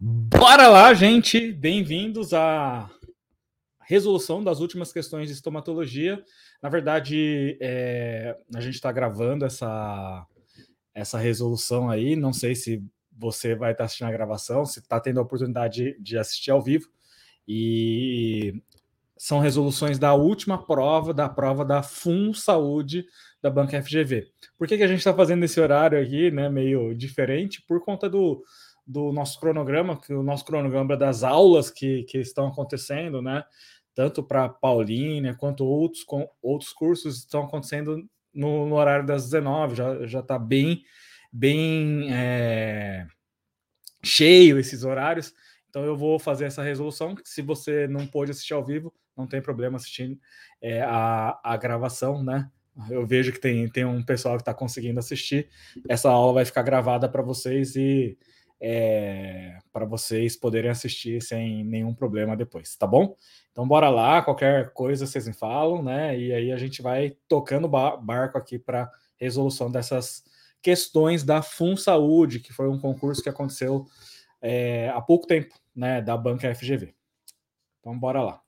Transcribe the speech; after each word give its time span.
Bora 0.00 0.66
lá, 0.68 0.92
gente! 0.92 1.52
Bem-vindos 1.52 2.34
à 2.34 2.90
resolução 3.80 4.42
das 4.42 4.58
últimas 4.58 4.92
questões 4.92 5.28
de 5.28 5.34
estomatologia. 5.34 6.22
Na 6.60 6.68
verdade, 6.68 7.56
é, 7.60 8.36
a 8.52 8.60
gente 8.60 8.74
está 8.74 8.90
gravando 8.90 9.44
essa, 9.44 10.26
essa 10.92 11.16
resolução 11.16 11.88
aí. 11.88 12.16
Não 12.16 12.32
sei 12.32 12.56
se 12.56 12.82
você 13.16 13.54
vai 13.54 13.70
estar 13.70 13.84
assistindo 13.84 14.08
a 14.08 14.12
gravação, 14.12 14.66
se 14.66 14.80
está 14.80 14.98
tendo 14.98 15.20
a 15.20 15.22
oportunidade 15.22 15.96
de 16.00 16.18
assistir 16.18 16.50
ao 16.50 16.60
vivo. 16.60 16.88
E 17.46 18.60
são 19.16 19.38
resoluções 19.38 19.96
da 19.96 20.12
última 20.12 20.66
prova, 20.66 21.14
da 21.14 21.28
prova 21.28 21.64
da 21.64 21.84
FUN 21.84 22.34
Saúde 22.34 23.06
da 23.40 23.48
Banca 23.48 23.80
FGV. 23.80 24.26
Por 24.58 24.66
que, 24.66 24.76
que 24.76 24.82
a 24.82 24.88
gente 24.88 24.98
está 24.98 25.14
fazendo 25.14 25.44
esse 25.44 25.60
horário 25.60 26.02
aqui, 26.02 26.32
né, 26.32 26.48
meio 26.48 26.94
diferente? 26.94 27.62
Por 27.62 27.80
conta 27.80 28.10
do, 28.10 28.42
do 28.86 29.12
nosso 29.12 29.40
cronograma, 29.40 29.98
que 30.00 30.12
o 30.12 30.22
nosso 30.22 30.44
cronograma 30.44 30.96
das 30.96 31.22
aulas 31.22 31.70
que, 31.70 32.04
que 32.04 32.18
estão 32.18 32.48
acontecendo, 32.48 33.22
né? 33.22 33.44
Tanto 33.94 34.22
para 34.22 34.48
Paulínia 34.48 35.34
quanto 35.34 35.64
outros, 35.64 36.04
com, 36.04 36.28
outros 36.42 36.72
cursos 36.72 37.18
estão 37.18 37.44
acontecendo 37.44 38.04
no, 38.32 38.66
no 38.66 38.74
horário 38.74 39.06
das 39.06 39.24
19, 39.24 39.76
já, 39.76 40.06
já 40.06 40.20
está 40.20 40.38
bem, 40.38 40.82
bem 41.32 42.12
é, 42.12 43.06
cheio 44.02 44.58
esses 44.58 44.84
horários. 44.84 45.32
Então 45.70 45.84
eu 45.84 45.96
vou 45.96 46.18
fazer 46.18 46.44
essa 46.44 46.62
resolução. 46.62 47.14
Se 47.24 47.40
você 47.40 47.86
não 47.88 48.06
pôde 48.06 48.32
assistir 48.32 48.52
ao 48.52 48.64
vivo, 48.64 48.92
não 49.16 49.26
tem 49.26 49.40
problema 49.40 49.76
assistir 49.76 50.18
é, 50.60 50.82
a, 50.82 51.38
a 51.42 51.56
gravação, 51.56 52.22
né? 52.22 52.50
Eu 52.90 53.06
vejo 53.06 53.32
que 53.32 53.40
tem, 53.40 53.68
tem 53.68 53.84
um 53.84 54.02
pessoal 54.02 54.34
que 54.36 54.42
está 54.42 54.52
conseguindo 54.52 54.98
assistir. 54.98 55.48
Essa 55.88 56.10
aula 56.10 56.34
vai 56.34 56.44
ficar 56.44 56.62
gravada 56.62 57.08
para 57.08 57.22
vocês 57.22 57.76
e 57.76 58.18
é, 58.60 59.58
para 59.72 59.84
vocês 59.84 60.36
poderem 60.36 60.70
assistir 60.70 61.22
sem 61.22 61.64
nenhum 61.64 61.94
problema 61.94 62.36
depois, 62.36 62.76
tá 62.76 62.86
bom? 62.86 63.16
Então 63.52 63.66
bora 63.66 63.88
lá, 63.88 64.22
qualquer 64.22 64.72
coisa 64.72 65.06
vocês 65.06 65.26
me 65.26 65.34
falam, 65.34 65.82
né? 65.82 66.18
E 66.18 66.32
aí 66.32 66.52
a 66.52 66.56
gente 66.56 66.80
vai 66.80 67.16
tocando 67.28 67.68
barco 67.68 68.38
aqui 68.38 68.58
para 68.58 68.90
resolução 69.16 69.70
dessas 69.70 70.24
questões 70.62 71.22
da 71.22 71.42
Fun 71.42 71.76
Saúde, 71.76 72.40
que 72.40 72.52
foi 72.52 72.68
um 72.68 72.78
concurso 72.78 73.22
que 73.22 73.28
aconteceu 73.28 73.84
é, 74.40 74.88
há 74.90 75.00
pouco 75.00 75.26
tempo, 75.26 75.54
né? 75.74 76.00
Da 76.00 76.16
banca 76.16 76.54
FGV. 76.54 76.94
Então 77.80 77.98
bora 77.98 78.22
lá. 78.22 78.40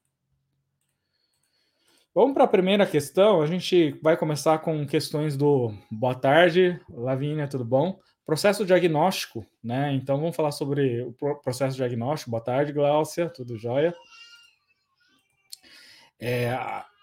Vamos 2.14 2.32
para 2.32 2.44
a 2.44 2.48
primeira 2.48 2.86
questão. 2.86 3.42
A 3.42 3.46
gente 3.46 3.90
vai 4.02 4.16
começar 4.16 4.60
com 4.60 4.86
questões 4.86 5.36
do 5.36 5.74
boa 5.90 6.14
tarde, 6.14 6.80
Lavínia, 6.88 7.46
tudo 7.46 7.62
bom? 7.62 8.00
Processo 8.26 8.66
diagnóstico, 8.66 9.46
né? 9.62 9.94
Então 9.94 10.18
vamos 10.18 10.34
falar 10.34 10.50
sobre 10.50 11.02
o 11.02 11.12
processo 11.36 11.76
diagnóstico. 11.76 12.32
Boa 12.32 12.42
tarde, 12.42 12.72
Gláucia, 12.72 13.30
tudo 13.30 13.56
jóia? 13.56 13.94
É, 16.18 16.52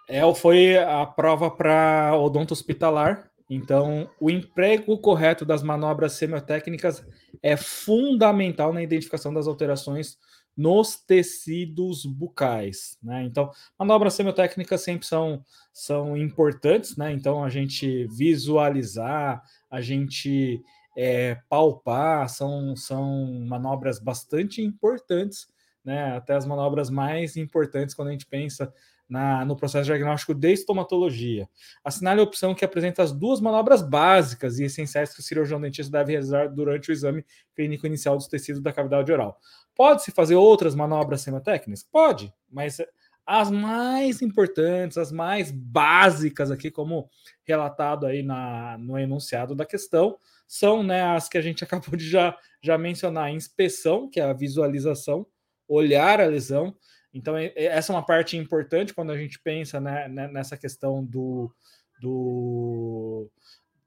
é, 0.09 0.35
foi 0.35 0.77
a 0.77 1.05
prova 1.05 1.49
para 1.49 2.13
odonto 2.17 2.53
hospitalar. 2.53 3.31
Então, 3.49 4.09
o 4.19 4.30
emprego 4.30 4.97
correto 4.97 5.45
das 5.45 5.63
manobras 5.63 6.13
semiotécnicas 6.13 7.05
é 7.41 7.55
fundamental 7.55 8.73
na 8.73 8.81
identificação 8.81 9.33
das 9.33 9.47
alterações 9.47 10.17
nos 10.55 10.95
tecidos 10.95 12.05
bucais, 12.05 12.97
né? 13.02 13.23
Então, 13.23 13.49
manobras 13.77 14.13
semiotécnicas 14.13 14.81
sempre 14.81 15.05
são, 15.05 15.43
são 15.71 16.15
importantes, 16.15 16.95
né? 16.95 17.11
Então, 17.11 17.43
a 17.43 17.49
gente 17.49 18.08
visualizar, 18.08 19.41
a 19.69 19.81
gente 19.81 20.61
é, 20.95 21.36
palpar, 21.49 22.30
são, 22.30 22.75
são 22.75 23.25
manobras 23.47 23.99
bastante 23.99 24.61
importantes, 24.61 25.47
né? 25.83 26.16
até 26.16 26.36
as 26.36 26.45
manobras 26.45 26.89
mais 26.89 27.36
importantes 27.36 27.95
quando 27.95 28.09
a 28.09 28.11
gente 28.11 28.25
pensa 28.25 28.73
na, 29.09 29.45
no 29.45 29.55
processo 29.55 29.86
diagnóstico 29.86 30.33
de 30.33 30.52
estomatologia. 30.52 31.47
Assinale 31.83 32.21
a 32.21 32.23
opção 32.23 32.55
que 32.55 32.65
apresenta 32.65 33.04
as 33.04 33.11
duas 33.11 33.39
manobras 33.39 33.81
básicas 33.81 34.59
e 34.59 34.64
essenciais 34.64 35.14
que 35.14 35.20
o 35.20 35.23
cirurgião 35.23 35.59
dentista 35.59 35.92
deve 35.92 36.14
realizar 36.14 36.48
durante 36.48 36.89
o 36.89 36.93
exame 36.93 37.25
clínico 37.55 37.86
inicial 37.86 38.17
dos 38.17 38.27
tecidos 38.27 38.61
da 38.61 38.73
cavidade 38.73 39.11
oral. 39.11 39.39
Pode-se 39.75 40.11
fazer 40.11 40.36
outras 40.36 40.73
manobras 40.73 41.21
semitécnicas? 41.21 41.83
Pode, 41.83 42.33
mas 42.49 42.77
as 43.26 43.50
mais 43.50 44.22
importantes, 44.22 44.98
as 44.98 45.11
mais 45.11 45.52
básicas 45.52 46.52
aqui, 46.52 46.70
como 46.70 47.10
relatado 47.44 48.06
aí 48.06 48.22
na, 48.22 48.78
no 48.78 48.98
enunciado 48.98 49.56
da 49.56 49.66
questão, 49.66 50.17
são 50.48 50.84
né, 50.84 51.02
as 51.02 51.30
que 51.30 51.38
a 51.38 51.42
gente 51.42 51.64
acabou 51.66 51.95
de 51.95 52.08
já, 52.10 52.38
já 52.61 52.78
mencionar: 52.78 53.32
inspeção, 53.32 54.10
que 54.10 54.20
é 54.20 54.23
a 54.23 54.34
visualização, 54.34 55.26
olhar 55.67 56.20
a 56.20 56.26
lesão. 56.26 56.76
Então, 57.14 57.36
essa 57.56 57.94
é 57.94 57.95
uma 57.95 58.06
parte 58.06 58.36
importante 58.36 58.94
quando 58.94 59.11
a 59.11 59.17
gente 59.17 59.40
pensa 59.40 59.80
né, 59.80 60.08
né, 60.08 60.28
nessa 60.28 60.58
questão 60.58 61.05
do, 61.05 61.54
do 62.02 63.30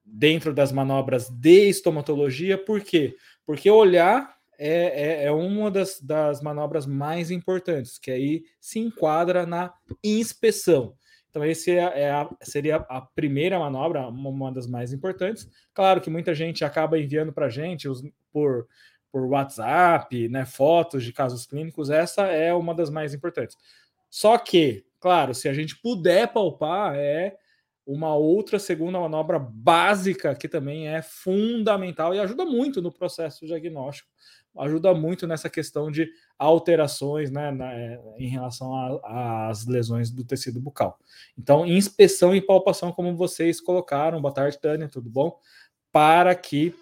dentro 0.05 0.55
das 0.55 0.71
manobras 0.71 1.29
de 1.29 1.69
estomatologia, 1.69 2.57
por 2.57 2.81
quê? 2.81 3.17
Porque 3.45 3.69
olhar 3.69 4.36
é, 4.59 5.22
é, 5.22 5.25
é, 5.25 5.31
uma 5.31 5.71
das, 5.71 6.00
das 6.00 6.41
manobras 6.41 6.87
mais 6.87 7.31
importantes, 7.31 7.99
que 7.99 8.11
aí 8.11 8.44
se 8.61 8.78
enquadra 8.78 9.47
na 9.47 9.72
inspeção. 10.03 10.94
Então, 11.31 11.44
esse 11.44 11.71
é, 11.71 12.03
é 12.03 12.11
a, 12.11 12.28
seria 12.43 12.77
a 12.77 13.00
primeira 13.00 13.59
manobra, 13.59 14.09
uma 14.09 14.50
das 14.50 14.67
mais 14.67 14.93
importantes. 14.93 15.47
Claro 15.75 16.00
que 16.00 16.09
muita 16.09 16.34
gente 16.34 16.65
acaba 16.65 16.99
enviando 16.99 17.33
para 17.33 17.47
a 17.47 17.50
gente 17.50 17.89
os, 17.89 18.03
por, 18.33 18.67
por 19.12 19.27
WhatsApp, 19.27 20.28
né, 20.28 20.47
fotos 20.47 21.05
de 21.05 21.12
casos 21.12 21.47
clínicos, 21.47 21.91
essa 21.91 22.27
é 22.27 22.55
uma 22.55 22.75
das 22.75 22.88
mais 22.88 23.12
importantes. 23.12 23.56
Só 24.09 24.38
que, 24.38 24.87
claro, 24.99 25.34
se 25.34 25.49
a 25.49 25.53
gente 25.53 25.78
puder 25.81 26.33
palpar, 26.33 26.94
é 26.97 27.37
uma 27.87 28.15
outra 28.17 28.59
segunda 28.59 28.99
manobra 28.99 29.38
básica 29.38 30.34
que 30.34 30.49
também 30.49 30.88
é 30.88 31.03
fundamental 31.03 32.15
e 32.15 32.19
ajuda 32.19 32.44
muito 32.44 32.83
no 32.83 32.91
processo 32.91 33.47
diagnóstico 33.47 34.09
ajuda 34.59 34.94
muito 34.94 35.27
nessa 35.27 35.49
questão 35.49 35.91
de 35.91 36.11
alterações 36.39 37.31
né, 37.31 37.50
na, 37.50 37.72
é, 37.72 38.00
em 38.19 38.28
relação 38.28 39.00
às 39.05 39.67
lesões 39.67 40.11
do 40.11 40.25
tecido 40.25 40.61
bucal. 40.61 40.99
Então, 41.39 41.67
inspeção 41.67 42.34
e 42.34 42.41
palpação, 42.41 42.93
como 42.93 43.17
vocês 43.17 43.61
colocaram, 43.61 44.21
boa 44.21 44.33
tarde, 44.33 44.61
Tânia, 44.61 44.89
tudo 44.89 45.09
bom? 45.11 45.39
Para 45.93 46.34
que 46.34 46.75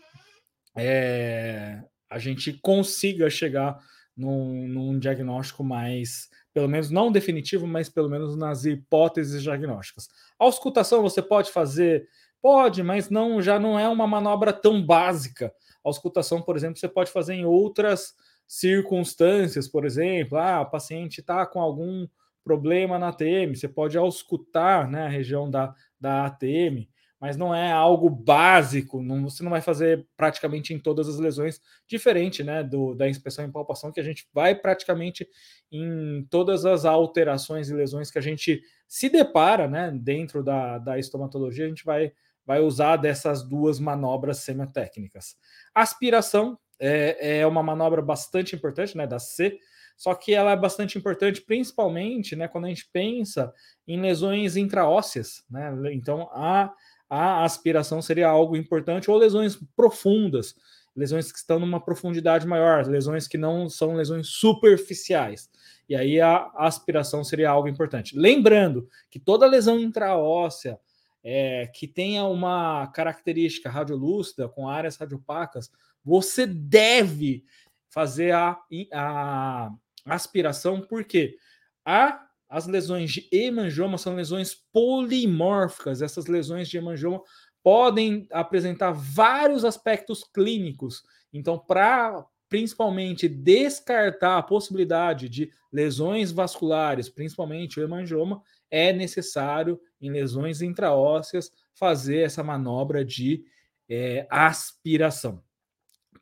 é, 0.76 1.82
a 2.08 2.18
gente 2.18 2.52
consiga 2.54 3.30
chegar 3.30 3.78
num, 4.16 4.68
num 4.68 4.98
diagnóstico 4.98 5.64
mais, 5.64 6.28
pelo 6.52 6.68
menos 6.68 6.90
não 6.90 7.10
definitivo, 7.10 7.66
mas 7.66 7.88
pelo 7.88 8.08
menos 8.08 8.36
nas 8.36 8.64
hipóteses 8.64 9.42
diagnósticas. 9.42 10.08
A 10.38 10.44
auscultação 10.44 11.02
você 11.02 11.20
pode 11.20 11.50
fazer? 11.50 12.08
Pode, 12.40 12.82
mas 12.82 13.08
não 13.08 13.40
já 13.40 13.58
não 13.58 13.78
é 13.78 13.88
uma 13.88 14.06
manobra 14.06 14.52
tão 14.52 14.84
básica 14.84 15.52
auscultação, 15.84 16.40
por 16.40 16.56
exemplo, 16.56 16.78
você 16.78 16.88
pode 16.88 17.10
fazer 17.10 17.34
em 17.34 17.44
outras 17.44 18.14
circunstâncias, 18.46 19.68
por 19.68 19.84
exemplo, 19.84 20.38
ah, 20.38 20.62
o 20.62 20.70
paciente 20.70 21.20
está 21.20 21.46
com 21.46 21.60
algum 21.60 22.06
problema 22.42 22.98
na 22.98 23.08
ATM, 23.08 23.54
você 23.54 23.68
pode 23.68 23.96
auscultar 23.96 24.88
né, 24.88 25.06
a 25.06 25.08
região 25.08 25.50
da, 25.50 25.74
da 25.98 26.26
ATM, 26.26 26.86
mas 27.18 27.38
não 27.38 27.54
é 27.54 27.72
algo 27.72 28.10
básico, 28.10 29.02
não, 29.02 29.22
você 29.24 29.42
não 29.42 29.50
vai 29.50 29.62
fazer 29.62 30.06
praticamente 30.14 30.74
em 30.74 30.78
todas 30.78 31.08
as 31.08 31.18
lesões, 31.18 31.58
diferente 31.86 32.44
né, 32.44 32.62
do, 32.62 32.94
da 32.94 33.08
inspeção 33.08 33.46
e 33.46 33.50
palpação, 33.50 33.90
que 33.90 34.00
a 34.00 34.04
gente 34.04 34.28
vai 34.32 34.54
praticamente 34.54 35.26
em 35.72 36.26
todas 36.28 36.66
as 36.66 36.84
alterações 36.84 37.70
e 37.70 37.74
lesões 37.74 38.10
que 38.10 38.18
a 38.18 38.22
gente 38.22 38.62
se 38.86 39.08
depara 39.08 39.66
né, 39.66 39.90
dentro 39.90 40.42
da, 40.44 40.76
da 40.76 40.98
estomatologia, 40.98 41.64
a 41.64 41.68
gente 41.68 41.84
vai 41.84 42.12
vai 42.46 42.60
usar 42.60 42.96
dessas 42.96 43.42
duas 43.42 43.78
manobras 43.78 44.38
semitécnicas. 44.38 45.36
Aspiração 45.74 46.58
é, 46.78 47.40
é 47.40 47.46
uma 47.46 47.62
manobra 47.62 48.02
bastante 48.02 48.54
importante, 48.54 48.96
né, 48.96 49.06
da 49.06 49.18
C, 49.18 49.58
só 49.96 50.14
que 50.14 50.34
ela 50.34 50.50
é 50.50 50.56
bastante 50.56 50.98
importante 50.98 51.40
principalmente, 51.40 52.34
né, 52.34 52.48
quando 52.48 52.64
a 52.64 52.68
gente 52.68 52.88
pensa 52.92 53.52
em 53.86 54.00
lesões 54.00 54.56
intraósseas, 54.56 55.44
né, 55.48 55.72
então 55.92 56.28
a, 56.32 56.72
a 57.08 57.44
aspiração 57.44 58.02
seria 58.02 58.28
algo 58.28 58.56
importante, 58.56 59.10
ou 59.10 59.16
lesões 59.16 59.58
profundas, 59.76 60.54
lesões 60.96 61.32
que 61.32 61.38
estão 61.38 61.58
numa 61.58 61.80
profundidade 61.80 62.46
maior, 62.46 62.86
lesões 62.86 63.26
que 63.26 63.38
não 63.38 63.68
são 63.68 63.94
lesões 63.94 64.28
superficiais. 64.28 65.50
E 65.88 65.94
aí 65.94 66.20
a 66.20 66.50
aspiração 66.56 67.24
seria 67.24 67.50
algo 67.50 67.68
importante. 67.68 68.16
Lembrando 68.16 68.88
que 69.10 69.18
toda 69.18 69.46
lesão 69.46 69.78
intraóssea, 69.78 70.78
é, 71.24 71.66
que 71.68 71.88
tenha 71.88 72.24
uma 72.24 72.86
característica 72.88 73.70
radiolúcida 73.70 74.46
com 74.46 74.68
áreas 74.68 74.96
radiopacas, 74.96 75.70
você 76.04 76.46
deve 76.46 77.44
fazer 77.88 78.32
a, 78.32 78.60
a 78.92 79.70
aspiração, 80.04 80.82
porque 80.82 81.38
a, 81.84 82.20
as 82.48 82.66
lesões 82.66 83.10
de 83.10 83.26
hemangioma 83.32 83.96
são 83.96 84.14
lesões 84.14 84.54
polimórficas. 84.70 86.02
Essas 86.02 86.26
lesões 86.26 86.68
de 86.68 86.76
hemangioma 86.76 87.22
podem 87.62 88.28
apresentar 88.30 88.92
vários 88.92 89.64
aspectos 89.64 90.22
clínicos. 90.22 91.02
Então, 91.32 91.58
para 91.58 92.26
principalmente 92.48 93.26
descartar 93.26 94.38
a 94.38 94.42
possibilidade 94.42 95.28
de 95.28 95.50
lesões 95.72 96.30
vasculares, 96.30 97.08
principalmente 97.08 97.80
o 97.80 97.82
hemangioma, 97.82 98.42
é 98.70 98.92
necessário 98.92 99.80
em 100.00 100.10
lesões 100.10 100.62
intraósseas 100.62 101.50
fazer 101.74 102.18
essa 102.18 102.42
manobra 102.42 103.04
de 103.04 103.44
é, 103.88 104.26
aspiração. 104.30 105.42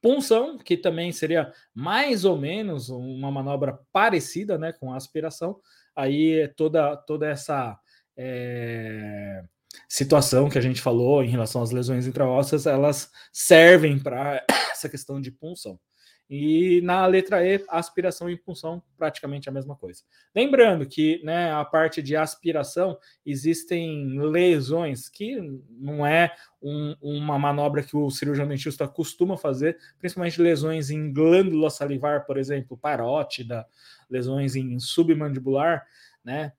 Punção, 0.00 0.58
que 0.58 0.76
também 0.76 1.12
seria 1.12 1.52
mais 1.72 2.24
ou 2.24 2.36
menos 2.36 2.88
uma 2.88 3.30
manobra 3.30 3.78
parecida 3.92 4.58
né, 4.58 4.72
com 4.72 4.92
a 4.92 4.96
aspiração, 4.96 5.60
aí 5.94 6.48
toda, 6.56 6.96
toda 6.96 7.28
essa 7.28 7.78
é, 8.16 9.44
situação 9.88 10.48
que 10.48 10.58
a 10.58 10.60
gente 10.60 10.80
falou 10.80 11.22
em 11.22 11.28
relação 11.28 11.62
às 11.62 11.70
lesões 11.70 12.06
intraósseas, 12.06 12.66
elas 12.66 13.10
servem 13.32 13.98
para 13.98 14.44
essa 14.72 14.88
questão 14.88 15.20
de 15.20 15.30
punção. 15.30 15.78
E 16.30 16.80
na 16.82 17.04
letra 17.06 17.44
E, 17.44 17.62
aspiração 17.68 18.30
e 18.30 18.36
punção, 18.36 18.82
praticamente 18.96 19.48
a 19.48 19.52
mesma 19.52 19.76
coisa. 19.76 20.02
Lembrando 20.34 20.86
que 20.86 21.22
né, 21.22 21.52
a 21.52 21.64
parte 21.64 22.00
de 22.00 22.16
aspiração 22.16 22.96
existem 23.24 24.18
lesões 24.18 25.08
que 25.08 25.38
não 25.70 26.06
é 26.06 26.34
um, 26.62 26.96
uma 27.02 27.38
manobra 27.38 27.82
que 27.82 27.96
o 27.96 28.10
cirurgião 28.10 28.48
dentista 28.48 28.88
costuma 28.88 29.36
fazer, 29.36 29.76
principalmente 29.98 30.40
lesões 30.40 30.90
em 30.90 31.12
glândula 31.12 31.68
salivar, 31.68 32.24
por 32.24 32.38
exemplo, 32.38 32.78
parótida, 32.78 33.66
lesões 34.08 34.56
em 34.56 34.78
submandibular, 34.78 35.86
né? 36.24 36.52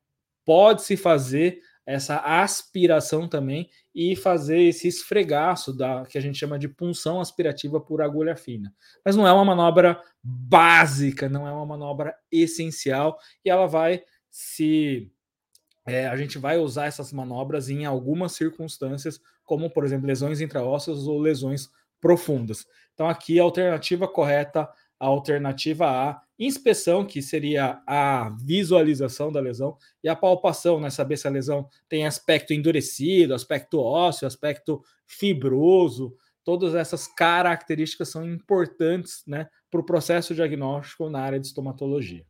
Pode-se 0.45 0.97
fazer 0.97 1.61
essa 1.85 2.17
aspiração 2.17 3.27
também 3.27 3.69
e 3.93 4.15
fazer 4.15 4.61
esse 4.61 4.87
esfregaço 4.87 5.75
da 5.75 6.05
que 6.05 6.17
a 6.17 6.21
gente 6.21 6.37
chama 6.37 6.57
de 6.57 6.67
punção 6.67 7.19
aspirativa 7.19 7.79
por 7.79 8.01
agulha 8.01 8.35
fina. 8.35 8.73
Mas 9.05 9.15
não 9.15 9.27
é 9.27 9.33
uma 9.33 9.45
manobra 9.45 10.01
básica, 10.23 11.27
não 11.27 11.47
é 11.47 11.51
uma 11.51 11.65
manobra 11.65 12.15
essencial 12.31 13.17
e 13.43 13.49
ela 13.49 13.67
vai 13.67 14.03
se 14.31 15.11
é, 15.85 16.07
a 16.07 16.15
gente 16.15 16.37
vai 16.37 16.57
usar 16.57 16.85
essas 16.85 17.11
manobras 17.11 17.69
em 17.69 17.85
algumas 17.85 18.31
circunstâncias, 18.31 19.19
como 19.43 19.69
por 19.69 19.83
exemplo 19.83 20.07
lesões 20.07 20.39
intraósseas 20.39 21.05
ou 21.07 21.19
lesões 21.19 21.69
profundas. 21.99 22.65
Então 22.93 23.09
aqui 23.09 23.39
a 23.39 23.43
alternativa 23.43 24.07
correta, 24.07 24.69
a 25.03 25.07
alternativa 25.07 25.85
A, 25.85 26.21
inspeção, 26.39 27.05
que 27.05 27.21
seria 27.21 27.83
a 27.85 28.29
visualização 28.41 29.33
da 29.33 29.41
lesão, 29.41 29.77
e 30.01 30.07
a 30.07 30.15
palpação, 30.15 30.79
né? 30.79 30.89
Saber 30.89 31.17
se 31.17 31.27
a 31.27 31.31
lesão 31.31 31.67
tem 31.89 32.05
aspecto 32.05 32.53
endurecido, 32.53 33.33
aspecto 33.33 33.81
ósseo, 33.81 34.25
aspecto 34.25 34.81
fibroso. 35.05 36.15
Todas 36.41 36.73
essas 36.73 37.05
características 37.05 38.09
são 38.09 38.25
importantes 38.25 39.23
né, 39.27 39.47
para 39.69 39.81
o 39.81 39.85
processo 39.85 40.33
diagnóstico 40.33 41.09
na 41.09 41.19
área 41.19 41.39
de 41.39 41.47
estomatologia. 41.47 42.25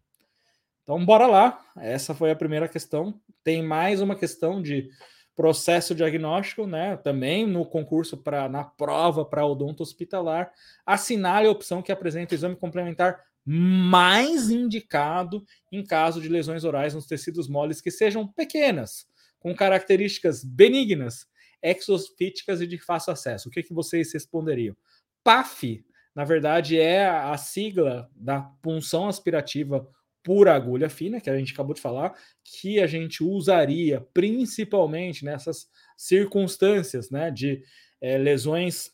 Então, 0.82 1.04
bora 1.06 1.28
lá. 1.28 1.64
Essa 1.78 2.16
foi 2.16 2.32
a 2.32 2.36
primeira 2.36 2.68
questão. 2.68 3.22
Tem 3.44 3.62
mais 3.62 4.02
uma 4.02 4.16
questão 4.16 4.62
de 4.62 4.90
processo 5.36 5.96
diagnóstico, 5.96 6.68
né? 6.68 6.98
Também 6.98 7.48
no 7.48 7.66
concurso 7.66 8.18
para 8.18 8.48
na 8.48 8.64
prova 8.64 9.26
para 9.26 9.46
odonto 9.46 9.84
hospitalar, 9.84 10.52
assinale 10.86 11.48
a 11.48 11.52
opção 11.52 11.82
que 11.82 11.92
apresenta 11.92 12.34
o 12.34 12.38
exame 12.38 12.56
complementar 12.56 13.24
mais 13.46 14.50
indicado 14.50 15.44
em 15.72 15.84
caso 15.84 16.22
de 16.22 16.30
lesões 16.30 16.64
orais 16.64 16.94
nos 16.94 17.06
tecidos 17.06 17.50
moles 17.50 17.82
que 17.82 17.92
sejam 17.92 18.28
pequenas, 18.28 19.06
com 19.40 19.54
características 19.54 20.44
benignas, 20.44 21.28
exofíticas 21.62 22.62
e 22.62 22.68
de 22.68 22.78
fácil 22.78 23.12
acesso. 23.12 23.50
O 23.50 23.52
que, 23.52 23.64
que 23.64 23.74
vocês 23.74 24.14
responderiam? 24.14 24.76
PAF, 25.24 25.84
na 26.16 26.24
verdade, 26.24 26.80
é 26.80 27.06
a 27.08 27.36
sigla 27.38 28.10
da 28.16 28.42
punção 28.62 29.08
aspirativa 29.08 29.88
por 30.24 30.48
agulha 30.48 30.90
fina, 30.90 31.20
que 31.20 31.30
a 31.30 31.38
gente 31.38 31.54
acabou 31.54 31.74
de 31.74 31.82
falar, 31.82 32.14
que 32.44 32.80
a 32.80 32.88
gente 32.88 33.24
usaria 33.24 34.02
principalmente 34.14 35.26
nessas 35.26 35.68
circunstâncias 35.98 37.10
né, 37.10 37.30
de 37.30 37.62
é, 38.02 38.18
lesões 38.18 38.92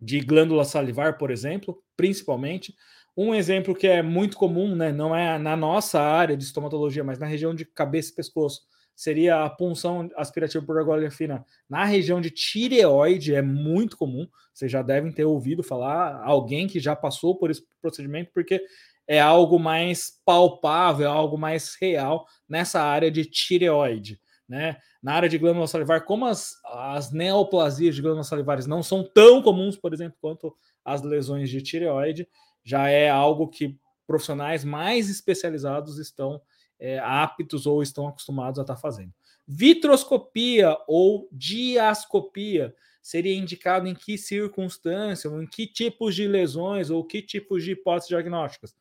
de 0.00 0.20
glândula 0.20 0.64
salivar, 0.64 1.16
por 1.16 1.30
exemplo, 1.30 1.82
principalmente, 1.96 2.74
um 3.16 3.34
exemplo 3.34 3.74
que 3.74 3.86
é 3.86 4.02
muito 4.02 4.36
comum, 4.36 4.74
né, 4.74 4.92
não 4.92 5.16
é 5.16 5.38
na 5.38 5.56
nossa 5.56 6.00
área 6.00 6.36
de 6.36 6.44
estomatologia, 6.44 7.02
mas 7.02 7.18
na 7.18 7.26
região 7.26 7.54
de 7.54 7.64
cabeça 7.64 8.12
e 8.12 8.14
pescoço, 8.14 8.62
seria 8.94 9.44
a 9.44 9.50
punção 9.50 10.08
aspirativa 10.16 10.64
por 10.64 10.78
agulha 10.78 11.10
fina 11.10 11.44
na 11.68 11.84
região 11.84 12.20
de 12.20 12.30
tireoide, 12.30 13.34
é 13.34 13.42
muito 13.42 13.96
comum. 13.96 14.28
Vocês 14.52 14.70
já 14.70 14.82
devem 14.82 15.10
ter 15.10 15.24
ouvido 15.24 15.62
falar, 15.62 16.22
alguém 16.22 16.68
que 16.68 16.78
já 16.78 16.94
passou 16.94 17.36
por 17.36 17.50
esse 17.50 17.64
procedimento, 17.80 18.30
porque 18.32 18.64
é 19.06 19.20
algo 19.20 19.58
mais 19.58 20.20
palpável, 20.24 21.06
é 21.06 21.10
algo 21.10 21.36
mais 21.36 21.76
real 21.80 22.26
nessa 22.48 22.82
área 22.82 23.10
de 23.10 23.24
tireoide. 23.24 24.20
Né? 24.48 24.76
Na 25.02 25.14
área 25.14 25.28
de 25.28 25.38
glândula 25.38 25.66
salivar, 25.66 26.04
como 26.04 26.26
as, 26.26 26.54
as 26.64 27.12
neoplasias 27.12 27.94
de 27.94 28.02
glândulas 28.02 28.26
salivares 28.28 28.66
não 28.66 28.82
são 28.82 29.02
tão 29.02 29.42
comuns, 29.42 29.76
por 29.76 29.92
exemplo, 29.92 30.16
quanto 30.20 30.54
as 30.84 31.02
lesões 31.02 31.48
de 31.48 31.62
tireoide, 31.62 32.28
já 32.62 32.88
é 32.88 33.08
algo 33.08 33.48
que 33.48 33.78
profissionais 34.06 34.64
mais 34.64 35.08
especializados 35.08 35.98
estão 35.98 36.40
é, 36.78 36.98
aptos 36.98 37.66
ou 37.66 37.82
estão 37.82 38.06
acostumados 38.06 38.58
a 38.58 38.62
estar 38.62 38.76
fazendo. 38.76 39.12
Vitroscopia 39.46 40.76
ou 40.86 41.28
diascopia 41.30 42.74
seria 43.02 43.36
indicado 43.36 43.86
em 43.86 43.94
que 43.94 44.16
circunstância, 44.16 45.28
em 45.28 45.46
que 45.46 45.66
tipos 45.66 46.14
de 46.14 46.26
lesões 46.26 46.88
ou 46.90 47.04
que 47.04 47.20
tipos 47.20 47.62
de 47.62 47.72
hipóteses 47.72 48.08
diagnósticas? 48.08 48.74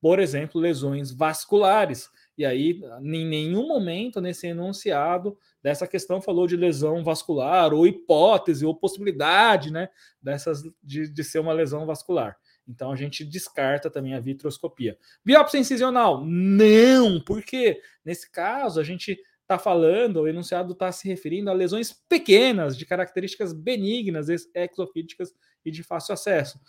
Por 0.00 0.18
exemplo, 0.18 0.60
lesões 0.60 1.10
vasculares. 1.10 2.08
E 2.38 2.44
aí, 2.44 2.80
em 3.02 3.26
nenhum 3.26 3.68
momento 3.68 4.20
nesse 4.20 4.46
enunciado 4.46 5.36
dessa 5.62 5.86
questão 5.86 6.22
falou 6.22 6.46
de 6.46 6.56
lesão 6.56 7.04
vascular 7.04 7.74
ou 7.74 7.86
hipótese 7.86 8.64
ou 8.64 8.74
possibilidade, 8.74 9.70
né, 9.70 9.90
dessas 10.22 10.62
de, 10.82 11.06
de 11.12 11.24
ser 11.24 11.38
uma 11.38 11.52
lesão 11.52 11.84
vascular. 11.84 12.36
Então 12.66 12.92
a 12.92 12.96
gente 12.96 13.24
descarta 13.24 13.90
também 13.90 14.14
a 14.14 14.20
vitroscopia. 14.20 14.96
Biópsia 15.24 15.58
incisional? 15.58 16.24
Não, 16.24 17.20
porque 17.20 17.80
nesse 18.04 18.30
caso 18.30 18.80
a 18.80 18.84
gente 18.84 19.18
está 19.42 19.58
falando, 19.58 20.20
o 20.20 20.28
enunciado 20.28 20.72
está 20.72 20.92
se 20.92 21.08
referindo 21.08 21.50
a 21.50 21.52
lesões 21.52 21.92
pequenas, 21.92 22.78
de 22.78 22.86
características 22.86 23.52
benignas, 23.52 24.28
exofíticas 24.54 25.34
e 25.64 25.72
de 25.72 25.82
fácil 25.82 26.14
acesso. 26.14 26.60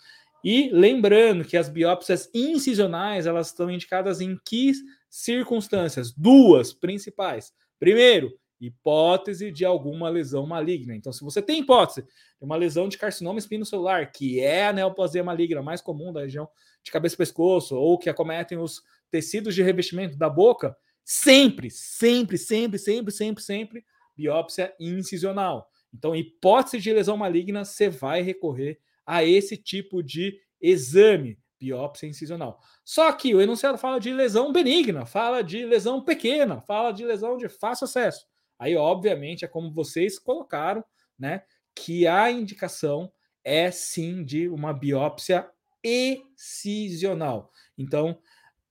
E 0.44 0.70
lembrando 0.72 1.44
que 1.44 1.56
as 1.56 1.68
biópsias 1.68 2.28
incisionais 2.34 3.26
elas 3.26 3.48
estão 3.48 3.70
indicadas 3.70 4.20
em 4.20 4.38
que 4.44 4.72
circunstâncias? 5.08 6.12
Duas 6.12 6.72
principais. 6.72 7.52
Primeiro, 7.78 8.32
hipótese 8.60 9.50
de 9.50 9.64
alguma 9.64 10.08
lesão 10.08 10.46
maligna. 10.46 10.94
Então, 10.94 11.12
se 11.12 11.22
você 11.22 11.42
tem 11.42 11.60
hipótese 11.60 12.02
de 12.02 12.44
uma 12.44 12.56
lesão 12.56 12.88
de 12.88 12.96
carcinoma 12.98 13.38
espinocelular, 13.38 14.12
que 14.12 14.40
é 14.40 14.66
a 14.66 14.72
neoplasia 14.72 15.22
maligna 15.22 15.62
mais 15.62 15.80
comum 15.80 16.12
da 16.12 16.20
região 16.20 16.48
de 16.82 16.90
cabeça 16.90 17.14
e 17.14 17.18
pescoço, 17.18 17.76
ou 17.76 17.98
que 17.98 18.10
acometem 18.10 18.58
os 18.58 18.82
tecidos 19.10 19.54
de 19.54 19.62
revestimento 19.62 20.16
da 20.16 20.28
boca, 20.28 20.76
sempre, 21.04 21.70
sempre, 21.70 22.38
sempre, 22.38 22.78
sempre, 22.78 23.12
sempre, 23.12 23.42
sempre, 23.42 23.84
biópsia 24.16 24.72
incisional. 24.78 25.68
Então, 25.92 26.14
hipótese 26.16 26.78
de 26.78 26.92
lesão 26.92 27.16
maligna, 27.16 27.64
você 27.64 27.88
vai 27.88 28.22
recorrer 28.22 28.78
a 29.06 29.24
esse 29.24 29.56
tipo 29.56 30.02
de 30.02 30.38
exame, 30.60 31.38
biópsia 31.58 32.06
incisional. 32.06 32.60
Só 32.84 33.12
que 33.12 33.34
o 33.34 33.40
enunciado 33.40 33.78
fala 33.78 34.00
de 34.00 34.12
lesão 34.12 34.52
benigna, 34.52 35.06
fala 35.06 35.42
de 35.42 35.64
lesão 35.64 36.02
pequena, 36.04 36.60
fala 36.60 36.92
de 36.92 37.04
lesão 37.04 37.36
de 37.36 37.48
fácil 37.48 37.84
acesso. 37.84 38.26
Aí, 38.58 38.76
obviamente, 38.76 39.44
é 39.44 39.48
como 39.48 39.72
vocês 39.72 40.18
colocaram, 40.18 40.84
né? 41.18 41.42
Que 41.74 42.06
a 42.06 42.30
indicação 42.30 43.12
é 43.44 43.70
sim 43.70 44.24
de 44.24 44.48
uma 44.48 44.72
biópsia 44.72 45.48
excisional. 45.82 47.50
Então, 47.76 48.18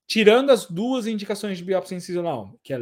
tirando 0.07 0.49
as 0.49 0.65
duas 0.65 1.07
indicações 1.07 1.57
de 1.57 1.63
biópsia 1.63 1.95
incisional, 1.95 2.59
que 2.63 2.73
é 2.73 2.77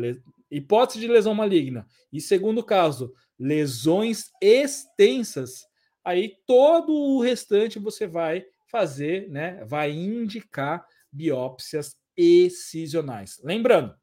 hipótese 0.52 1.00
de 1.00 1.08
lesão 1.08 1.34
maligna, 1.34 1.88
e 2.12 2.20
segundo 2.20 2.64
caso, 2.64 3.14
lesões 3.38 4.32
extensas, 4.42 5.69
aí 6.10 6.36
todo 6.46 6.92
o 6.92 7.22
restante 7.22 7.80
você 7.80 8.08
vai 8.08 8.46
fazer, 8.68 9.30
né? 9.30 9.64
Vai 9.66 9.92
indicar 9.92 10.86
biópsias 11.12 11.96
excisionais. 12.16 13.40
Lembrando, 13.44 13.96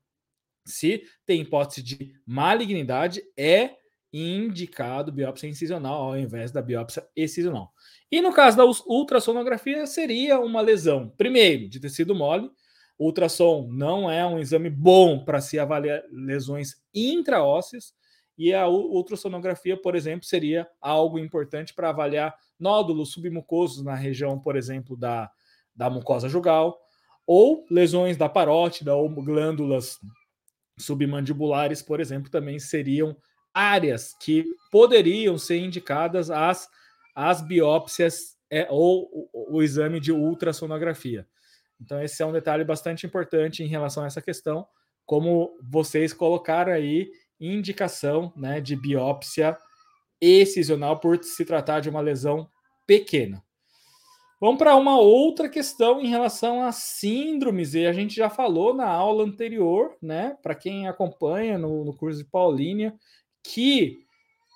se 0.65 1.03
tem 1.25 1.43
hipótese 1.43 1.83
de 1.83 2.15
malignidade, 2.27 3.23
é 3.37 3.77
indicado 4.13 5.13
biópsia 5.13 5.49
incisional 5.49 6.03
ao 6.03 6.19
invés 6.19 6.51
da 6.51 6.63
biópsia 6.63 7.07
excisional. 7.15 7.73
E 8.11 8.21
no 8.21 8.33
caso 8.33 8.57
da 8.57 8.65
ultrassonografia, 8.65 9.87
seria 9.87 10.41
uma 10.41 10.61
lesão, 10.61 11.11
primeiro, 11.17 11.69
de 11.69 11.81
tecido 11.81 12.15
mole. 12.15 12.51
Ultrassom 12.99 13.69
não 13.71 14.11
é 14.11 14.25
um 14.27 14.39
exame 14.39 14.71
bom 14.71 15.23
para 15.25 15.41
se 15.41 15.59
avaliar 15.59 16.03
lesões 16.11 16.77
intraósseas, 16.95 17.93
e 18.39 18.53
a 18.53 18.69
ultrassonografia, 18.69 19.77
por 19.77 19.95
exemplo, 19.95 20.27
seria 20.27 20.69
algo 20.81 21.19
importante 21.19 21.73
para 21.73 21.89
avaliar 21.89 22.35
nódulos 22.59 23.13
submucosos 23.13 23.83
na 23.83 23.95
região, 23.95 24.39
por 24.39 24.57
exemplo, 24.57 24.97
da, 24.97 25.31
da 25.75 25.89
mucosa 25.89 26.29
jugal, 26.29 26.79
ou 27.27 27.65
lesões 27.71 28.17
da 28.17 28.29
parótida 28.29 28.95
ou 28.95 29.09
glândulas 29.09 29.99
submandibulares, 30.79 31.83
por 31.83 32.01
exemplo, 32.01 32.31
também 32.31 32.59
seriam 32.59 33.17
áreas 33.53 34.15
que 34.21 34.45
poderiam 34.71 35.39
ser 35.39 35.59
indicadas 35.59 36.31
às, 36.31 36.69
às 37.15 37.41
biópsias 37.41 38.37
é, 38.51 38.67
ou 38.71 39.09
o, 39.33 39.57
o 39.57 39.63
exame 39.63 39.99
de 39.99 40.13
ultrassonografia. 40.13 41.27
Então, 41.81 42.03
esse 42.03 42.23
é 42.23 42.27
um 42.27 42.33
detalhe 42.33 42.65
bastante 42.65 43.07
importante 43.07 43.63
em 43.63 43.67
relação 43.67 44.05
a 44.05 44.07
essa 44.07 44.23
questão, 44.23 44.67
como 45.05 45.57
vocês 45.63 46.13
colocaram 46.13 46.73
aí 46.73 47.11
indicação 47.41 48.33
né, 48.37 48.61
de 48.61 48.77
biópsia 48.77 49.57
excisional 50.21 50.99
por 50.99 51.23
se 51.23 51.45
tratar 51.45 51.81
de 51.81 51.89
uma 51.89 52.01
lesão 52.01 52.49
pequena. 52.87 53.43
Vamos 54.39 54.59
para 54.59 54.77
uma 54.77 54.99
outra 54.99 55.49
questão 55.49 56.01
em 56.01 56.09
relação 56.09 56.63
a 56.63 56.71
síndromes, 56.71 57.75
e 57.75 57.87
a 57.87 57.93
gente 57.93 58.15
já 58.15 58.29
falou 58.29 58.75
na 58.75 58.87
aula 58.87 59.25
anterior, 59.25 59.97
né? 60.03 60.37
Para 60.43 60.55
quem 60.55 60.87
acompanha 60.87 61.57
no, 61.57 61.87
no 61.87 61.97
curso 61.97 62.19
de 62.19 62.31
Paulínia, 62.31 62.95
que 63.43 63.99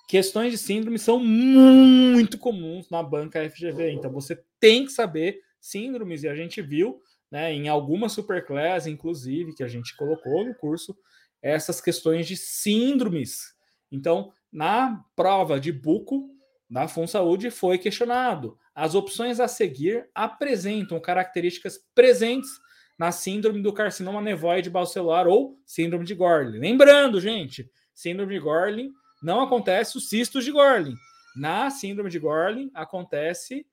questões 0.07 0.51
de 0.51 0.57
síndrome 0.59 0.99
são 0.99 1.19
muito 1.19 2.37
comuns 2.37 2.89
na 2.91 3.01
banca 3.01 3.49
FGV. 3.49 3.93
Então 3.93 4.11
você 4.11 4.39
tem 4.59 4.85
que 4.85 4.91
saber 4.91 5.39
síndromes, 5.59 6.23
e 6.23 6.27
a 6.27 6.35
gente 6.35 6.61
viu 6.61 7.01
né, 7.31 7.51
em 7.51 7.67
algumas 7.67 8.11
superclass, 8.11 8.85
inclusive, 8.85 9.55
que 9.55 9.63
a 9.63 9.67
gente 9.67 9.95
colocou 9.97 10.45
no 10.45 10.53
curso, 10.53 10.95
essas 11.41 11.81
questões 11.81 12.27
de 12.27 12.35
síndromes. 12.35 13.55
Então, 13.91 14.31
na 14.51 15.03
prova 15.15 15.59
de 15.59 15.71
buco 15.71 16.29
da 16.69 16.87
FunSaúde 16.87 17.49
foi 17.49 17.77
questionado. 17.77 18.57
As 18.73 18.95
opções 18.95 19.39
a 19.39 19.47
seguir 19.47 20.09
apresentam 20.15 20.99
características 20.99 21.77
presentes 21.93 22.49
na 22.97 23.11
síndrome 23.11 23.61
do 23.61 23.73
carcinoma 23.73 24.21
nevoide 24.21 24.69
baucelular 24.69 25.27
ou 25.27 25.59
síndrome 25.65 26.05
de 26.05 26.13
Gorlin. 26.13 26.59
Lembrando, 26.59 27.19
gente, 27.19 27.69
síndrome 27.93 28.33
de 28.33 28.39
Gorlin 28.39 28.91
não 29.21 29.41
acontece 29.41 29.97
os 29.97 30.07
cistos 30.07 30.45
de 30.45 30.51
Gorlin. 30.51 30.95
Na 31.35 31.69
síndrome 31.69 32.09
de 32.09 32.19
Gorlin 32.19 32.69
acontece 32.73 33.65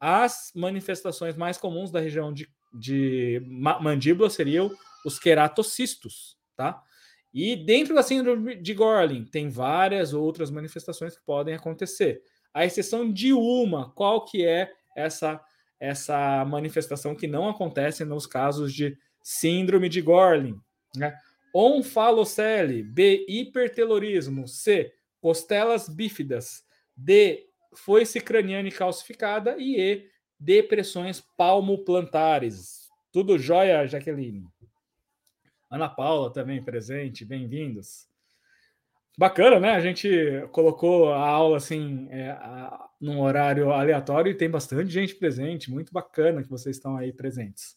as 0.00 0.52
manifestações 0.54 1.36
mais 1.36 1.56
comuns 1.56 1.90
da 1.90 2.00
região 2.00 2.32
de, 2.32 2.48
de 2.72 3.40
mandíbula 3.80 4.28
seriam 4.28 4.70
os 5.04 5.18
queratocistos, 5.18 6.36
tá? 6.56 6.82
E 7.34 7.56
dentro 7.56 7.94
da 7.94 8.02
síndrome 8.02 8.54
de 8.54 8.72
Gorlin 8.72 9.24
tem 9.24 9.48
várias 9.48 10.14
outras 10.14 10.50
manifestações 10.50 11.16
que 11.16 11.24
podem 11.26 11.54
acontecer. 11.54 12.22
A 12.54 12.64
exceção 12.64 13.12
de 13.12 13.32
uma, 13.32 13.90
qual 13.90 14.24
que 14.24 14.46
é 14.46 14.70
essa 14.96 15.44
essa 15.80 16.44
manifestação 16.46 17.14
que 17.14 17.26
não 17.26 17.48
acontece 17.48 18.04
nos 18.04 18.26
casos 18.26 18.72
de 18.72 18.96
síndrome 19.22 19.88
de 19.88 20.00
Gorlin, 20.00 20.58
né? 20.96 21.14
Onfalocele, 21.54 22.82
B, 22.82 23.26
hipertelorismo, 23.28 24.48
C, 24.48 24.92
costelas 25.20 25.88
bífidas, 25.88 26.64
D, 26.96 27.46
foice 27.74 28.20
craniana 28.20 28.70
calcificada 28.70 29.56
e 29.58 29.80
E, 29.80 30.08
depressões 30.38 31.22
palmoplantares. 31.36 32.88
Tudo 33.12 33.38
jóia, 33.38 33.86
Jaqueline? 33.86 34.44
Ana 35.70 35.88
Paula 35.88 36.32
também 36.32 36.62
presente, 36.62 37.24
bem-vindos. 37.24 38.06
Bacana, 39.16 39.58
né? 39.58 39.70
A 39.70 39.80
gente 39.80 40.08
colocou 40.52 41.12
a 41.12 41.26
aula 41.28 41.56
assim 41.56 42.08
é, 42.10 42.30
a, 42.30 42.88
num 43.00 43.20
horário 43.20 43.72
aleatório 43.72 44.30
e 44.30 44.36
tem 44.36 44.50
bastante 44.50 44.90
gente 44.90 45.14
presente. 45.14 45.70
Muito 45.70 45.92
bacana 45.92 46.42
que 46.42 46.50
vocês 46.50 46.76
estão 46.76 46.96
aí 46.96 47.12
presentes. 47.12 47.76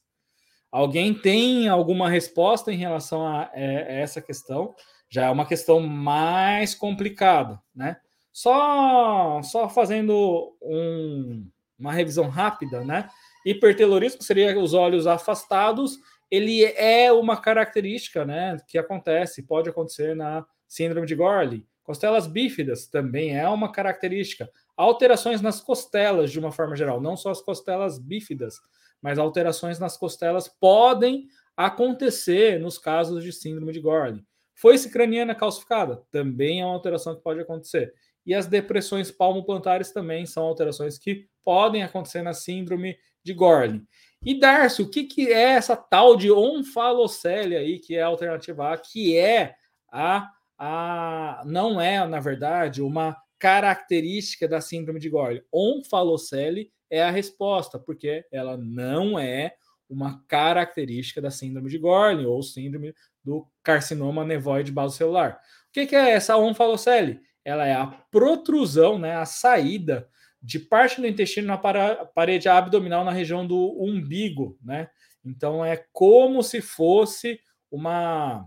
Alguém 0.71 1.13
tem 1.13 1.69
alguma 1.69 2.09
resposta 2.09 2.71
em 2.71 2.77
relação 2.77 3.25
a, 3.25 3.49
é, 3.53 4.01
essa 4.01 4.21
questão? 4.21 4.75
Já 5.09 5.25
é 5.25 5.29
uma 5.29 5.45
questão 5.45 5.79
mais 5.79 6.75
complicada, 6.75 7.61
né? 7.73 7.97
Só, 8.33 9.41
só 9.41 9.69
fazendo 9.69 10.55
um, 10.61 11.49
uma 11.79 11.93
revisão 11.93 12.29
rápida, 12.29 12.83
né? 12.83 13.09
Hipertelorismo 13.45 14.21
seria 14.21 14.59
os 14.59 14.73
olhos 14.73 15.07
afastados 15.07 15.97
ele 16.29 16.63
é 16.63 17.11
uma 17.11 17.37
característica 17.37 18.25
né, 18.25 18.57
que 18.67 18.77
acontece, 18.77 19.43
pode 19.43 19.69
acontecer 19.69 20.15
na 20.15 20.45
síndrome 20.67 21.07
de 21.07 21.15
Gorley. 21.15 21.65
Costelas 21.83 22.27
bífidas 22.27 22.87
também 22.87 23.37
é 23.37 23.47
uma 23.47 23.71
característica. 23.71 24.49
Alterações 24.75 25.41
nas 25.41 25.61
costelas, 25.61 26.31
de 26.31 26.39
uma 26.39 26.51
forma 26.51 26.75
geral, 26.75 26.99
não 26.99 27.15
só 27.15 27.31
as 27.31 27.41
costelas 27.41 27.97
bífidas, 27.97 28.55
mas 29.01 29.17
alterações 29.17 29.79
nas 29.79 29.95
costelas 29.95 30.49
podem 30.49 31.27
acontecer 31.55 32.59
nos 32.59 32.77
casos 32.77 33.23
de 33.23 33.31
síndrome 33.31 33.71
de 33.71 33.79
Gorley. 33.79 34.23
Foice 34.53 34.89
craniana 34.89 35.33
calcificada 35.33 36.03
também 36.11 36.61
é 36.61 36.65
uma 36.65 36.73
alteração 36.73 37.15
que 37.15 37.21
pode 37.21 37.39
acontecer. 37.39 37.93
E 38.27 38.35
as 38.35 38.45
depressões 38.45 39.09
palmoplantares 39.09 39.93
também 39.93 40.25
são 40.25 40.43
alterações 40.43 40.97
que 40.97 41.29
podem 41.45 41.81
acontecer 41.81 42.21
na 42.21 42.33
síndrome 42.33 42.97
de 43.23 43.33
Gorley. 43.33 43.81
E 44.25 44.37
Darcy, 44.37 44.81
o 44.81 44.89
que, 44.89 45.05
que 45.05 45.31
é 45.31 45.51
essa 45.51 45.77
tal 45.77 46.17
de 46.17 46.29
onfalocele 46.29 47.55
aí, 47.55 47.79
que 47.79 47.95
é 47.95 48.01
a 48.01 48.07
alternativa 48.07 48.73
A, 48.73 48.77
que 48.77 49.17
é 49.17 49.55
a, 49.89 50.29
a. 50.57 51.41
Não 51.45 51.79
é, 51.79 52.05
na 52.05 52.19
verdade, 52.19 52.81
uma 52.81 53.15
característica 53.39 54.45
da 54.45 54.59
síndrome 54.59 54.99
de 54.99 55.09
Gorley. 55.09 55.43
Onfalocele 55.53 56.69
é 56.89 57.01
a 57.01 57.11
resposta, 57.11 57.79
porque 57.79 58.25
ela 58.29 58.57
não 58.57 59.17
é 59.17 59.55
uma 59.89 60.21
característica 60.27 61.21
da 61.21 61.31
síndrome 61.31 61.69
de 61.69 61.77
Gorley 61.77 62.25
ou 62.25 62.43
síndrome 62.43 62.93
do 63.23 63.47
carcinoma 63.63 64.25
nevoide 64.25 64.71
basocelular. 64.71 65.39
O 65.69 65.71
que, 65.71 65.87
que 65.87 65.95
é 65.95 66.11
essa 66.11 66.37
onfalocele? 66.37 67.21
Ela 67.47 67.65
é 67.65 67.73
a 67.73 67.87
protrusão, 67.87 68.99
né, 68.99 69.15
a 69.15 69.25
saída 69.25 70.09
de 70.41 70.59
parte 70.59 70.99
do 70.99 71.07
intestino 71.07 71.47
na 71.47 71.57
parede 72.05 72.49
abdominal 72.49 73.05
na 73.05 73.11
região 73.11 73.47
do 73.47 73.81
umbigo, 73.81 74.57
né? 74.61 74.89
Então 75.23 75.63
é 75.63 75.81
como 75.93 76.43
se 76.43 76.61
fosse 76.61 77.39
uma 77.71 78.45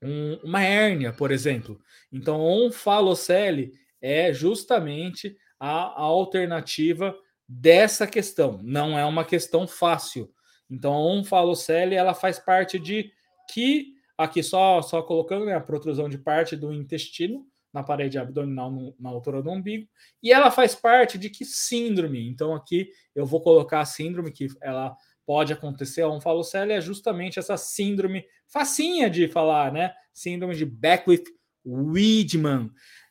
um, 0.00 0.38
uma 0.44 0.62
hérnia, 0.62 1.12
por 1.12 1.32
exemplo. 1.32 1.80
Então, 2.12 2.40
onfalocele 2.40 3.72
é 4.00 4.32
justamente 4.32 5.36
a, 5.58 5.86
a 5.86 6.02
alternativa 6.02 7.16
dessa 7.48 8.06
questão. 8.06 8.60
Não 8.62 8.96
é 8.96 9.04
uma 9.04 9.24
questão 9.24 9.66
fácil. 9.66 10.30
Então, 10.70 10.92
a 10.92 10.98
onfalocele 10.98 11.96
ela 11.96 12.14
faz 12.14 12.38
parte 12.38 12.78
de 12.78 13.10
que 13.52 13.94
aqui 14.16 14.42
só 14.42 14.80
só 14.80 15.02
colocando 15.02 15.46
né, 15.46 15.54
a 15.54 15.60
protrusão 15.60 16.08
de 16.08 16.18
parte 16.18 16.54
do 16.54 16.72
intestino 16.72 17.44
na 17.74 17.82
parede 17.82 18.18
abdominal 18.18 18.70
no, 18.70 18.94
na 18.98 19.10
altura 19.10 19.42
do 19.42 19.50
umbigo, 19.50 19.86
e 20.22 20.32
ela 20.32 20.50
faz 20.50 20.74
parte 20.76 21.18
de 21.18 21.28
que 21.28 21.44
síndrome? 21.44 22.26
Então 22.28 22.54
aqui 22.54 22.88
eu 23.14 23.26
vou 23.26 23.42
colocar 23.42 23.80
a 23.80 23.84
síndrome 23.84 24.30
que 24.30 24.46
ela 24.62 24.96
pode 25.26 25.52
acontecer 25.52 26.02
a 26.02 26.10
um 26.10 26.20
falocele 26.20 26.72
é 26.72 26.80
justamente 26.80 27.38
essa 27.38 27.56
síndrome 27.56 28.24
facinha 28.46 29.10
de 29.10 29.26
falar, 29.26 29.72
né? 29.72 29.92
Síndrome 30.12 30.54
de 30.54 30.64
Beckwith-Wiedemann. 30.64 32.70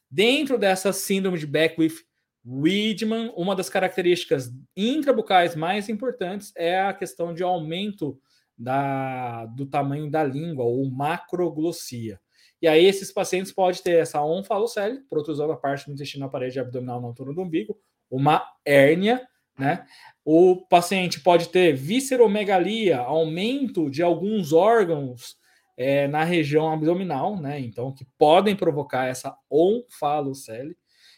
Dentro 0.10 0.58
dessa 0.58 0.93
síndrome 0.93 1.39
de 1.39 1.48
Beckwith-Wiedemann, 1.48 3.34
uma 3.36 3.55
das 3.55 3.70
características 3.70 4.50
intrabucais 4.77 5.55
mais 5.55 5.89
importantes 5.89 6.53
é 6.55 6.79
a 6.79 6.93
questão 6.93 7.34
de 7.34 7.43
aumento 7.43 8.17
da, 8.58 9.46
do 9.48 9.65
tamanho 9.65 10.10
da 10.10 10.24
língua, 10.24 10.63
ou 10.63 10.89
macroglossia. 10.89 12.22
E 12.63 12.67
aí 12.70 12.86
esses 12.86 13.12
pacientes 13.12 13.51
podem 13.51 13.84
ter 13.84 13.98
essa 13.98 14.24
onfalocele, 14.24 15.01
protrusão 15.10 15.50
da 15.50 15.58
parte 15.58 15.86
do 15.86 15.91
intestino 15.91 16.24
na 16.24 16.32
parede 16.32 16.58
abdominal 16.62 17.01
na 17.01 17.08
altura 17.08 17.34
do 17.34 17.41
umbigo, 17.41 17.77
uma 18.10 18.41
hérnia, 18.63 19.22
né? 19.60 19.86
O 20.24 20.65
paciente 20.67 21.20
pode 21.20 21.50
ter 21.50 21.74
visceromegalia, 21.74 23.00
aumento 23.00 23.89
de 23.89 24.01
alguns 24.01 24.53
órgãos 24.53 25.36
é, 25.75 26.08
na 26.08 26.24
região 26.24 26.72
abdominal, 26.72 27.36
né? 27.36 27.60
Então, 27.60 27.93
que 27.93 28.08
podem 28.17 28.55
provocar 28.55 29.08
essa 29.08 29.36
onfalocele. 29.51 30.77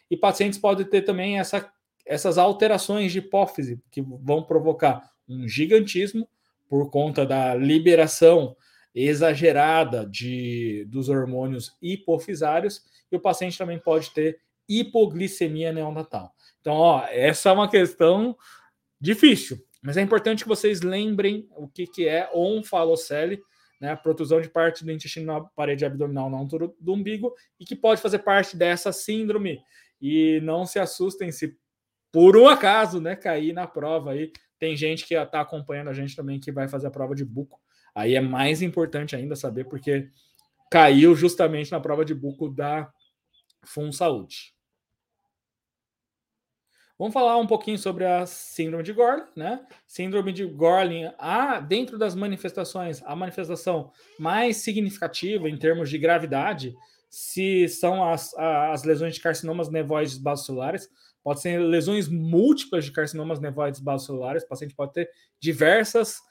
E 0.10 0.18
pacientes 0.18 0.58
podem 0.58 0.84
ter 0.84 1.04
também 1.04 1.38
essa, 1.38 1.72
essas 2.08 2.40
alterações 2.40 3.12
de 3.12 3.20
hipófise, 3.20 3.80
que 3.92 4.02
vão 4.02 4.42
provocar 4.42 5.12
um 5.30 5.48
gigantismo 5.48 6.28
por 6.68 6.90
conta 6.90 7.24
da 7.24 7.54
liberação 7.54 8.56
exagerada 8.96 10.06
de, 10.06 10.86
dos 10.88 11.10
hormônios 11.10 11.76
hipofisários 11.82 12.82
e 13.12 13.16
o 13.16 13.20
paciente 13.20 13.58
também 13.58 13.78
pode 13.78 14.12
ter 14.12 14.40
hipoglicemia 14.68 15.74
neonatal. 15.74 16.34
Então, 16.62 16.74
ó, 16.74 17.06
essa 17.10 17.50
é 17.50 17.52
uma 17.52 17.70
questão 17.70 18.36
difícil, 19.00 19.64
mas 19.84 19.98
é 19.98 20.02
importante 20.02 20.44
que 20.44 20.50
vocês 20.50 20.82
lembrem 20.82 21.48
o 21.52 21.68
que, 21.68 21.86
que 21.86 22.08
é 22.08 22.30
onfalocele, 22.34 23.42
né, 23.80 23.92
a 23.92 23.98
protusão 23.98 24.40
de 24.40 24.50
parte 24.50 24.86
do 24.86 24.92
intestino 24.92 25.26
na 25.26 25.42
parede 25.42 25.86
abdominal 25.86 26.30
na 26.30 26.38
altura 26.38 26.72
do 26.80 26.94
umbigo 26.94 27.34
e 27.60 27.66
que 27.66 27.76
pode 27.76 28.02
fazer 28.02 28.20
parte 28.20 28.56
dessa 28.56 28.92
síndrome. 28.94 29.62
E 30.02 30.40
não 30.42 30.66
se 30.66 30.80
assustem 30.80 31.32
se 31.32 31.58
por 32.12 32.38
um 32.38 32.48
acaso, 32.48 33.02
né, 33.02 33.16
cair 33.16 33.52
na 33.52 33.68
prova 33.68 34.12
aí 34.12 34.32
tem 34.58 34.76
gente 34.76 35.06
que 35.06 35.14
está 35.14 35.42
acompanhando 35.42 35.90
a 35.90 35.94
gente 35.94 36.16
também 36.16 36.40
que 36.40 36.52
vai 36.52 36.68
fazer 36.68 36.88
a 36.88 36.92
prova 36.92 37.14
de 37.14 37.26
buco. 37.26 37.60
Aí 37.96 38.14
é 38.14 38.22
mais 38.22 38.62
importante 38.62 39.16
ainda 39.16 39.38
saber, 39.38 39.64
porque 39.64 40.10
caiu 40.70 41.16
justamente 41.16 41.72
na 41.72 41.80
prova 41.80 42.04
de 42.04 42.14
buco 42.14 42.50
da 42.50 42.92
Fun 43.64 43.92
Saúde. 43.94 44.54
Vamos 46.98 47.14
falar 47.14 47.38
um 47.38 47.48
pouquinho 47.48 47.78
sobre 47.78 48.06
a 48.06 48.26
síndrome 48.26 48.84
de 48.84 48.94
Gorlin, 48.94 49.26
né? 49.36 49.66
Síndrome 49.86 50.32
de 50.32 50.46
Gorlin, 50.46 51.12
a, 51.18 51.60
dentro 51.60 51.98
das 51.98 52.16
manifestações, 52.16 53.02
a 53.04 53.16
manifestação 53.16 53.92
mais 54.18 54.58
significativa 54.58 55.50
em 55.50 55.58
termos 55.58 55.90
de 55.90 55.98
gravidade, 55.98 56.74
se 57.10 57.68
são 57.68 58.10
as, 58.10 58.34
as 58.38 58.84
lesões 58.84 59.16
de 59.16 59.22
carcinomas 59.22 59.70
nevoides 59.70 60.18
basocelulares, 60.18 60.90
pode 61.22 61.42
ser 61.42 61.60
lesões 61.60 62.08
múltiplas 62.08 62.86
de 62.86 62.92
carcinomas 62.92 63.40
nevoides 63.40 63.82
basocelulares, 63.82 64.44
o 64.44 64.48
paciente 64.48 64.76
pode 64.76 64.94
ter 64.94 65.10
diversas 65.40 66.22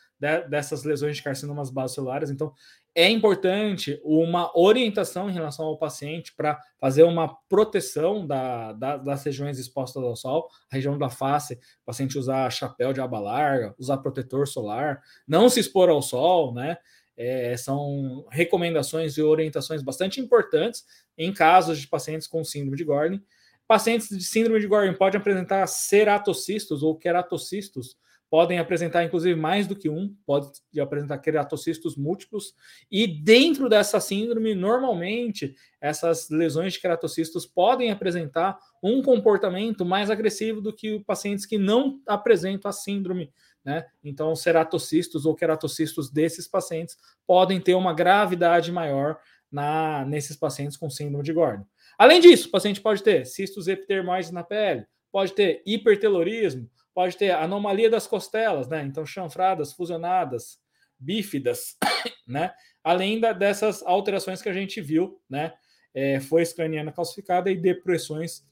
dessas 0.49 0.85
lesões 0.85 1.17
de 1.17 1.23
carcinomas 1.23 1.71
basocelulares. 1.71 2.31
Então, 2.31 2.53
é 2.95 3.09
importante 3.11 4.01
uma 4.05 4.57
orientação 4.57 5.29
em 5.29 5.33
relação 5.33 5.67
ao 5.67 5.77
paciente 5.77 6.33
para 6.37 6.61
fazer 6.81 7.03
uma 7.03 7.37
proteção 7.49 8.25
da, 8.27 8.73
da, 8.73 8.97
das 8.97 9.25
regiões 9.25 9.59
expostas 9.59 10.03
ao 10.03 10.15
sol, 10.15 10.49
a 10.71 10.77
região 10.77 10.97
da 10.97 11.11
face, 11.11 11.55
o 11.55 11.85
paciente 11.85 12.19
usar 12.19 12.51
chapéu 12.51 12.93
de 12.93 13.01
aba 13.01 13.19
larga, 13.19 13.75
usar 13.79 13.99
protetor 13.99 14.47
solar, 14.47 15.03
não 15.27 15.49
se 15.49 15.59
expor 15.59 15.89
ao 15.89 16.01
sol, 16.01 16.55
né? 16.55 16.77
É, 17.17 17.57
são 17.57 18.27
recomendações 18.31 19.17
e 19.17 19.23
orientações 19.23 19.83
bastante 19.83 20.21
importantes 20.21 20.85
em 21.17 21.33
casos 21.33 21.79
de 21.79 21.87
pacientes 21.87 22.27
com 22.27 22.43
síndrome 22.43 22.77
de 22.77 22.85
Gordon. 22.85 23.21
Pacientes 23.67 24.09
de 24.09 24.23
síndrome 24.23 24.61
de 24.61 24.67
Gordon 24.67 24.95
podem 24.95 25.21
apresentar 25.21 25.67
ceratocistos 25.67 26.83
ou 26.83 26.97
queratocistos, 26.97 27.97
podem 28.31 28.59
apresentar 28.59 29.05
inclusive 29.05 29.39
mais 29.39 29.67
do 29.67 29.77
que 29.77 29.89
um, 29.89 30.15
pode 30.27 30.51
apresentar 30.81 31.19
queratocistos 31.19 31.97
múltiplos, 31.97 32.55
e 32.91 33.07
dentro 33.07 33.69
dessa 33.69 34.01
síndrome, 34.01 34.55
normalmente, 34.55 35.55
essas 35.81 36.29
lesões 36.31 36.73
de 36.73 36.81
queratocistos 36.81 37.47
podem 37.47 37.91
apresentar 37.91 38.59
um 38.83 39.03
comportamento 39.03 39.85
mais 39.85 40.11
agressivo 40.11 40.61
do 40.61 40.73
que 40.73 41.01
pacientes 41.01 41.47
que 41.47 41.59
não 41.59 42.01
apresentam 42.07 42.69
a 42.69 42.73
síndrome, 42.73 43.33
né? 43.65 43.87
Então, 44.03 44.35
ceratocistos 44.37 45.25
ou 45.25 45.35
queratocistos 45.35 46.11
desses 46.11 46.47
pacientes 46.47 46.97
podem 47.27 47.61
ter 47.61 47.75
uma 47.75 47.95
gravidade 47.95 48.71
maior 48.71 49.19
na, 49.51 50.05
nesses 50.05 50.37
pacientes 50.37 50.77
com 50.77 50.91
síndrome 50.91 51.23
de 51.25 51.33
Gordon. 51.33 51.65
Além 51.97 52.21
disso, 52.21 52.49
o 52.49 52.51
paciente 52.51 52.81
pode 52.81 53.03
ter 53.03 53.25
cistos 53.25 53.69
epidermoides 53.69 54.33
na 54.33 54.43
pele, 54.43 54.85
pode 55.13 55.33
ter 55.33 55.63
hipertelorismo, 55.65 56.69
pode 56.95 57.17
ter 57.17 57.33
anomalia 57.33 57.91
das 57.91 58.07
costelas, 58.07 58.69
né? 58.69 58.83
Então, 58.83 59.05
chanfradas, 59.05 59.73
fusionadas, 59.73 60.59
bífidas, 60.99 61.77
né? 62.27 62.55
Além 62.83 63.19
da, 63.19 63.33
dessas 63.33 63.83
alterações 63.83 64.41
que 64.41 64.49
a 64.49 64.53
gente 64.53 64.81
viu, 64.81 65.21
né? 65.29 65.53
É, 65.93 66.21
foi 66.21 66.45
craniana 66.47 66.93
calcificada 66.93 67.51
e 67.51 67.57
depressões 67.57 68.45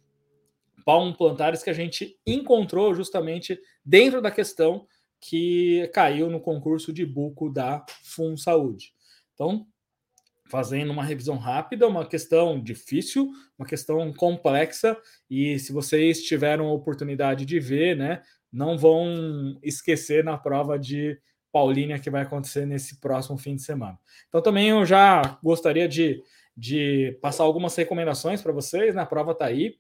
palmo-plantares 0.85 1.63
que 1.63 1.71
a 1.71 1.75
gente 1.75 2.19
encontrou 2.27 2.95
justamente 2.95 3.59
dentro 3.85 4.21
da 4.21 4.31
questão 4.31 4.87
que 5.21 5.89
caiu 5.95 6.29
no 6.29 6.41
concurso 6.41 6.93
de 6.93 7.07
buco 7.07 7.49
da 7.49 7.85
FUN 8.03 8.37
Saúde. 8.37 8.93
Então, 9.35 9.67
fazendo 10.53 10.93
uma 10.93 11.03
revisão 11.03 11.39
rápida, 11.39 11.89
uma 11.89 12.05
questão 12.05 12.63
difícil, 12.63 13.31
uma 13.59 13.67
questão 13.67 14.13
complexa, 14.13 14.95
e 15.31 15.59
se 15.59 15.73
vocês 15.73 16.23
tiveram 16.23 16.67
a 16.67 16.75
oportunidade 16.75 17.47
de 17.47 17.59
ver, 17.59 17.97
né, 17.97 18.21
não 18.53 18.77
vão 18.77 19.59
esquecer 19.63 20.23
na 20.23 20.37
prova 20.37 20.79
de 20.79 21.19
Paulínia 21.51 21.99
que 21.99 22.11
vai 22.11 22.21
acontecer 22.21 22.67
nesse 22.67 23.01
próximo 23.01 23.39
fim 23.39 23.57
de 23.57 23.63
semana. 23.63 23.99
Então 24.29 24.43
também 24.43 24.69
eu 24.69 24.85
já 24.85 25.39
gostaria 25.43 25.89
de, 25.89 26.23
de 26.55 27.19
passar 27.23 27.45
algumas 27.45 27.75
recomendações 27.75 28.43
para 28.43 28.53
vocês, 28.53 28.95
né? 28.95 29.01
a 29.01 29.07
prova 29.07 29.33
está 29.33 29.47
aí. 29.47 29.77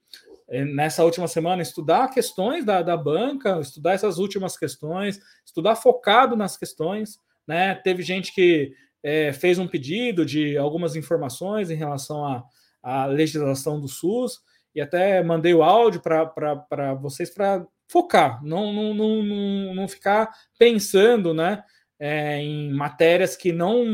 É, 0.48 0.64
nessa 0.64 1.04
última 1.04 1.28
semana, 1.28 1.60
estudar 1.60 2.08
questões 2.08 2.64
da, 2.64 2.80
da 2.80 2.96
banca, 2.96 3.60
estudar 3.60 3.92
essas 3.92 4.16
últimas 4.16 4.56
questões, 4.56 5.20
estudar 5.44 5.76
focado 5.76 6.34
nas 6.34 6.56
questões. 6.56 7.18
Né? 7.46 7.74
Teve 7.74 8.02
gente 8.02 8.34
que 8.34 8.72
é, 9.02 9.32
fez 9.32 9.58
um 9.58 9.66
pedido 9.66 10.24
de 10.24 10.56
algumas 10.56 10.96
informações 10.96 11.70
em 11.70 11.74
relação 11.74 12.24
à, 12.24 12.44
à 12.82 13.06
legislação 13.06 13.80
do 13.80 13.88
SUS, 13.88 14.40
e 14.74 14.80
até 14.80 15.22
mandei 15.22 15.52
o 15.52 15.62
áudio 15.62 16.00
para 16.00 16.94
vocês 16.94 17.30
para 17.30 17.66
focar, 17.86 18.42
não, 18.42 18.72
não, 18.72 18.94
não, 18.94 19.74
não, 19.74 19.88
ficar 19.88 20.30
pensando 20.58 21.34
né, 21.34 21.62
é, 21.98 22.38
em 22.38 22.72
matérias 22.72 23.36
que 23.36 23.52
não 23.52 23.84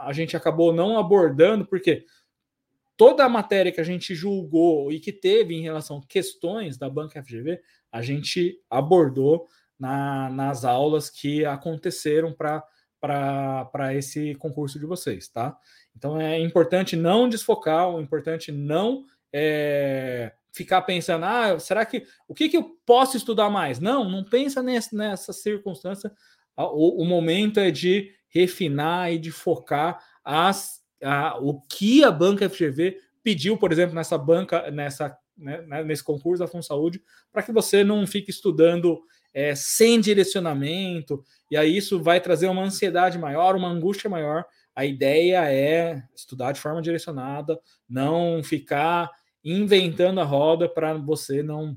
a 0.00 0.12
gente 0.14 0.34
acabou 0.34 0.72
não 0.72 0.98
abordando, 0.98 1.66
porque 1.66 2.06
toda 2.96 3.24
a 3.24 3.28
matéria 3.28 3.70
que 3.70 3.80
a 3.80 3.84
gente 3.84 4.14
julgou 4.14 4.90
e 4.90 4.98
que 4.98 5.12
teve 5.12 5.54
em 5.54 5.62
relação 5.62 5.98
a 5.98 6.06
questões 6.08 6.78
da 6.78 6.88
banca 6.88 7.22
FGV, 7.22 7.60
a 7.92 8.00
gente 8.00 8.58
abordou 8.70 9.46
na, 9.78 10.30
nas 10.30 10.64
aulas 10.64 11.10
que 11.10 11.44
aconteceram 11.44 12.32
para 12.32 12.64
para 13.00 13.94
esse 13.94 14.34
concurso 14.36 14.78
de 14.78 14.86
vocês, 14.86 15.28
tá? 15.28 15.56
Então 15.96 16.20
é 16.20 16.38
importante 16.40 16.96
não 16.96 17.28
desfocar, 17.28 17.88
é 17.88 18.00
importante 18.00 18.50
não 18.50 19.04
é, 19.32 20.32
ficar 20.52 20.82
pensando, 20.82 21.24
ah, 21.24 21.58
será 21.58 21.84
que 21.84 22.04
o 22.26 22.34
que, 22.34 22.48
que 22.48 22.56
eu 22.56 22.76
posso 22.86 23.16
estudar 23.16 23.50
mais? 23.50 23.78
Não, 23.78 24.08
não 24.08 24.24
pensa 24.24 24.62
nessa, 24.62 24.96
nessa 24.96 25.32
circunstância. 25.32 26.10
O, 26.56 27.02
o 27.02 27.04
momento 27.04 27.60
é 27.60 27.70
de 27.70 28.10
refinar 28.28 29.12
e 29.12 29.18
de 29.18 29.30
focar 29.30 30.02
as, 30.24 30.80
a, 31.02 31.38
o 31.38 31.60
que 31.60 32.02
a 32.02 32.10
banca 32.10 32.48
FGV 32.48 32.98
pediu, 33.22 33.58
por 33.58 33.72
exemplo, 33.72 33.94
nessa 33.94 34.16
banca, 34.16 34.70
nessa, 34.70 35.16
né, 35.36 35.60
né 35.62 35.84
nesse 35.84 36.02
concurso 36.02 36.42
da 36.42 36.48
Fundo 36.48 36.64
Saúde, 36.64 37.02
para 37.32 37.42
que 37.42 37.52
você 37.52 37.84
não 37.84 38.06
fique 38.06 38.30
estudando 38.30 39.02
é, 39.36 39.54
sem 39.54 40.00
direcionamento, 40.00 41.22
e 41.50 41.58
aí 41.58 41.76
isso 41.76 42.02
vai 42.02 42.18
trazer 42.22 42.48
uma 42.48 42.62
ansiedade 42.62 43.18
maior, 43.18 43.54
uma 43.54 43.68
angústia 43.68 44.08
maior. 44.08 44.46
A 44.74 44.86
ideia 44.86 45.44
é 45.52 46.02
estudar 46.16 46.52
de 46.52 46.60
forma 46.60 46.80
direcionada, 46.80 47.60
não 47.86 48.42
ficar 48.42 49.10
inventando 49.44 50.20
a 50.20 50.24
roda 50.24 50.66
para 50.66 50.94
você 50.94 51.42
não 51.42 51.76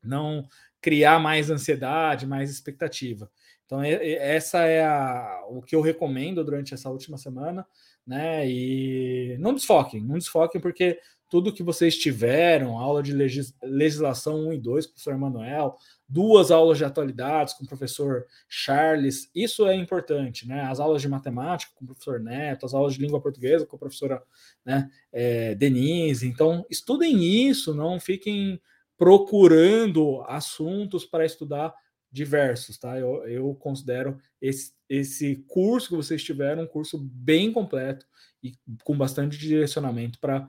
não 0.00 0.46
criar 0.80 1.18
mais 1.18 1.50
ansiedade, 1.50 2.28
mais 2.28 2.48
expectativa. 2.48 3.28
Então 3.66 3.82
essa 3.82 4.60
é 4.60 4.84
a, 4.84 5.42
o 5.48 5.60
que 5.60 5.74
eu 5.74 5.80
recomendo 5.80 6.44
durante 6.44 6.74
essa 6.74 6.88
última 6.88 7.18
semana, 7.18 7.66
né? 8.06 8.48
E 8.48 9.36
não 9.40 9.52
desfoquem, 9.52 10.00
não 10.00 10.16
desfoquem 10.16 10.60
porque 10.60 11.00
tudo 11.28 11.52
que 11.52 11.62
vocês 11.62 11.98
tiveram, 11.98 12.78
aula 12.78 13.02
de 13.02 13.12
legis, 13.12 13.54
legislação 13.62 14.48
1 14.48 14.52
e 14.54 14.58
2 14.58 14.86
com 14.86 14.90
o 14.90 14.94
professor 14.94 15.18
Manuel, 15.18 15.76
duas 16.08 16.50
aulas 16.50 16.78
de 16.78 16.84
atualidades 16.84 17.52
com 17.52 17.64
o 17.64 17.68
professor 17.68 18.26
Charles, 18.48 19.30
isso 19.34 19.66
é 19.66 19.74
importante, 19.74 20.48
né? 20.48 20.62
As 20.62 20.80
aulas 20.80 21.02
de 21.02 21.08
matemática 21.08 21.72
com 21.74 21.84
o 21.84 21.88
professor 21.88 22.18
Neto, 22.18 22.64
as 22.64 22.72
aulas 22.72 22.94
de 22.94 23.00
língua 23.00 23.20
portuguesa 23.20 23.66
com 23.66 23.76
a 23.76 23.78
professora 23.78 24.22
né, 24.64 24.90
é, 25.12 25.54
Denise. 25.54 26.26
Então, 26.26 26.64
estudem 26.70 27.22
isso, 27.22 27.74
não 27.74 28.00
fiquem 28.00 28.60
procurando 28.96 30.22
assuntos 30.26 31.04
para 31.04 31.26
estudar 31.26 31.74
diversos, 32.10 32.78
tá? 32.78 32.98
Eu, 32.98 33.24
eu 33.28 33.54
considero 33.54 34.18
esse, 34.40 34.72
esse 34.88 35.44
curso 35.46 35.90
que 35.90 35.96
vocês 35.96 36.24
tiveram 36.24 36.62
um 36.62 36.66
curso 36.66 36.98
bem 36.98 37.52
completo 37.52 38.06
e 38.42 38.54
com 38.82 38.96
bastante 38.96 39.36
direcionamento 39.36 40.18
para 40.18 40.48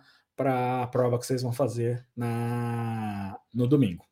a 0.81 0.87
prova 0.87 1.19
que 1.19 1.25
vocês 1.25 1.41
vão 1.41 1.51
fazer 1.51 2.05
na, 2.15 3.37
no 3.53 3.67
domingo. 3.67 4.08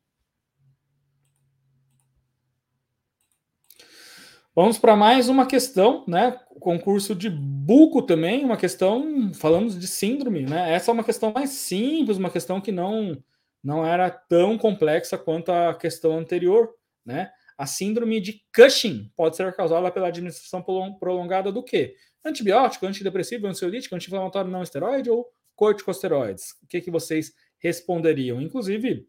Vamos 4.60 4.76
para 4.76 4.96
mais 4.96 5.28
uma 5.28 5.46
questão, 5.46 6.04
né? 6.08 6.32
Concurso 6.58 7.14
de 7.14 7.30
buco 7.30 8.02
também, 8.02 8.44
uma 8.44 8.56
questão, 8.56 9.32
falamos 9.32 9.78
de 9.78 9.86
síndrome, 9.86 10.42
né? 10.46 10.74
Essa 10.74 10.90
é 10.90 10.94
uma 10.94 11.04
questão 11.04 11.32
mais 11.32 11.50
simples, 11.50 12.16
uma 12.16 12.28
questão 12.28 12.60
que 12.60 12.72
não, 12.72 13.16
não 13.62 13.86
era 13.86 14.10
tão 14.10 14.58
complexa 14.58 15.16
quanto 15.16 15.52
a 15.52 15.72
questão 15.74 16.18
anterior, 16.18 16.74
né? 17.06 17.30
A 17.56 17.66
síndrome 17.66 18.20
de 18.20 18.44
Cushing 18.52 19.12
pode 19.14 19.36
ser 19.36 19.54
causada 19.54 19.92
pela 19.92 20.08
administração 20.08 20.60
prolongada 20.98 21.52
do 21.52 21.62
quê? 21.62 21.94
Antibiótico, 22.24 22.84
antidepressivo, 22.84 23.46
ansiolítico, 23.46 23.94
anti-inflamatório 23.94 24.50
não 24.50 24.64
esteroide 24.64 25.08
ou 25.08 25.24
corticosteroides? 25.54 26.56
O 26.64 26.66
que, 26.66 26.80
que 26.80 26.90
vocês 26.90 27.32
responderiam? 27.60 28.42
Inclusive, 28.42 29.06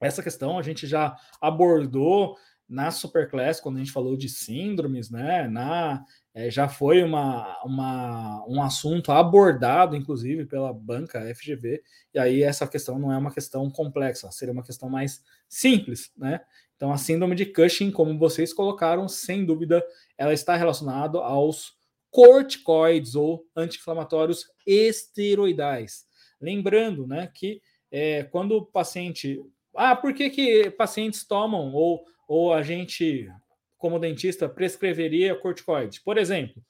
essa 0.00 0.24
questão 0.24 0.58
a 0.58 0.62
gente 0.62 0.88
já 0.88 1.16
abordou 1.40 2.36
na 2.68 2.90
Superclass, 2.90 3.60
quando 3.60 3.76
a 3.76 3.78
gente 3.80 3.92
falou 3.92 4.16
de 4.16 4.28
síndromes, 4.28 5.10
né, 5.10 5.46
na, 5.48 6.04
é, 6.34 6.50
já 6.50 6.68
foi 6.68 7.02
uma, 7.02 7.62
uma, 7.64 8.44
um 8.48 8.62
assunto 8.62 9.12
abordado, 9.12 9.94
inclusive, 9.94 10.46
pela 10.46 10.72
banca 10.72 11.22
FGV, 11.34 11.82
e 12.14 12.18
aí 12.18 12.42
essa 12.42 12.66
questão 12.66 12.98
não 12.98 13.12
é 13.12 13.18
uma 13.18 13.32
questão 13.32 13.70
complexa, 13.70 14.30
seria 14.30 14.52
uma 14.52 14.64
questão 14.64 14.88
mais 14.88 15.22
simples, 15.48 16.10
né? 16.16 16.40
Então, 16.74 16.92
a 16.92 16.96
síndrome 16.96 17.36
de 17.36 17.46
Cushing, 17.46 17.92
como 17.92 18.18
vocês 18.18 18.52
colocaram, 18.52 19.06
sem 19.06 19.44
dúvida, 19.44 19.84
ela 20.18 20.32
está 20.32 20.56
relacionada 20.56 21.18
aos 21.18 21.76
corticoides 22.10 23.14
ou 23.14 23.46
anti-inflamatórios 23.54 24.46
esteroidais. 24.66 26.04
Lembrando, 26.40 27.06
né, 27.06 27.30
que 27.32 27.62
é, 27.90 28.24
quando 28.24 28.56
o 28.56 28.66
paciente. 28.66 29.40
Ah, 29.76 29.94
por 29.94 30.12
que, 30.12 30.28
que 30.30 30.70
pacientes 30.70 31.24
tomam 31.24 31.72
ou, 31.72 32.04
ou 32.26 32.52
a 32.52 32.62
gente, 32.62 33.30
como 33.78 33.98
dentista, 33.98 34.48
prescreveria 34.48 35.34
corticoides? 35.34 35.98
Por 35.98 36.18
exemplo, 36.18 36.62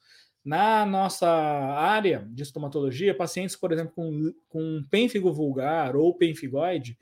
na 0.45 0.85
nossa 0.85 1.29
área 1.29 2.27
de 2.31 2.43
estomatologia, 2.43 3.17
pacientes, 3.17 3.55
por 3.55 3.73
exemplo, 3.73 3.93
com, 3.95 4.35
com 4.49 4.83
pênfigo 4.91 5.33
vulgar 5.33 5.95
ou 5.95 6.17
pênfigoide, 6.17 6.99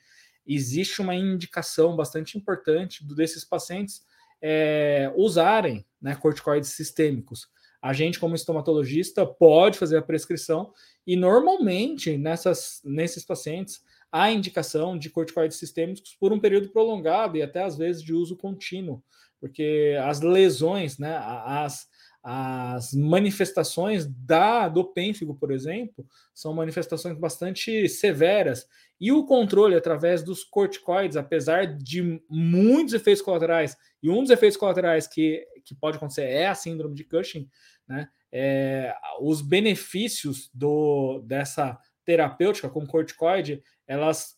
existe 0.47 1.01
uma 1.01 1.15
indicação 1.15 1.97
bastante 1.97 2.37
importante 2.37 3.07
desses 3.07 3.45
pacientes 3.45 4.05
é, 4.43 5.13
usarem 5.17 5.87
né, 6.01 6.15
corticoides 6.15 6.71
sistêmicos. 6.71 7.49
A 7.81 7.95
gente, 7.95 8.19
como 8.19 8.35
estomatologista, 8.35 9.25
pode 9.25 9.79
fazer 9.79 9.97
a 9.97 10.03
prescrição 10.03 10.73
e 11.07 11.17
normalmente 11.17 12.19
nessas, 12.19 12.81
nesses 12.85 13.25
pacientes 13.25 13.83
há 14.13 14.31
indicação 14.31 14.99
de 14.99 15.11
corticoides 15.11 15.59
sistêmicos 15.59 16.17
por 16.19 16.33
um 16.33 16.41
período 16.41 16.71
prolongado 16.71 17.37
e 17.37 17.43
até 17.43 17.63
às 17.63 17.77
vezes 17.77 18.03
de 18.03 18.13
uso 18.13 18.37
contínuo, 18.37 19.03
porque 19.39 19.97
as 20.03 20.21
lesões, 20.21 20.99
né, 20.99 21.17
as, 21.17 21.89
as 22.23 22.93
manifestações 22.93 24.07
da 24.07 24.69
do 24.69 24.85
pênfigo, 24.85 25.35
por 25.35 25.51
exemplo, 25.51 26.07
são 26.35 26.53
manifestações 26.53 27.17
bastante 27.19 27.89
severas 27.89 28.67
e 29.01 29.11
o 29.11 29.25
controle 29.25 29.75
através 29.75 30.23
dos 30.23 30.45
corticoides, 30.45 31.17
apesar 31.17 31.67
de 31.67 32.21
muitos 32.29 32.93
efeitos 32.93 33.23
colaterais, 33.23 33.77
e 34.03 34.11
um 34.11 34.21
dos 34.21 34.31
efeitos 34.31 34.59
colaterais 34.59 35.07
que, 35.07 35.43
que 35.65 35.75
pode 35.75 35.97
acontecer 35.97 36.25
é 36.25 36.49
a 36.49 36.55
síndrome 36.55 36.95
de 36.95 37.05
Cushing, 37.05 37.49
né? 37.89 38.09
É, 38.33 38.95
os 39.21 39.41
benefícios 39.43 40.49
do, 40.55 41.21
dessa 41.27 41.77
terapêutica 42.05 42.69
com 42.69 42.87
corticoide, 42.87 43.63
elas 43.87 44.37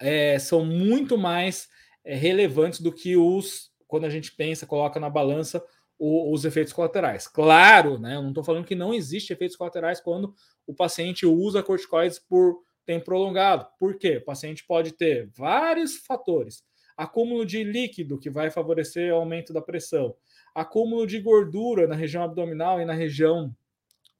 é, 0.00 0.38
são 0.38 0.64
muito 0.64 1.16
mais 1.16 1.68
é, 2.04 2.14
relevantes 2.14 2.80
do 2.80 2.92
que 2.92 3.16
os, 3.16 3.70
quando 3.86 4.04
a 4.04 4.10
gente 4.10 4.34
pensa, 4.34 4.66
coloca 4.66 4.98
na 4.98 5.10
balança 5.10 5.64
o, 5.98 6.32
os 6.32 6.44
efeitos 6.44 6.72
colaterais. 6.72 7.26
Claro, 7.28 7.98
né? 7.98 8.16
Eu 8.16 8.22
não 8.22 8.30
estou 8.30 8.44
falando 8.44 8.66
que 8.66 8.74
não 8.74 8.92
existe 8.92 9.32
efeitos 9.32 9.56
colaterais 9.56 10.00
quando 10.00 10.34
o 10.66 10.74
paciente 10.74 11.26
usa 11.26 11.62
corticoides 11.62 12.18
por 12.18 12.62
tempo 12.84 13.06
prolongado. 13.06 13.66
Por 13.78 13.96
quê? 13.98 14.18
O 14.18 14.24
paciente 14.24 14.64
pode 14.66 14.92
ter 14.92 15.30
vários 15.34 15.96
fatores. 15.98 16.62
Acúmulo 16.96 17.44
de 17.44 17.64
líquido, 17.64 18.18
que 18.18 18.30
vai 18.30 18.50
favorecer 18.50 19.12
o 19.12 19.16
aumento 19.16 19.52
da 19.52 19.60
pressão. 19.60 20.14
Acúmulo 20.54 21.06
de 21.06 21.20
gordura 21.20 21.86
na 21.86 21.94
região 21.94 22.22
abdominal 22.22 22.80
e 22.80 22.84
na 22.84 22.92
região 22.92 23.54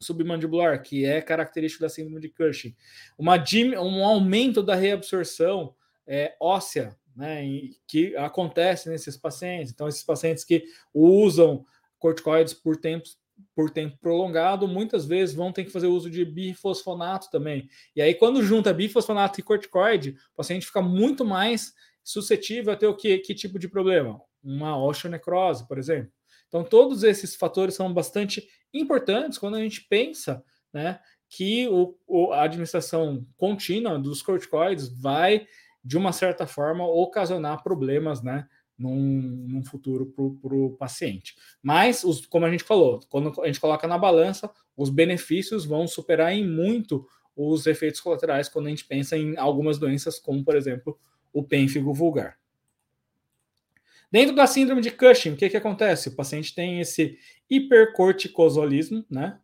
submandibular, 0.05 0.83
que 0.83 1.05
é 1.05 1.21
característico 1.21 1.83
da 1.83 1.89
síndrome 1.89 2.21
de 2.21 2.29
Cushing. 2.29 2.75
Uma, 3.19 3.43
um 3.81 4.05
aumento 4.05 4.63
da 4.63 4.75
reabsorção 4.75 5.75
é, 6.07 6.37
óssea 6.41 6.97
né, 7.15 7.43
que 7.87 8.17
acontece 8.17 8.89
nesses 8.89 9.17
pacientes. 9.17 9.73
Então, 9.73 9.89
esses 9.89 10.03
pacientes 10.03 10.45
que 10.45 10.65
usam 10.93 11.65
corticoides 11.99 12.53
por 12.53 12.77
tempo, 12.77 13.09
por 13.55 13.71
tempo 13.71 13.97
prolongado, 13.99 14.67
muitas 14.67 15.07
vezes 15.07 15.35
vão 15.35 15.53
ter 15.53 15.65
que 15.65 15.71
fazer 15.71 15.87
uso 15.87 16.11
de 16.11 16.25
bifosfonato 16.25 17.31
também. 17.31 17.69
E 17.95 18.03
aí, 18.03 18.15
quando 18.15 18.43
junta 18.43 18.75
bifosfonato 18.75 19.41
e 19.41 19.43
corticoide, 19.43 20.17
o 20.33 20.37
paciente 20.37 20.67
fica 20.67 20.83
muito 20.83 21.25
mais 21.25 21.73
suscetível 22.03 22.73
a 22.73 22.77
ter 22.77 22.87
o 22.87 22.95
que, 22.95 23.19
que 23.19 23.35
tipo 23.35 23.59
de 23.59 23.69
problema? 23.69 24.21
Uma 24.43 24.77
osteonecrose, 24.77 25.67
por 25.67 25.79
exemplo. 25.79 26.13
Então, 26.49 26.65
todos 26.65 27.03
esses 27.03 27.35
fatores 27.35 27.75
são 27.75 27.93
bastante 27.93 28.49
importantes 28.73 29.39
quando 29.39 29.57
a 29.57 29.61
gente 29.61 29.83
pensa 29.83 30.45
né, 30.73 31.01
que 31.29 31.69
o, 31.69 31.97
o, 32.07 32.33
a 32.33 32.43
administração 32.43 33.27
contínua 33.37 33.99
dos 33.99 34.23
corticoides 34.23 34.89
vai 34.89 35.47
de 35.85 35.99
uma 35.99 36.13
certa 36.13 36.47
forma, 36.47 36.87
ocasionar 36.87 37.63
problemas, 37.63 38.23
né? 38.23 38.49
Num, 38.77 39.47
num 39.49 39.65
futuro 39.65 40.07
para 40.43 40.55
o 40.57 40.71
paciente. 40.71 41.37
Mas, 41.63 42.03
os, 42.03 42.27
como 42.27 42.45
a 42.45 42.51
gente 42.51 42.65
falou, 42.65 42.99
quando 43.09 43.41
a 43.41 43.47
gente 43.47 43.61
coloca 43.61 43.87
na 43.87 43.97
balança, 43.97 44.51
os 44.77 44.91
benefícios 44.91 45.65
vão 45.65 45.87
superar 45.87 46.33
em 46.33 46.45
muito 46.45 47.07
os 47.37 47.69
efeitos 47.69 48.01
colaterais 48.01 48.49
quando 48.49 48.67
a 48.67 48.71
gente 48.71 48.85
pensa 48.85 49.17
em 49.17 49.37
algumas 49.37 49.79
doenças, 49.79 50.19
como, 50.19 50.43
por 50.43 50.57
exemplo, 50.57 50.99
o 51.33 51.41
pênfigo 51.41 51.95
vulgar. 51.95 52.37
Dentro 54.15 54.37
da 54.37 54.47
síndrome 54.47 54.81
de 54.81 54.93
Cushing, 54.93 55.33
o 55.33 55.37
que, 55.37 55.51
que 55.51 55.57
acontece? 55.57 56.09
O 56.09 56.15
paciente 56.15 56.55
tem 56.55 56.79
esse 56.79 57.19
hipercorticosolismo, 57.51 59.05
né? 59.11 59.41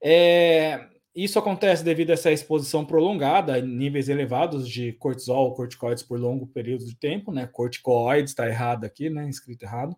É, 0.00 0.88
isso 1.12 1.36
acontece 1.36 1.82
devido 1.82 2.10
a 2.10 2.12
essa 2.12 2.30
exposição 2.30 2.86
prolongada 2.86 3.60
níveis 3.60 4.08
elevados 4.08 4.68
de 4.68 4.92
cortisol, 4.92 5.52
corticoides 5.52 6.04
por 6.04 6.16
longo 6.16 6.46
período 6.46 6.84
de 6.84 6.94
tempo, 6.94 7.32
né? 7.32 7.44
Corticoides 7.48 8.30
está 8.30 8.46
errado 8.46 8.84
aqui, 8.84 9.10
né? 9.10 9.28
Escrito 9.28 9.64
errado. 9.64 9.96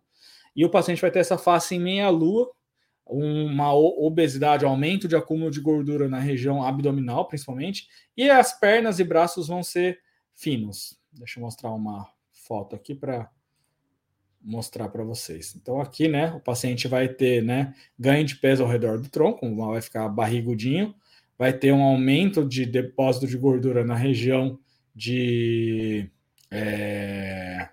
E 0.55 0.65
o 0.65 0.71
paciente 0.71 1.01
vai 1.03 1.11
ter 1.11 1.19
essa 1.19 1.37
face 1.37 1.75
em 1.75 1.79
meia-lua, 1.79 2.51
uma 3.05 3.71
obesidade, 3.71 4.65
aumento 4.65 5.07
de 5.07 5.15
acúmulo 5.15 5.51
de 5.51 5.61
gordura 5.61 6.09
na 6.09 6.17
região 6.17 6.63
abdominal, 6.63 7.27
principalmente, 7.27 7.87
e 8.17 8.31
as 8.31 8.59
pernas 8.59 8.97
e 8.97 9.03
braços 9.03 9.47
vão 9.47 9.61
ser 9.61 9.99
finos. 10.33 10.99
Deixa 11.13 11.39
eu 11.39 11.43
mostrar 11.43 11.69
uma 11.69 12.11
foto 12.31 12.75
aqui 12.75 12.95
para 12.95 13.29
mostrar 14.41 14.89
para 14.89 15.03
vocês. 15.03 15.55
Então 15.55 15.81
aqui, 15.81 16.07
né, 16.07 16.31
o 16.31 16.39
paciente 16.39 16.87
vai 16.87 17.07
ter, 17.07 17.43
né, 17.43 17.73
ganho 17.97 18.25
de 18.25 18.35
peso 18.35 18.63
ao 18.63 18.69
redor 18.69 18.99
do 18.99 19.09
tronco, 19.09 19.53
vai 19.55 19.81
ficar 19.81 20.07
barrigudinho, 20.09 20.95
vai 21.37 21.53
ter 21.53 21.71
um 21.71 21.81
aumento 21.81 22.45
de 22.45 22.65
depósito 22.65 23.27
de 23.27 23.37
gordura 23.37 23.83
na 23.83 23.95
região 23.95 24.59
de 24.95 26.09
é, 26.51 27.69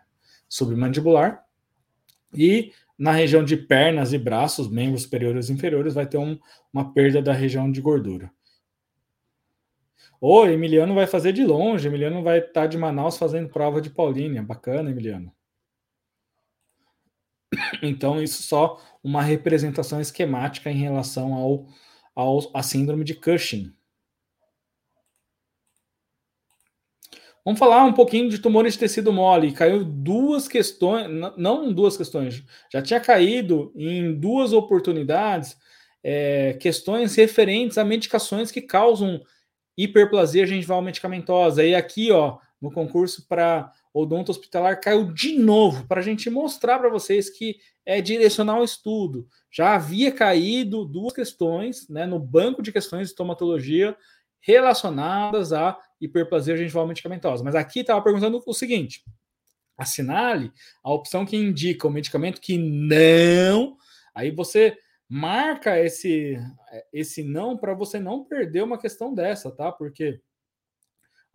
submandibular 0.49 1.45
e 2.35 2.73
na 2.99 3.13
região 3.13 3.45
de 3.45 3.57
pernas 3.57 4.13
e 4.13 4.19
braços, 4.19 4.71
membros 4.71 5.03
superiores 5.03 5.49
e 5.49 5.53
inferiores, 5.53 5.95
vai 5.95 6.07
ter 6.07 6.19
um, 6.19 6.39
uma 6.73 6.93
perda 6.93 7.21
da 7.21 7.33
região 7.33 7.71
de 7.71 7.81
gordura. 7.81 8.31
O 10.21 10.47
Emiliano 10.47 10.95
vai 10.95 11.07
fazer 11.07 11.33
de 11.33 11.45
longe, 11.45 11.87
Emiliano 11.87 12.23
vai 12.23 12.39
estar 12.39 12.63
tá 12.63 12.67
de 12.67 12.79
Manaus 12.79 13.19
fazendo 13.19 13.51
prova 13.51 13.83
de 13.83 13.91
Paulínia. 13.91 14.43
Bacana, 14.43 14.91
Emiliano. 14.91 15.36
Então, 17.83 18.23
isso 18.23 18.43
só 18.43 18.81
uma 19.03 19.23
representação 19.23 20.01
esquemática 20.01 20.71
em 20.71 20.77
relação 20.77 21.33
ao 21.35 21.67
ao, 22.17 22.39
à 22.55 22.63
síndrome 22.63 23.05
de 23.05 23.15
Cushing. 23.15 23.71
Vamos 27.45 27.61
falar 27.61 27.85
um 27.85 27.93
pouquinho 27.93 28.29
de 28.29 28.41
tumores 28.41 28.73
de 28.73 28.81
tecido 28.81 29.13
mole. 29.13 29.53
Caiu 29.53 29.85
duas 29.85 30.49
questões, 30.49 31.07
não 31.37 31.73
duas 31.73 31.97
questões, 31.97 32.43
já 32.73 32.83
tinha 32.83 32.99
caído 32.99 33.73
em 33.77 34.19
duas 34.19 34.53
oportunidades 34.53 35.57
é, 36.03 36.55
questões 36.55 37.15
referentes 37.15 37.79
a 37.79 37.85
medicações 37.85 38.51
que 38.51 38.63
causam 38.63 39.21
hiperplasia 39.77 40.47
gengival 40.47 40.83
medicamentosa. 40.83 41.65
E 41.65 41.75
aqui, 41.75 42.11
ó, 42.11 42.39
no 42.61 42.73
concurso 42.73 43.29
para 43.29 43.71
odonto 44.01 44.31
hospitalar, 44.31 44.81
caiu 44.81 45.13
de 45.13 45.39
novo 45.39 45.87
para 45.87 46.01
a 46.01 46.05
gente 46.05 46.29
mostrar 46.29 46.79
para 46.79 46.91
vocês 46.91 47.31
que 47.31 47.57
é 47.85 48.01
direcionar 48.01 48.61
o 48.61 48.65
estudo. 48.65 49.27
Já 49.51 49.75
havia 49.75 50.13
caído 50.13 50.85
duas 50.85 51.15
questões 51.15 51.89
né, 51.89 52.05
no 52.05 52.19
banco 52.19 52.63
de 52.63 52.73
questões 52.73 53.07
de 53.07 53.13
estomatologia 53.13 53.97
relacionadas 54.41 55.53
à 55.53 55.79
hiperplasia 56.01 56.57
gengival 56.57 56.87
medicamentosa. 56.87 57.43
Mas 57.43 57.55
aqui 57.55 57.81
estava 57.81 58.03
perguntando 58.03 58.43
o 58.45 58.55
seguinte: 58.55 59.03
assinale 59.79 60.53
a 60.85 60.93
opção 60.93 61.25
que 61.25 61.37
indica 61.37 61.87
o 61.87 61.91
medicamento 61.91 62.41
que 62.41 62.59
não. 62.59 63.79
Aí 64.15 64.31
você 64.31 64.77
marca 65.09 65.79
esse, 65.79 66.39
esse 66.93 67.23
não 67.23 67.57
para 67.57 67.73
você 67.73 67.99
não 67.99 68.25
perder 68.25 68.63
uma 68.63 68.79
questão 68.79 69.15
dessa, 69.15 69.51
tá? 69.51 69.73
Porque 69.73 70.21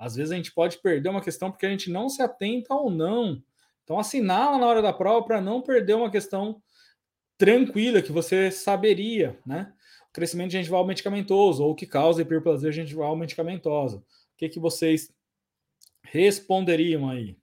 às 0.02 0.16
vezes 0.16 0.32
a 0.32 0.36
gente 0.36 0.52
pode 0.52 0.80
perder 0.80 1.10
uma 1.10 1.22
questão 1.22 1.52
porque 1.52 1.68
a 1.68 1.70
gente 1.70 1.92
não 1.92 2.10
se 2.10 2.24
atenta 2.24 2.74
ao 2.74 2.90
não. 2.90 3.40
Então, 3.84 4.00
assinala 4.00 4.58
na 4.58 4.66
hora 4.66 4.82
da 4.82 4.92
prova 4.92 5.24
para 5.24 5.40
não 5.40 5.62
perder 5.62 5.94
uma 5.94 6.10
questão 6.10 6.60
tranquila 7.38 8.02
que 8.02 8.12
você 8.12 8.50
saberia, 8.50 9.40
né? 9.46 9.72
O 10.10 10.12
crescimento 10.12 10.54
gengival 10.54 10.84
medicamentoso 10.88 11.64
ou 11.64 11.74
o 11.74 11.76
que 11.76 11.86
causa 11.86 12.24
hiperplasia 12.24 12.72
gengival 12.72 13.16
medicamentosa. 13.16 13.98
O 13.98 14.04
que, 14.38 14.50
que 14.50 14.60
vocês 14.60 15.14
responderiam 16.02 17.08
aí? 17.08 17.38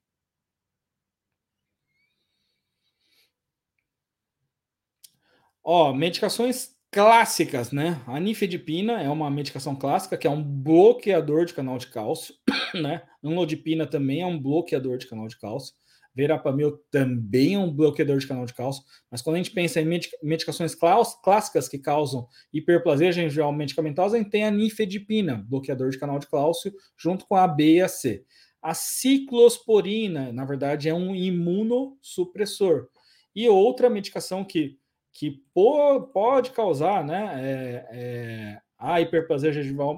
Ó, 5.63 5.93
medicações 5.93 6.77
clássicas, 6.91 7.73
né? 7.73 8.03
A 8.07 8.19
nifedipina 8.19 9.01
é 9.03 9.09
uma 9.09 9.31
medicação 9.31 9.77
clássica 9.77 10.17
que 10.17 10.27
é 10.27 10.31
um 10.31 10.43
bloqueador 10.43 11.45
de 11.45 11.55
canal 11.55 11.79
de 11.79 11.89
cálcio, 11.89 12.35
né? 12.75 13.03
Nulodipina 13.23 13.87
também 13.87 14.23
é 14.23 14.27
um 14.27 14.41
bloqueador 14.41 14.99
de 14.99 15.07
canal 15.07 15.29
de 15.29 15.39
cálcio 15.39 15.75
verapamil 16.19 16.81
também 16.91 17.55
é 17.55 17.59
um 17.61 17.73
bloqueador 17.73 18.19
de 18.19 18.27
canal 18.27 18.45
de 18.45 18.53
cálcio, 18.53 18.83
mas 19.09 19.23
quando 19.23 19.37
a 19.37 19.39
gente 19.39 19.53
pensa 19.53 19.81
em 19.81 20.01
medicações 20.21 20.75
clássicas 20.75 21.69
que 21.69 21.79
causam 21.79 22.27
hiperplasia 22.53 23.13
gingival 23.13 23.53
medicamentosa, 23.53 24.17
a 24.17 24.19
gente 24.19 24.31
tem 24.31 24.45
a 24.45 24.51
nifedipina, 24.51 25.37
bloqueador 25.49 25.91
de 25.91 25.99
canal 25.99 26.19
de 26.19 26.27
cálcio, 26.27 26.73
junto 26.97 27.25
com 27.25 27.37
a 27.37 27.47
B 27.47 27.75
e 27.77 27.81
a 27.81 27.87
C. 27.87 28.25
A 28.61 28.75
ciclosporina, 28.75 30.33
na 30.33 30.45
verdade, 30.45 30.89
é 30.89 30.95
um 30.95 31.15
imunossupressor. 31.15 32.89
E 33.33 33.49
outra 33.49 33.89
medicação 33.89 34.45
que, 34.45 34.77
que 35.19 35.43
pode 35.53 36.53
causar 36.53 37.05
né, 37.05 37.41
é, 37.43 37.89
é 37.91 38.61
a 38.79 39.01
hiperplasia 39.01 39.51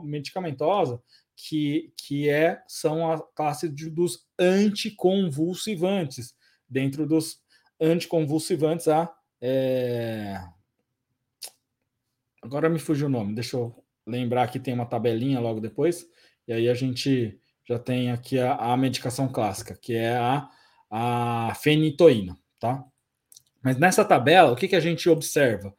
medicamentosa, 0.02 0.98
que, 1.36 1.92
que 1.94 2.30
é, 2.30 2.62
são 2.66 3.12
a 3.12 3.20
classe 3.34 3.68
de, 3.68 3.90
dos 3.90 4.26
anticonvulsivantes. 4.38 6.34
Dentro 6.66 7.06
dos 7.06 7.38
anticonvulsivantes, 7.78 8.88
há. 8.88 9.14
É... 9.42 10.42
Agora 12.40 12.70
me 12.70 12.78
fugiu 12.78 13.06
o 13.06 13.10
nome, 13.10 13.34
deixa 13.34 13.58
eu 13.58 13.84
lembrar 14.06 14.48
que 14.50 14.58
tem 14.58 14.72
uma 14.72 14.86
tabelinha 14.86 15.38
logo 15.38 15.60
depois, 15.60 16.08
e 16.48 16.52
aí 16.54 16.66
a 16.66 16.74
gente 16.74 17.38
já 17.68 17.78
tem 17.78 18.10
aqui 18.10 18.38
a, 18.38 18.54
a 18.54 18.74
medicação 18.74 19.28
clássica, 19.28 19.76
que 19.76 19.94
é 19.94 20.16
a, 20.16 20.48
a 20.90 21.54
fenitoína, 21.56 22.38
tá? 22.58 22.82
Mas 23.62 23.76
nessa 23.76 24.04
tabela, 24.04 24.52
o 24.52 24.56
que, 24.56 24.68
que 24.68 24.76
a 24.76 24.80
gente 24.80 25.08
observa? 25.08 25.74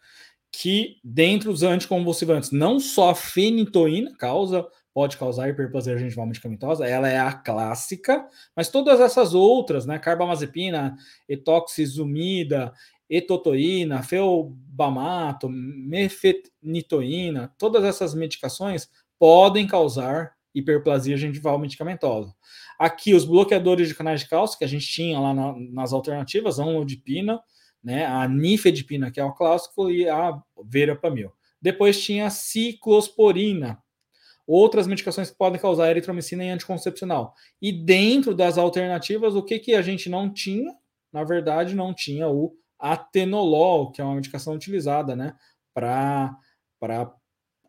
Que 0.52 0.98
dentro 1.04 1.52
dos 1.52 1.63
anticonvulsivantes, 1.63 2.52
não 2.52 2.80
só 2.80 3.12
a 3.12 3.15
fenitoína 3.15 4.15
causa, 4.17 4.67
pode 4.94 5.17
causar 5.17 5.50
hiperplasia 5.50 5.98
gengival 5.98 6.26
medicamentosa, 6.26 6.86
ela 6.86 7.08
é 7.08 7.20
a 7.20 7.32
clássica, 7.32 8.28
mas 8.56 8.70
todas 8.70 9.00
essas 9.00 9.34
outras, 9.34 9.86
né, 9.86 9.98
carbamazepina, 9.98 10.96
etoxizumida, 11.30 12.74
etotoína, 13.10 14.04
feobamato, 14.04 15.50
mefenitoína, 15.50 17.54
todas 17.58 17.84
essas 17.84 18.13
medicações 18.13 18.89
podem 19.17 19.67
causar 19.67 20.34
hiperplasia 20.54 21.15
gengival 21.15 21.58
medicamentosa. 21.58 22.34
Aqui, 22.78 23.13
os 23.13 23.24
bloqueadores 23.24 23.88
de 23.88 23.96
canais 23.96 24.22
de 24.22 24.28
cálcio, 24.28 24.58
que 24.58 24.65
a 24.65 24.67
gente 24.67 24.88
tinha 24.88 25.20
lá 25.20 25.34
na, 25.34 25.54
nas 25.72 25.94
alternativas, 25.94 26.60
a 26.60 26.65
onlodipina, 26.65 27.39
né, 27.84 28.06
a 28.06 28.28
nifedipina, 28.28 29.12
que 29.12 29.20
é 29.20 29.24
o 29.24 29.34
clássico, 29.34 29.89
e 29.89 30.08
a 30.08 30.39
verapamil. 30.63 31.32
Depois 31.62 32.02
tinha 32.02 32.28
a 32.28 32.30
ciclosporina, 32.30 33.82
outras 34.48 34.88
medicações 34.88 35.30
que 35.30 35.38
podem 35.38 35.62
causar 35.62 35.89
eritromicina 35.89 36.44
e 36.44 36.50
anticoncepcional. 36.50 37.34
E 37.62 37.72
dentro 37.72 38.34
das 38.34 38.58
alternativas, 38.58 39.36
o 39.36 39.44
que, 39.44 39.60
que 39.60 39.76
a 39.76 39.82
gente 39.82 40.10
não 40.10 40.32
tinha? 40.32 40.76
Na 41.13 41.24
verdade, 41.24 41.76
não 41.76 41.94
tinha 41.94 42.28
o 42.28 42.54
atenolol, 42.80 43.91
que 43.91 44.02
é 44.02 44.04
uma 44.04 44.15
medicação 44.15 44.54
utilizada 44.54 45.15
né, 45.15 45.36
para 45.74 46.36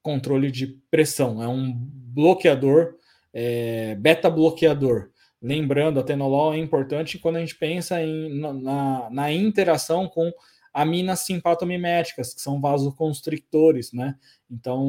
controle 0.02 0.50
de 0.50 0.66
pressão. 0.90 1.42
É 1.42 1.46
um 1.46 1.72
bloqueador, 1.74 2.96
é, 3.32 3.94
beta-bloqueador. 3.96 5.10
Lembrando, 5.42 5.98
a 5.98 6.04
tenolol 6.04 6.54
é 6.54 6.58
importante 6.58 7.18
quando 7.18 7.36
a 7.36 7.40
gente 7.40 7.56
pensa 7.56 8.00
em, 8.00 8.38
na, 8.38 9.10
na 9.10 9.32
interação 9.32 10.08
com 10.08 10.32
aminas 10.72 11.20
simpatomiméticas, 11.20 12.32
que 12.32 12.40
são 12.40 12.60
vasoconstrictores, 12.60 13.92
né? 13.92 14.16
Então, 14.48 14.86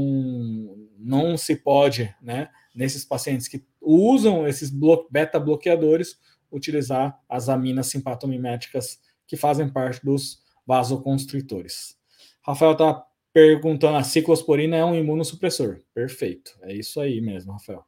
não 0.97 1.35
se 1.35 1.55
pode, 1.55 2.13
né, 2.21 2.49
nesses 2.73 3.03
pacientes 3.03 3.47
que 3.47 3.65
usam 3.81 4.47
esses 4.47 4.71
beta-bloqueadores, 5.09 6.17
utilizar 6.51 7.19
as 7.27 7.49
aminas 7.49 7.87
simpatomiméticas 7.87 8.99
que 9.27 9.35
fazem 9.35 9.67
parte 9.67 10.05
dos 10.05 10.43
vasoconstritores. 10.65 11.97
Rafael 12.41 12.73
está 12.73 13.03
perguntando: 13.33 13.97
a 13.97 14.03
ciclosporina 14.03 14.77
é 14.77 14.85
um 14.85 14.95
imunossupressor. 14.95 15.81
Perfeito. 15.93 16.57
É 16.61 16.73
isso 16.73 17.01
aí 17.01 17.19
mesmo, 17.19 17.53
Rafael. 17.53 17.83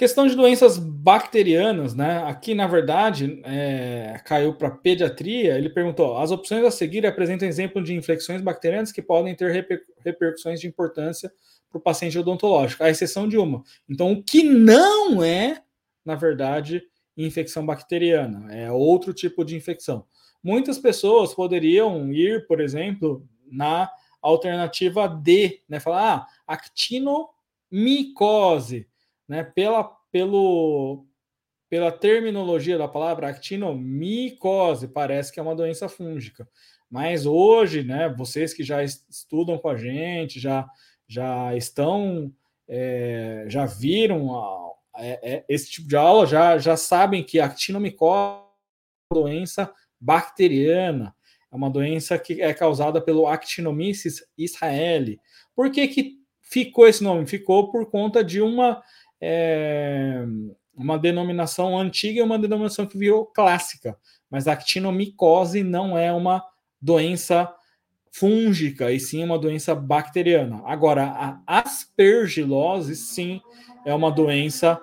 Questão 0.00 0.26
de 0.26 0.34
doenças 0.34 0.78
bacterianas, 0.78 1.94
né? 1.94 2.24
Aqui, 2.24 2.54
na 2.54 2.66
verdade, 2.66 3.38
é, 3.44 4.18
caiu 4.24 4.54
para 4.54 4.70
pediatria. 4.70 5.58
Ele 5.58 5.68
perguntou: 5.68 6.16
as 6.16 6.30
opções 6.30 6.64
a 6.64 6.70
seguir 6.70 7.04
apresentam 7.04 7.46
exemplo 7.46 7.84
de 7.84 7.94
infecções 7.94 8.40
bacterianas 8.40 8.92
que 8.92 9.02
podem 9.02 9.34
ter 9.34 9.52
reper 9.52 9.82
repercussões 9.98 10.58
de 10.58 10.66
importância 10.66 11.30
para 11.68 11.76
o 11.76 11.82
paciente 11.82 12.18
odontológico, 12.18 12.82
à 12.82 12.88
exceção 12.88 13.28
de 13.28 13.36
uma. 13.36 13.62
Então, 13.86 14.10
o 14.10 14.24
que 14.24 14.42
não 14.42 15.22
é, 15.22 15.62
na 16.02 16.14
verdade, 16.14 16.82
infecção 17.14 17.66
bacteriana, 17.66 18.50
é 18.54 18.72
outro 18.72 19.12
tipo 19.12 19.44
de 19.44 19.54
infecção. 19.54 20.06
Muitas 20.42 20.78
pessoas 20.78 21.34
poderiam 21.34 22.10
ir, 22.10 22.46
por 22.46 22.62
exemplo, 22.62 23.28
na 23.52 23.90
alternativa 24.22 25.06
D, 25.06 25.60
né? 25.68 25.78
Falar, 25.78 26.26
ah, 26.46 26.54
actinomicose, 26.54 28.88
né? 29.30 29.44
Pela, 29.44 29.84
pelo, 30.10 31.06
pela 31.68 31.92
terminologia 31.92 32.76
da 32.76 32.88
palavra 32.88 33.28
actinomicose, 33.28 34.88
parece 34.88 35.32
que 35.32 35.38
é 35.38 35.42
uma 35.42 35.54
doença 35.54 35.88
fúngica. 35.88 36.48
Mas 36.90 37.26
hoje, 37.26 37.84
né, 37.84 38.08
vocês 38.08 38.52
que 38.52 38.64
já 38.64 38.82
estudam 38.82 39.56
com 39.56 39.68
a 39.68 39.76
gente, 39.76 40.40
já, 40.40 40.68
já 41.06 41.56
estão, 41.56 42.32
é, 42.66 43.44
já 43.46 43.66
viram 43.66 44.36
a, 44.36 44.72
é, 44.96 45.34
é, 45.34 45.44
esse 45.48 45.70
tipo 45.70 45.86
de 45.86 45.94
aula, 45.94 46.26
já, 46.26 46.58
já 46.58 46.76
sabem 46.76 47.22
que 47.22 47.38
a 47.38 47.46
actinomicose 47.46 48.42
é 49.12 49.14
uma 49.14 49.22
doença 49.22 49.72
bacteriana, 50.00 51.14
é 51.52 51.54
uma 51.54 51.70
doença 51.70 52.18
que 52.18 52.42
é 52.42 52.52
causada 52.52 53.00
pelo 53.00 53.28
Actinomyces 53.28 54.24
israeli. 54.36 55.20
Por 55.54 55.70
que, 55.70 55.86
que 55.86 56.20
ficou 56.40 56.88
esse 56.88 57.04
nome? 57.04 57.28
Ficou 57.28 57.70
por 57.70 57.88
conta 57.88 58.24
de 58.24 58.40
uma, 58.40 58.82
é, 59.20 60.24
uma 60.74 60.98
denominação 60.98 61.78
antiga 61.78 62.20
e 62.20 62.22
uma 62.22 62.38
denominação 62.38 62.86
que 62.86 62.96
virou 62.96 63.26
clássica. 63.26 63.96
Mas 64.30 64.48
a 64.48 64.52
actinomicose 64.52 65.62
não 65.62 65.98
é 65.98 66.12
uma 66.12 66.42
doença 66.80 67.52
fúngica, 68.12 68.90
e 68.90 68.98
sim 68.98 69.22
uma 69.22 69.38
doença 69.38 69.74
bacteriana. 69.74 70.62
Agora, 70.64 71.04
a 71.04 71.42
aspergilose, 71.46 72.96
sim, 72.96 73.40
é 73.84 73.94
uma 73.94 74.10
doença 74.10 74.80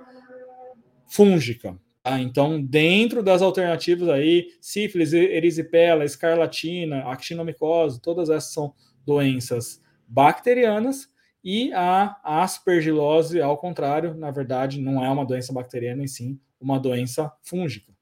fúngica. 1.07 1.77
Ah, 2.03 2.21
então, 2.21 2.61
dentro 2.61 3.21
das 3.21 3.41
alternativas 3.41 4.07
aí, 4.07 4.47
sífilis, 4.61 5.11
erisipela, 5.11 6.05
escarlatina, 6.05 7.11
actinomicose, 7.11 8.01
todas 8.01 8.29
essas 8.29 8.53
são 8.53 8.73
doenças 9.05 9.81
bacterianas 10.07 11.09
e 11.49 11.71
a 11.71 12.19
aspergilose, 12.25 13.39
ao 13.39 13.57
contrário, 13.57 14.13
na 14.13 14.29
verdade, 14.29 14.81
não 14.81 15.01
é 15.01 15.09
uma 15.09 15.25
doença 15.25 15.53
bacteriana, 15.53 16.03
e 16.03 16.07
sim 16.09 16.37
uma 16.59 16.77
doença 16.77 17.31
fúngica. 17.41 17.93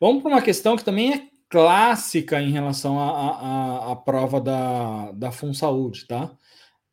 Vamos 0.00 0.22
para 0.22 0.32
uma 0.32 0.40
questão 0.40 0.74
que 0.74 0.82
também 0.82 1.12
é 1.12 1.28
clássica 1.50 2.40
em 2.40 2.50
relação 2.50 2.98
à, 2.98 3.94
prova 3.94 4.40
da, 4.40 5.12
da 5.12 5.30
FunSaúde, 5.30 6.06
tá? 6.06 6.34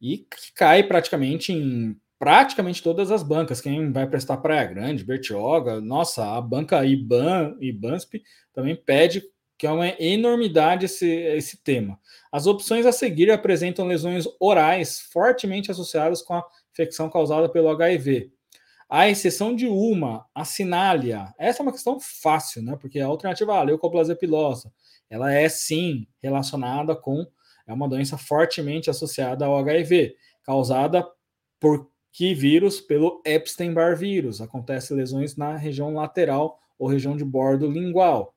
E 0.02 0.18
que 0.18 0.52
cai 0.54 0.84
praticamente 0.84 1.54
em 1.54 1.98
praticamente 2.20 2.84
todas 2.84 3.10
as 3.10 3.24
bancas. 3.24 3.62
Quem 3.62 3.90
vai 3.90 4.06
prestar 4.06 4.36
Praia 4.38 4.66
Grande, 4.66 5.06
Bertioga, 5.06 5.80
nossa, 5.80 6.36
a 6.36 6.42
banca 6.42 6.86
IBAN 6.86 7.56
e 7.62 7.72
Bansp 7.72 8.22
também 8.54 8.76
pede 8.76 9.24
que 9.58 9.66
é 9.66 9.72
uma 9.72 9.88
enormidade 10.00 10.86
esse, 10.86 11.08
esse 11.08 11.58
tema. 11.64 12.00
As 12.32 12.46
opções 12.46 12.86
a 12.86 12.92
seguir 12.92 13.32
apresentam 13.32 13.88
lesões 13.88 14.26
orais 14.40 15.00
fortemente 15.12 15.72
associadas 15.72 16.22
com 16.22 16.34
a 16.34 16.46
infecção 16.72 17.10
causada 17.10 17.48
pelo 17.48 17.70
HIV. 17.70 18.32
A 18.90 19.10
exceção 19.10 19.56
de 19.56 19.66
uma, 19.66 20.26
a 20.36 20.46
sinália. 20.46 21.34
Essa 21.38 21.62
é 21.62 21.64
uma 21.64 21.72
questão 21.72 22.00
fácil, 22.00 22.62
né? 22.62 22.78
Porque 22.80 23.00
a 23.00 23.08
alternativa 23.08 23.58
A, 23.58 23.64
leucoplasia 23.64 24.16
pilosa, 24.16 24.72
ela 25.10 25.34
é 25.34 25.48
sim 25.50 26.08
relacionada 26.22 26.96
com 26.96 27.26
é 27.68 27.74
uma 27.74 27.90
doença 27.90 28.18
fortemente 28.18 28.90
associada 28.90 29.46
ao 29.46 29.58
HIV, 29.58 30.16
causada 30.44 31.08
por 31.60 31.90
que 32.12 32.34
vírus 32.34 32.80
pelo 32.80 33.22
Epstein-Barr 33.26 33.98
vírus. 33.98 34.40
Acontece 34.40 34.94
lesões 34.94 35.36
na 35.36 35.56
região 35.56 35.94
lateral 35.94 36.60
ou 36.78 36.88
região 36.88 37.18
de 37.18 37.26
bordo 37.26 37.70
lingual. 37.70 38.35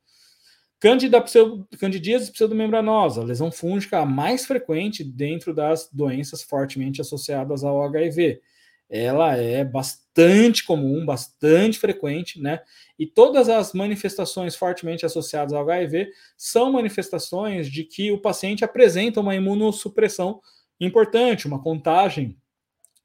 Candida 0.80 1.20
pseudo, 1.20 1.66
candidíase 1.78 2.30
pseudomembranosa, 2.30 3.24
lesão 3.24 3.50
fúngica 3.50 3.98
a 3.98 4.06
mais 4.06 4.46
frequente 4.46 5.02
dentro 5.02 5.52
das 5.52 5.88
doenças 5.92 6.42
fortemente 6.42 7.00
associadas 7.00 7.64
ao 7.64 7.82
HIV. 7.82 8.40
Ela 8.88 9.36
é 9.36 9.64
bastante 9.64 10.64
comum, 10.64 11.04
bastante 11.04 11.78
frequente, 11.78 12.40
né? 12.40 12.60
E 12.96 13.06
todas 13.06 13.48
as 13.48 13.72
manifestações 13.72 14.54
fortemente 14.54 15.04
associadas 15.04 15.52
ao 15.52 15.62
HIV 15.62 16.10
são 16.36 16.72
manifestações 16.72 17.68
de 17.68 17.82
que 17.82 18.12
o 18.12 18.20
paciente 18.20 18.64
apresenta 18.64 19.20
uma 19.20 19.34
imunossupressão 19.34 20.40
importante, 20.80 21.46
uma 21.46 21.60
contagem 21.60 22.38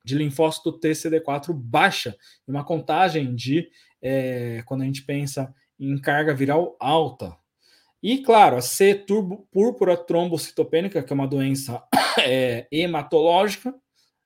de 0.05 0.15
linfócito 0.15 0.79
TCD4 0.79 1.51
baixa, 1.53 2.15
uma 2.47 2.63
contagem 2.63 3.33
de 3.33 3.67
é, 3.99 4.61
quando 4.65 4.83
a 4.83 4.85
gente 4.85 5.03
pensa 5.03 5.53
em 5.79 5.97
carga 5.97 6.35
viral 6.35 6.77
alta. 6.79 7.35
E 8.03 8.17
claro, 8.17 8.57
a 8.57 8.61
C 8.61 8.93
turbo, 8.93 9.47
púrpura 9.49 9.95
trombocitopênica, 9.95 11.01
que 11.01 11.11
é 11.11 11.15
uma 11.15 11.25
doença 11.25 11.81
é, 12.19 12.67
hematológica, 12.69 13.73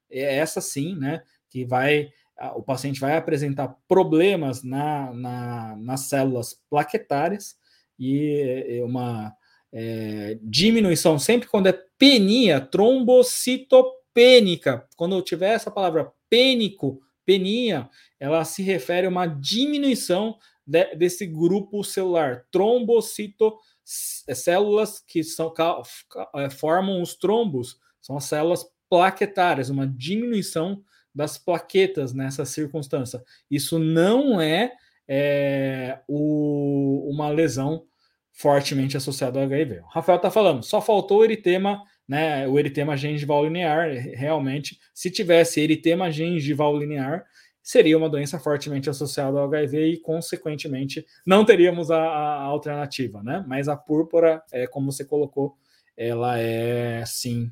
é 0.10 0.38
essa 0.38 0.60
sim, 0.60 0.96
né? 0.96 1.22
Que 1.48 1.64
vai 1.64 2.10
o 2.56 2.62
paciente 2.62 3.00
vai 3.00 3.18
apresentar 3.18 3.76
problemas 3.88 4.62
na, 4.64 5.12
na, 5.14 5.76
nas 5.76 6.02
células 6.02 6.62
plaquetárias 6.70 7.56
e 7.98 8.80
uma 8.86 9.34
é, 9.74 10.38
diminuição, 10.42 11.18
sempre 11.18 11.50
quando 11.50 11.66
é 11.68 11.74
penia, 11.98 12.62
trombocitopênica, 12.62 14.88
quando 14.96 15.16
eu 15.16 15.24
tiver 15.24 15.54
essa 15.54 15.72
palavra 15.72 16.12
pênico, 16.30 17.02
penia, 17.26 17.90
ela 18.20 18.46
se 18.46 18.62
refere 18.62 19.08
a 19.08 19.10
uma 19.10 19.26
diminuição 19.26 20.38
de, 20.68 20.96
desse 20.96 21.26
grupo 21.26 21.82
celular, 21.84 22.46
trombocito, 22.52 23.58
é, 24.28 24.36
células 24.36 25.00
que 25.00 25.24
são, 25.24 25.54
é, 26.36 26.50
formam 26.50 27.02
os 27.02 27.16
trombos, 27.16 27.80
são 28.02 28.18
as 28.18 28.26
células 28.26 28.66
plaquetárias, 28.90 29.70
uma 29.70 29.88
diminuição 29.88 30.84
das 31.16 31.38
plaquetas 31.38 32.14
nessa 32.14 32.46
circunstância. 32.46 33.24
Isso 33.50 33.80
não 33.80 34.40
é, 34.42 34.74
é 35.08 36.00
o, 36.08 37.10
uma 37.10 37.30
lesão 37.30 37.86
fortemente 38.34 38.96
associada 38.96 39.40
ao 39.40 39.46
HIV. 39.46 39.80
O 39.80 39.88
Rafael 39.88 40.18
está 40.18 40.30
falando, 40.30 40.64
só 40.64 40.80
faltou 40.80 41.24
eritema, 41.24 41.82
né, 42.08 42.48
o 42.48 42.60
eritema 42.60 42.96
gengival 42.96 43.44
linear, 43.44 43.90
realmente, 44.14 44.78
se 44.94 45.10
tivesse 45.10 45.60
eritema 45.60 46.12
gengival 46.12 46.78
linear, 46.78 47.26
seria 47.68 47.98
uma 47.98 48.10
doença 48.10 48.40
fortemente 48.40 48.90
associada 48.90 49.38
ao 49.38 49.44
HIV 49.44 49.88
e, 49.88 49.98
consequentemente, 49.98 51.06
não 51.26 51.44
teríamos 51.44 51.92
a, 51.92 52.00
a 52.00 52.44
alternativa, 52.44 53.22
né? 53.22 53.44
Mas 53.46 53.68
a 53.68 53.76
púrpura, 53.76 54.42
é, 54.54 54.66
como 54.66 54.90
você 54.90 55.04
colocou, 55.04 55.58
ela 55.98 56.40
é, 56.40 57.04
sim, 57.06 57.52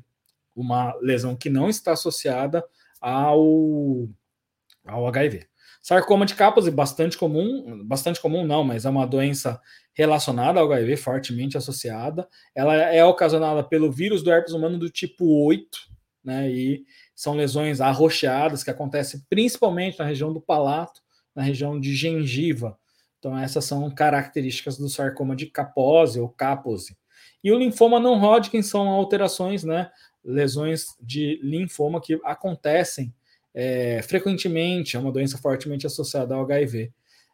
uma 0.54 0.94
lesão 1.02 1.36
que 1.36 1.50
não 1.50 1.68
está 1.68 1.92
associada 1.92 2.64
ao, 2.98 4.08
ao 4.86 5.06
HIV. 5.06 5.46
Sarcoma 5.82 6.24
de 6.24 6.34
Kaposi, 6.34 6.70
bastante 6.70 7.18
comum, 7.18 7.84
bastante 7.84 8.18
comum 8.18 8.42
não, 8.42 8.64
mas 8.64 8.86
é 8.86 8.88
uma 8.88 9.06
doença 9.06 9.60
relacionada 9.92 10.58
ao 10.58 10.72
HIV, 10.72 10.96
fortemente 10.96 11.58
associada. 11.58 12.26
Ela 12.54 12.74
é 12.74 13.04
ocasionada 13.04 13.62
pelo 13.62 13.92
vírus 13.92 14.22
do 14.22 14.32
herpes 14.32 14.54
humano 14.54 14.78
do 14.78 14.88
tipo 14.88 15.44
8, 15.44 15.78
né? 16.24 16.50
E 16.50 16.86
são 17.16 17.34
lesões 17.34 17.80
arroxeadas 17.80 18.62
que 18.62 18.70
acontecem 18.70 19.24
principalmente 19.28 19.98
na 19.98 20.04
região 20.04 20.32
do 20.32 20.40
palato, 20.40 21.00
na 21.34 21.42
região 21.42 21.80
de 21.80 21.96
gengiva. 21.96 22.78
Então, 23.18 23.36
essas 23.36 23.64
são 23.64 23.90
características 23.90 24.76
do 24.76 24.88
sarcoma 24.88 25.34
de 25.34 25.46
Kaposi 25.46 26.20
ou 26.20 26.28
Kaposi. 26.28 26.96
E 27.42 27.50
o 27.50 27.58
linfoma 27.58 27.98
não 27.98 28.20
Hodgkin 28.22 28.60
são 28.62 28.88
alterações, 28.88 29.64
né? 29.64 29.90
lesões 30.22 30.88
de 31.00 31.40
linfoma 31.42 32.00
que 32.00 32.20
acontecem 32.24 33.14
é, 33.54 34.02
frequentemente, 34.02 34.96
é 34.96 35.00
uma 35.00 35.12
doença 35.12 35.38
fortemente 35.38 35.86
associada 35.86 36.34
ao 36.34 36.42
HIV. 36.42 36.92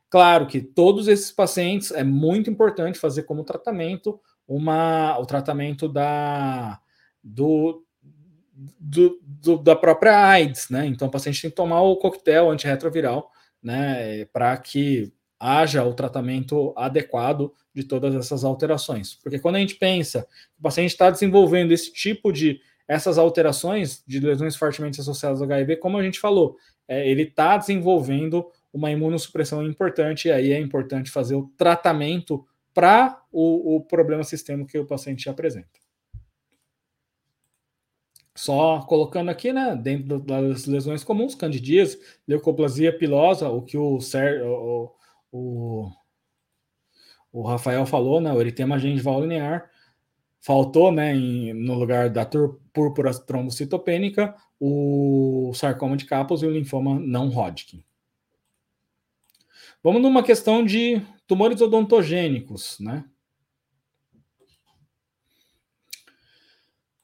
Claro 0.09 0.47
que 0.47 0.61
todos 0.61 1.09
esses 1.09 1.33
pacientes 1.33 1.91
é 1.91 2.05
muito 2.05 2.49
importante 2.49 2.99
fazer 2.99 3.25
como 3.25 3.43
tratamento 3.43 4.21
uma, 4.47 5.19
o 5.19 5.27
tratamento 5.27 5.89
da, 5.89 6.79
do, 7.25 7.83
do, 8.53 9.19
do, 9.23 9.59
da 9.59 9.75
própria 9.75 10.27
AIDS, 10.29 10.69
né? 10.69 10.87
Então 10.87 11.09
o 11.09 11.11
paciente 11.11 11.41
tem 11.41 11.51
que 11.51 11.57
tomar 11.57 11.81
o 11.83 11.97
coquetel 11.97 12.51
antirretroviral, 12.51 13.31
né? 13.63 14.25
Para 14.27 14.57
que 14.57 15.13
haja 15.39 15.85
o 15.85 15.95
tratamento 15.95 16.73
adequado 16.77 17.53
de 17.75 17.83
todas 17.83 18.15
essas 18.15 18.45
alterações. 18.45 19.15
Porque 19.15 19.39
quando 19.39 19.57
a 19.57 19.59
gente 19.59 19.75
pensa 19.75 20.23
que 20.23 20.61
o 20.61 20.63
paciente 20.63 20.91
está 20.91 21.11
desenvolvendo 21.11 21.73
esse 21.73 21.93
tipo 21.93 22.33
de 22.33 22.61
essas 22.87 23.17
alterações 23.17 24.03
de 24.07 24.21
lesões 24.21 24.57
fortemente 24.57 25.01
associadas 25.01 25.41
ao 25.41 25.47
HIV, 25.47 25.77
como 25.77 25.97
a 25.97 26.03
gente 26.03 26.21
falou, 26.21 26.57
é, 26.87 27.09
ele 27.09 27.23
está 27.23 27.57
desenvolvendo 27.57 28.47
uma 28.73 28.91
imunossupressão 28.91 29.65
importante, 29.65 30.29
e 30.29 30.33
aí 30.33 30.53
é 30.53 30.61
importante 30.61 31.11
fazer 31.11 31.35
o 31.35 31.51
tratamento 31.57 32.45
para 32.75 33.21
o, 33.31 33.77
o, 33.77 33.81
problema 33.83 34.25
sistêmico 34.25 34.71
que 34.71 34.79
o 34.79 34.87
paciente 34.87 35.29
apresenta. 35.29 35.82
Só 38.35 38.81
colocando 38.83 39.31
aqui, 39.31 39.53
né, 39.53 39.77
dentro 39.77 40.19
das 40.19 40.65
lesões 40.65 41.05
comuns, 41.05 41.35
candidíase, 41.35 42.01
leucoplasia 42.27 42.97
pilosa, 42.97 43.51
o 43.51 43.63
que 43.63 43.77
o, 43.77 43.99
o, 43.99 44.93
o, 45.31 45.91
o 47.31 47.43
Rafael 47.43 47.85
falou, 47.85 48.21
né, 48.21 48.33
o 48.33 48.41
eritema 48.41 48.79
gengival 48.79 49.21
linear, 49.21 49.71
faltou, 50.41 50.91
né, 50.91 51.15
em, 51.15 51.53
no 51.53 51.75
lugar 51.75 52.09
da 52.09 52.27
púrpura 52.73 53.13
trombocitopênica, 53.13 54.35
o 54.59 55.53
sarcoma 55.55 55.97
de 55.97 56.07
Kaposi 56.07 56.45
e 56.47 56.49
o 56.49 56.53
linfoma 56.53 56.99
não 56.99 57.29
Hodgkin. 57.29 57.85
Vamos 59.83 60.01
numa 60.01 60.23
questão 60.23 60.65
de 60.65 61.03
tumores 61.27 61.61
odontogênicos, 61.61 62.79
né? 62.79 63.05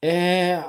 É, 0.01 0.63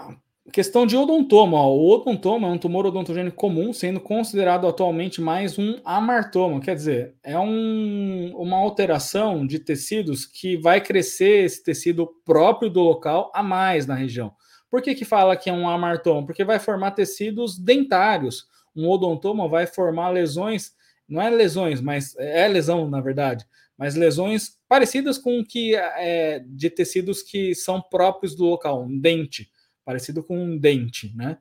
Questão 0.51 0.85
de 0.85 0.95
odontoma. 0.95 1.61
O 1.67 1.89
odontoma 1.89 2.47
é 2.47 2.51
um 2.51 2.57
tumor 2.57 2.85
odontogênico 2.85 3.35
comum, 3.35 3.71
sendo 3.73 3.99
considerado 3.99 4.67
atualmente 4.67 5.21
mais 5.21 5.59
um 5.59 5.79
amartoma. 5.83 6.59
Quer 6.59 6.75
dizer, 6.75 7.15
é 7.23 7.37
um, 7.37 8.33
uma 8.35 8.57
alteração 8.57 9.45
de 9.45 9.59
tecidos 9.59 10.25
que 10.25 10.57
vai 10.57 10.81
crescer 10.81 11.43
esse 11.43 11.63
tecido 11.63 12.07
próprio 12.25 12.69
do 12.69 12.79
local 12.81 13.31
a 13.35 13.43
mais 13.43 13.85
na 13.85 13.93
região. 13.95 14.33
Por 14.71 14.81
que, 14.81 14.95
que 14.95 15.05
fala 15.05 15.35
que 15.35 15.49
é 15.49 15.53
um 15.53 15.67
amartoma? 15.67 16.25
Porque 16.25 16.43
vai 16.43 16.57
formar 16.57 16.91
tecidos 16.91 17.59
dentários. 17.59 18.45
Um 18.75 18.87
odontoma 18.87 19.47
vai 19.47 19.67
formar 19.67 20.09
lesões, 20.09 20.71
não 21.07 21.21
é 21.21 21.29
lesões, 21.29 21.81
mas 21.81 22.15
é 22.17 22.47
lesão, 22.47 22.89
na 22.89 23.01
verdade, 23.01 23.45
mas 23.77 23.95
lesões 23.95 24.57
parecidas 24.67 25.17
com 25.17 25.43
que 25.43 25.75
é, 25.75 26.43
de 26.47 26.69
tecidos 26.69 27.21
que 27.21 27.53
são 27.55 27.81
próprios 27.81 28.35
do 28.35 28.45
local, 28.45 28.83
um 28.83 28.99
dente 28.99 29.49
parecido 29.89 30.23
com 30.23 30.37
um 30.37 30.55
dente, 30.55 31.11
né? 31.15 31.39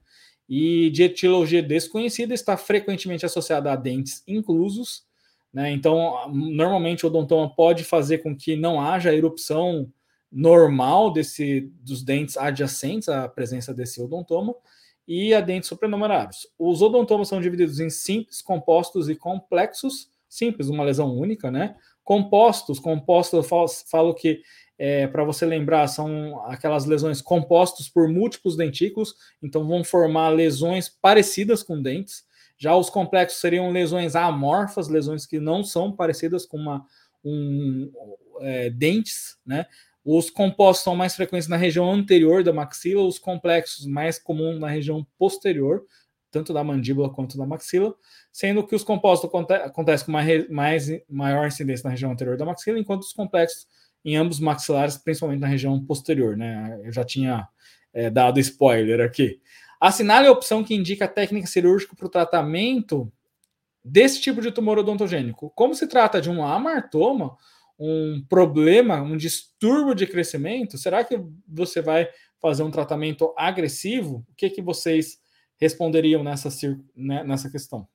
E 0.48 0.88
de 0.88 1.02
etiologia 1.02 1.62
desconhecida 1.62 2.32
está 2.32 2.56
frequentemente 2.56 3.26
associada 3.26 3.70
a 3.70 3.76
dentes 3.76 4.22
inclusos, 4.26 5.04
né? 5.52 5.70
Então, 5.70 6.32
normalmente 6.32 7.04
o 7.04 7.10
odontoma 7.10 7.54
pode 7.54 7.84
fazer 7.84 8.18
com 8.18 8.34
que 8.34 8.56
não 8.56 8.80
haja 8.80 9.14
erupção 9.14 9.92
normal 10.32 11.12
desse 11.12 11.70
dos 11.82 12.02
dentes 12.02 12.38
adjacentes 12.38 13.10
à 13.10 13.28
presença 13.28 13.74
desse 13.74 14.00
odontoma 14.00 14.54
e 15.06 15.34
a 15.34 15.42
dentes 15.42 15.68
supranumerários. 15.68 16.46
Os 16.58 16.80
odontomas 16.80 17.28
são 17.28 17.42
divididos 17.42 17.80
em 17.80 17.90
simples, 17.90 18.40
compostos 18.40 19.10
e 19.10 19.14
complexos. 19.14 20.10
Simples, 20.26 20.70
uma 20.70 20.84
lesão 20.84 21.14
única, 21.14 21.50
né? 21.50 21.76
Compostos, 22.02 22.78
compostos, 22.78 23.36
eu 23.36 23.42
falo, 23.42 23.68
falo 23.68 24.14
que 24.14 24.40
é, 24.78 25.08
para 25.08 25.24
você 25.24 25.44
lembrar, 25.44 25.88
são 25.88 26.40
aquelas 26.46 26.86
lesões 26.86 27.20
compostas 27.20 27.88
por 27.88 28.08
múltiplos 28.08 28.56
dentículos, 28.56 29.14
então 29.42 29.66
vão 29.66 29.82
formar 29.82 30.28
lesões 30.28 30.88
parecidas 30.88 31.62
com 31.64 31.82
dentes. 31.82 32.24
Já 32.56 32.76
os 32.76 32.88
complexos 32.88 33.40
seriam 33.40 33.70
lesões 33.70 34.14
amorfas, 34.14 34.88
lesões 34.88 35.26
que 35.26 35.40
não 35.40 35.64
são 35.64 35.92
parecidas 35.92 36.46
com 36.46 36.56
uma, 36.56 36.84
um, 37.24 37.90
é, 38.40 38.70
dentes, 38.70 39.36
né? 39.44 39.66
Os 40.04 40.30
compostos 40.30 40.84
são 40.84 40.96
mais 40.96 41.14
frequentes 41.14 41.48
na 41.48 41.56
região 41.56 41.92
anterior 41.92 42.42
da 42.42 42.52
maxila, 42.52 43.02
os 43.02 43.18
complexos 43.18 43.84
mais 43.84 44.18
comuns 44.18 44.58
na 44.58 44.68
região 44.68 45.06
posterior, 45.18 45.84
tanto 46.30 46.52
da 46.52 46.64
mandíbula 46.64 47.12
quanto 47.12 47.36
da 47.36 47.44
maxila, 47.44 47.94
sendo 48.32 48.66
que 48.66 48.74
os 48.74 48.84
compostos 48.84 49.30
acontecem 49.64 50.06
com 50.06 50.12
mais, 50.12 50.48
mais 50.48 50.88
maior 51.08 51.46
incidência 51.46 51.84
na 51.84 51.90
região 51.90 52.12
anterior 52.12 52.36
da 52.36 52.44
maxila, 52.44 52.78
enquanto 52.78 53.02
os 53.02 53.12
complexos 53.12 53.66
em 54.04 54.16
ambos 54.16 54.40
maxilares, 54.40 54.96
principalmente 54.96 55.40
na 55.40 55.46
região 55.46 55.82
posterior, 55.84 56.36
né? 56.36 56.80
Eu 56.84 56.92
já 56.92 57.04
tinha 57.04 57.48
é, 57.92 58.10
dado 58.10 58.40
spoiler 58.40 59.00
aqui. 59.00 59.40
Assinale 59.80 60.26
a 60.26 60.32
opção 60.32 60.64
que 60.64 60.74
indica 60.74 61.04
a 61.04 61.08
técnica 61.08 61.46
cirúrgica 61.46 61.94
para 61.94 62.06
o 62.06 62.10
tratamento 62.10 63.12
desse 63.84 64.20
tipo 64.20 64.40
de 64.40 64.50
tumor 64.50 64.78
odontogênico. 64.78 65.50
Como 65.54 65.74
se 65.74 65.86
trata 65.86 66.20
de 66.20 66.28
um 66.28 66.44
amartoma, 66.44 67.36
um 67.78 68.24
problema, 68.28 69.00
um 69.00 69.16
distúrbio 69.16 69.94
de 69.94 70.06
crescimento, 70.06 70.76
será 70.76 71.04
que 71.04 71.20
você 71.46 71.80
vai 71.80 72.08
fazer 72.40 72.62
um 72.62 72.70
tratamento 72.70 73.32
agressivo? 73.36 74.26
O 74.28 74.34
que, 74.36 74.50
que 74.50 74.62
vocês 74.62 75.18
responderiam 75.60 76.24
nessa, 76.24 76.48
né, 76.96 77.22
nessa 77.24 77.50
questão? 77.50 77.86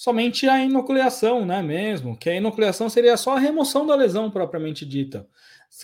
Somente 0.00 0.48
a 0.48 0.64
enucleação, 0.64 1.44
né, 1.44 1.60
mesmo, 1.60 2.16
que 2.16 2.30
a 2.30 2.34
enucleação 2.34 2.88
seria 2.88 3.18
só 3.18 3.36
a 3.36 3.38
remoção 3.38 3.86
da 3.86 3.94
lesão 3.94 4.30
propriamente 4.30 4.86
dita. 4.86 5.28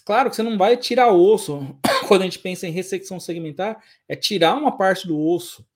Claro 0.07 0.31
que 0.31 0.37
você 0.37 0.43
não 0.43 0.57
vai 0.57 0.75
tirar 0.75 1.13
osso, 1.13 1.77
quando 2.09 2.23
a 2.23 2.25
gente 2.25 2.39
pensa 2.39 2.67
em 2.67 2.71
ressecção 2.71 3.21
segmentar, 3.21 3.77
é 4.09 4.17
tirar 4.17 4.55
uma 4.55 4.75
parte 4.75 5.07
do 5.07 5.21
osso, 5.21 5.67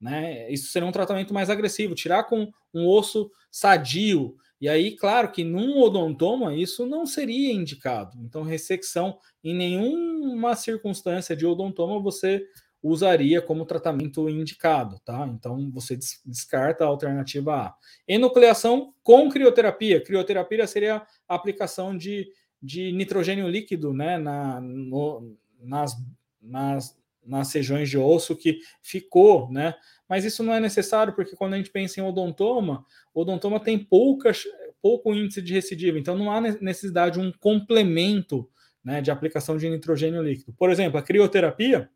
né? 0.00 0.48
Isso 0.48 0.70
seria 0.70 0.86
um 0.86 0.92
tratamento 0.92 1.34
mais 1.34 1.50
agressivo, 1.50 1.96
tirar 1.96 2.22
com 2.22 2.52
um 2.72 2.86
osso 2.86 3.32
sadio. 3.50 4.36
E 4.60 4.68
aí, 4.68 4.94
claro 4.94 5.32
que 5.32 5.42
num 5.42 5.80
odontoma 5.80 6.54
isso 6.54 6.86
não 6.86 7.04
seria 7.04 7.52
indicado. 7.52 8.16
Então, 8.22 8.44
ressecção 8.44 9.18
em 9.42 9.56
nenhuma 9.56 10.54
circunstância 10.54 11.34
de 11.34 11.44
odontoma 11.44 12.00
você 12.00 12.46
usaria 12.82 13.42
como 13.42 13.66
tratamento 13.66 14.28
indicado, 14.28 14.98
tá? 15.04 15.26
Então 15.26 15.70
você 15.72 15.98
descarta 16.24 16.84
a 16.84 16.86
alternativa 16.86 17.54
A. 17.54 17.74
Enucleação 18.06 18.94
com 19.02 19.28
crioterapia. 19.28 20.02
Crioterapia 20.02 20.66
seria 20.66 21.02
a 21.28 21.34
aplicação 21.34 21.96
de, 21.96 22.28
de 22.62 22.92
nitrogênio 22.92 23.48
líquido, 23.48 23.92
né, 23.92 24.18
na, 24.18 24.60
no, 24.60 25.36
nas, 25.60 25.96
nas, 26.40 26.96
nas 27.24 27.52
regiões 27.52 27.90
de 27.90 27.98
osso 27.98 28.36
que 28.36 28.60
ficou, 28.80 29.50
né? 29.50 29.74
Mas 30.08 30.24
isso 30.24 30.42
não 30.42 30.54
é 30.54 30.60
necessário 30.60 31.12
porque 31.12 31.36
quando 31.36 31.54
a 31.54 31.56
gente 31.56 31.70
pensa 31.70 32.00
em 32.00 32.02
odontoma, 32.02 32.84
odontoma 33.12 33.60
tem 33.60 33.78
poucas, 33.78 34.44
pouco 34.80 35.12
índice 35.12 35.42
de 35.42 35.52
recidiva, 35.52 35.98
então 35.98 36.16
não 36.16 36.30
há 36.32 36.40
necessidade 36.40 37.20
de 37.20 37.26
um 37.26 37.32
complemento, 37.32 38.48
né, 38.82 39.02
de 39.02 39.10
aplicação 39.10 39.58
de 39.58 39.68
nitrogênio 39.68 40.22
líquido. 40.22 40.54
Por 40.54 40.70
exemplo, 40.70 40.98
a 40.98 41.02
crioterapia 41.02 41.90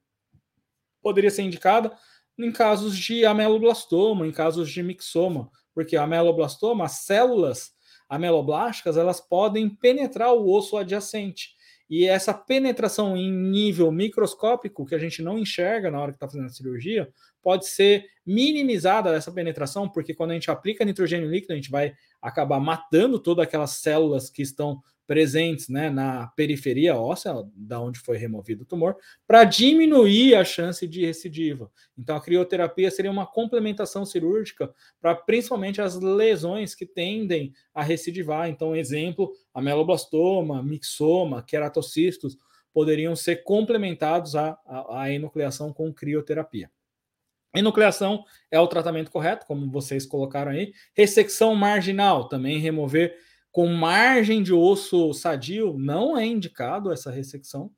poderia 1.03 1.31
ser 1.31 1.43
indicada 1.43 1.93
em 2.39 2.51
casos 2.51 2.97
de 2.97 3.25
ameloblastoma, 3.25 4.27
em 4.27 4.33
casos 4.33 4.71
de 4.71 4.83
mixoma, 4.83 5.51
porque 5.75 5.97
ameloblastoma, 5.97 6.85
as 6.85 7.01
células 7.01 7.73
ameloblásticas, 8.09 8.97
elas 8.97 9.21
podem 9.21 9.69
penetrar 9.69 10.33
o 10.33 10.51
osso 10.51 10.77
adjacente. 10.77 11.51
E 11.89 12.07
essa 12.07 12.33
penetração 12.33 13.17
em 13.17 13.31
nível 13.31 13.93
microscópico, 13.93 14.87
que 14.87 14.95
a 14.95 14.99
gente 14.99 15.23
não 15.23 15.39
enxerga 15.39 15.91
na 15.91 16.01
hora 16.01 16.13
que 16.13 16.17
está 16.17 16.27
fazendo 16.27 16.47
a 16.47 16.51
cirurgia, 16.51 17.13
pode 17.43 17.67
ser 17.67 18.07
minimizada 18.25 19.15
essa 19.15 19.31
penetração, 19.31 19.89
porque 19.89 20.15
quando 20.15 20.31
a 20.31 20.35
gente 20.35 20.51
aplica 20.51 20.85
nitrogênio 20.85 21.29
líquido, 21.29 21.53
a 21.53 21.57
gente 21.57 21.71
vai 21.71 21.93
acabar 22.21 22.61
matando 22.61 23.19
todas 23.19 23.43
aquelas 23.43 23.73
células 23.73 24.31
que 24.31 24.43
estão 24.43 24.81
presentes 25.13 25.69
né, 25.69 25.91
na 25.91 26.29
periferia 26.29 26.97
óssea, 26.97 27.35
da 27.55 27.79
onde 27.79 27.99
foi 27.99 28.17
removido 28.17 28.63
o 28.63 28.67
tumor, 28.67 28.97
para 29.27 29.45
diminuir 29.45 30.35
a 30.35 30.43
chance 30.43 30.89
de 30.89 31.05
recidiva. 31.05 31.71
Então, 31.99 32.17
a 32.17 32.21
crioterapia 32.21 32.91
seria 32.91 33.11
uma 33.11 33.27
complementação 33.27 34.07
cirúrgica 34.07 34.73
para 35.03 35.15
principalmente 35.15 35.83
as 35.83 36.01
lesões 36.01 36.75
que 36.75 36.87
tendem 36.87 37.53
a 37.75 37.83
recidivar. 37.83 38.49
Então, 38.49 38.75
exemplo, 38.75 39.31
ameloblastoma, 39.53 40.63
mixoma, 40.63 41.43
queratocistos 41.43 42.39
poderiam 42.73 43.15
ser 43.15 43.45
complementados 43.45 44.35
à, 44.35 44.59
à, 44.89 45.11
enucleação 45.11 45.75
com 45.75 45.93
crioterapia. 45.93 46.71
Enucleação 47.55 48.25
é 48.51 48.59
o 48.59 48.67
tratamento 48.67 49.11
correto, 49.11 49.45
como 49.45 49.71
vocês 49.71 50.07
colocaram 50.07 50.53
aí. 50.53 50.73
Ressecção 50.97 51.55
marginal, 51.55 52.31
também 52.31 52.59
remover 52.59 53.15
com 53.53 53.69
margem 53.69 54.43
de 54.43 54.53
osso 54.53 55.13
sadio, 55.13 55.77
não 55.79 56.17
é 56.17 56.25
indicado 56.25 56.91
essa 56.91 57.11
ressecção. 57.11 57.71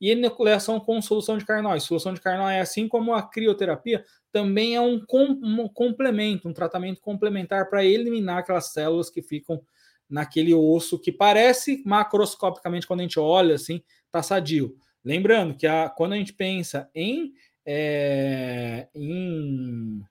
E 0.00 0.10
enucleação 0.10 0.80
com 0.80 1.00
solução 1.00 1.38
de 1.38 1.44
carnóis. 1.44 1.84
Solução 1.84 2.12
de 2.12 2.20
carnóis, 2.20 2.60
assim 2.60 2.88
como 2.88 3.14
a 3.14 3.22
crioterapia, 3.22 4.04
também 4.32 4.74
é 4.74 4.80
um, 4.80 4.98
com, 5.04 5.24
um 5.42 5.68
complemento, 5.68 6.48
um 6.48 6.52
tratamento 6.52 7.00
complementar 7.00 7.68
para 7.68 7.84
eliminar 7.84 8.38
aquelas 8.38 8.72
células 8.72 9.10
que 9.10 9.22
ficam 9.22 9.62
naquele 10.08 10.52
osso 10.52 10.98
que 10.98 11.12
parece 11.12 11.82
macroscopicamente, 11.86 12.86
quando 12.86 13.00
a 13.00 13.02
gente 13.04 13.20
olha 13.20 13.54
assim, 13.54 13.82
tá 14.10 14.22
sadio. 14.22 14.74
Lembrando 15.04 15.54
que 15.54 15.66
a, 15.66 15.88
quando 15.88 16.14
a 16.14 16.16
gente 16.16 16.32
pensa 16.32 16.90
em, 16.94 17.32
é, 17.64 18.88
em 18.94 20.02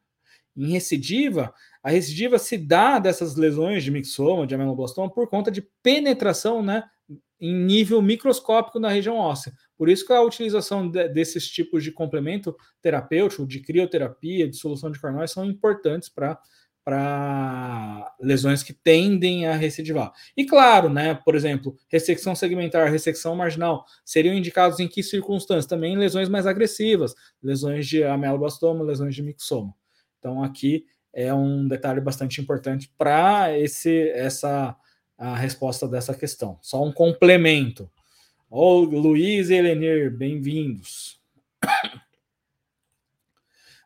em 0.55 0.71
recidiva, 0.71 1.53
a 1.81 1.89
recidiva 1.89 2.37
se 2.37 2.57
dá 2.57 2.99
dessas 2.99 3.35
lesões 3.35 3.83
de 3.83 3.91
mixoma, 3.91 4.45
de 4.45 4.55
ameloblastoma, 4.55 5.09
por 5.09 5.27
conta 5.29 5.49
de 5.49 5.61
penetração 5.81 6.61
né, 6.61 6.83
em 7.39 7.53
nível 7.53 8.01
microscópico 8.01 8.79
na 8.79 8.89
região 8.89 9.15
óssea. 9.15 9.53
Por 9.77 9.87
isso 9.87 10.05
que 10.05 10.11
a 10.11 10.21
utilização 10.21 10.89
de, 10.89 11.07
desses 11.07 11.47
tipos 11.47 11.83
de 11.83 11.91
complemento 11.91 12.55
terapêutico, 12.81 13.47
de 13.47 13.61
crioterapia, 13.61 14.49
de 14.49 14.57
solução 14.57 14.91
de 14.91 14.99
carnóis, 14.99 15.31
são 15.31 15.45
importantes 15.45 16.09
para 16.09 16.37
lesões 18.19 18.61
que 18.61 18.73
tendem 18.73 19.47
a 19.47 19.55
recidivar. 19.55 20.11
E 20.35 20.45
claro, 20.45 20.89
né, 20.89 21.15
por 21.23 21.33
exemplo, 21.33 21.77
ressecção 21.87 22.35
segmentar, 22.35 22.91
ressecção 22.91 23.35
marginal, 23.35 23.85
seriam 24.03 24.35
indicados 24.35 24.79
em 24.81 24.87
que 24.87 25.01
circunstâncias? 25.01 25.65
Também 25.65 25.97
lesões 25.97 26.27
mais 26.27 26.45
agressivas, 26.45 27.15
lesões 27.41 27.87
de 27.87 28.03
ameloblastoma, 28.03 28.83
lesões 28.83 29.15
de 29.15 29.23
mixoma. 29.23 29.73
Então 30.19 30.43
aqui 30.43 30.85
é 31.13 31.33
um 31.33 31.67
detalhe 31.67 32.01
bastante 32.01 32.39
importante 32.41 32.93
para 32.97 33.49
essa 33.49 34.75
a 35.17 35.35
resposta 35.35 35.87
dessa 35.87 36.13
questão. 36.13 36.57
Só 36.61 36.83
um 36.83 36.93
complemento. 36.93 37.89
Ô, 38.49 38.79
Luiz 38.79 39.49
e 39.49 39.55
Elenir, 39.55 40.15
bem-vindos. 40.15 41.19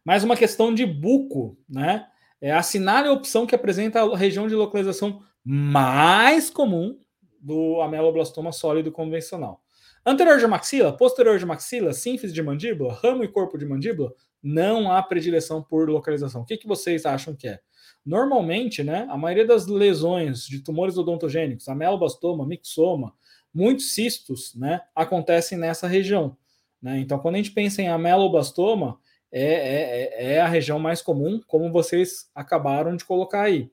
Mais 0.05 0.23
uma 0.23 0.35
questão 0.35 0.73
de 0.73 0.85
buco, 0.85 1.57
né? 1.67 2.07
É 2.39 2.51
assinar 2.51 3.05
a 3.05 3.11
opção 3.11 3.47
que 3.47 3.55
apresenta 3.55 4.01
a 4.01 4.17
região 4.17 4.47
de 4.47 4.53
localização 4.53 5.23
mais 5.43 6.49
comum 6.49 6.99
do 7.39 7.81
ameloblastoma 7.81 8.51
sólido 8.51 8.91
convencional. 8.91 9.63
Anterior 10.05 10.37
de 10.37 10.45
maxila, 10.45 10.95
posterior 10.95 11.39
de 11.39 11.45
maxila, 11.45 11.93
sínfise 11.93 12.33
de 12.33 12.43
mandíbula, 12.43 12.93
ramo 12.93 13.23
e 13.23 13.27
corpo 13.27 13.57
de 13.57 13.65
mandíbula, 13.65 14.13
não 14.43 14.91
há 14.91 15.01
predileção 15.01 15.63
por 15.63 15.89
localização. 15.89 16.41
O 16.41 16.45
que, 16.45 16.57
que 16.57 16.67
vocês 16.67 17.05
acham 17.05 17.33
que 17.33 17.47
é? 17.47 17.59
Normalmente, 18.05 18.83
né, 18.83 19.07
a 19.09 19.17
maioria 19.17 19.47
das 19.47 19.65
lesões 19.65 20.45
de 20.45 20.59
tumores 20.59 20.97
odontogênicos, 20.97 21.69
ameloblastoma, 21.69 22.45
mixoma, 22.45 23.13
muitos 23.53 23.93
cistos, 23.93 24.53
né, 24.55 24.81
acontecem 24.93 25.57
nessa 25.57 25.87
região. 25.87 26.35
Né? 26.81 26.99
Então, 26.99 27.17
quando 27.19 27.35
a 27.35 27.37
gente 27.37 27.51
pensa 27.51 27.81
em 27.81 27.87
ameloblastoma, 27.87 28.99
é, 29.31 29.45
é, 29.45 30.33
é 30.33 30.41
a 30.41 30.47
região 30.47 30.77
mais 30.77 31.01
comum, 31.01 31.39
como 31.47 31.71
vocês 31.71 32.29
acabaram 32.35 32.95
de 32.95 33.05
colocar 33.05 33.43
aí. 33.43 33.71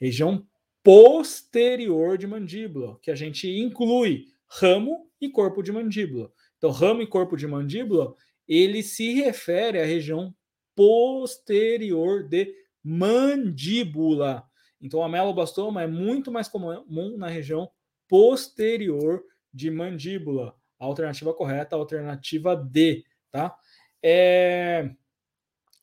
Região 0.00 0.46
posterior 0.82 2.16
de 2.16 2.26
mandíbula, 2.26 2.98
que 3.02 3.10
a 3.10 3.14
gente 3.14 3.48
inclui 3.48 4.26
ramo 4.48 5.08
e 5.20 5.28
corpo 5.28 5.62
de 5.62 5.72
mandíbula. 5.72 6.30
Então, 6.56 6.70
ramo 6.70 7.02
e 7.02 7.06
corpo 7.06 7.36
de 7.36 7.46
mandíbula 7.46 8.14
ele 8.48 8.82
se 8.82 9.12
refere 9.14 9.80
à 9.80 9.84
região 9.84 10.34
posterior 10.74 12.28
de 12.28 12.54
mandíbula. 12.82 14.44
Então, 14.80 15.02
a 15.02 15.08
meloblastoma 15.08 15.82
é 15.82 15.86
muito 15.86 16.32
mais 16.32 16.48
comum 16.48 17.16
na 17.16 17.28
região 17.28 17.70
posterior 18.08 19.22
de 19.52 19.70
mandíbula. 19.70 20.56
A 20.78 20.84
alternativa 20.84 21.32
correta, 21.32 21.76
a 21.76 21.78
alternativa 21.78 22.56
D, 22.56 23.04
tá? 23.30 23.56
É... 24.02 24.90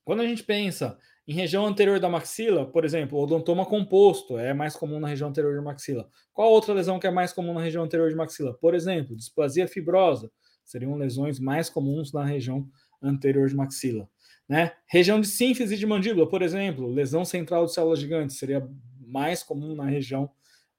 Quando 0.04 0.22
a 0.22 0.28
gente 0.28 0.44
pensa 0.44 0.98
em 1.30 1.34
região 1.34 1.66
anterior 1.66 2.00
da 2.00 2.10
maxila, 2.10 2.66
por 2.66 2.84
exemplo, 2.84 3.20
odontoma 3.20 3.64
composto 3.64 4.38
é 4.38 4.52
mais 4.52 4.76
comum 4.76 5.00
na 5.00 5.08
região 5.08 5.30
anterior 5.30 5.56
de 5.56 5.64
maxila. 5.64 6.10
Qual 6.34 6.52
outra 6.52 6.74
lesão 6.74 7.00
que 7.00 7.06
é 7.06 7.12
mais 7.12 7.32
comum 7.32 7.54
na 7.54 7.62
região 7.62 7.84
anterior 7.84 8.10
de 8.10 8.16
maxila? 8.16 8.54
Por 8.56 8.74
exemplo, 8.74 9.16
displasia 9.16 9.68
fibrosa, 9.68 10.32
seriam 10.70 10.96
lesões 10.96 11.40
mais 11.40 11.68
comuns 11.68 12.14
na 12.14 12.24
região 12.24 12.70
anterior 13.02 13.48
de 13.50 13.56
maxila. 13.56 14.08
Né? 14.48 14.72
Região 14.86 15.20
de 15.20 15.28
sínfise 15.28 15.76
de 15.76 15.86
mandíbula, 15.86 16.30
por 16.30 16.44
exemplo, 16.44 16.88
lesão 16.88 17.26
central 17.26 17.66
de 17.66 17.74
células 17.74 18.00
gigantes, 18.00 18.38
seria 18.38 18.68
mais 19.00 19.42
comum 19.42 19.76
na 19.76 19.86
região 19.86 20.30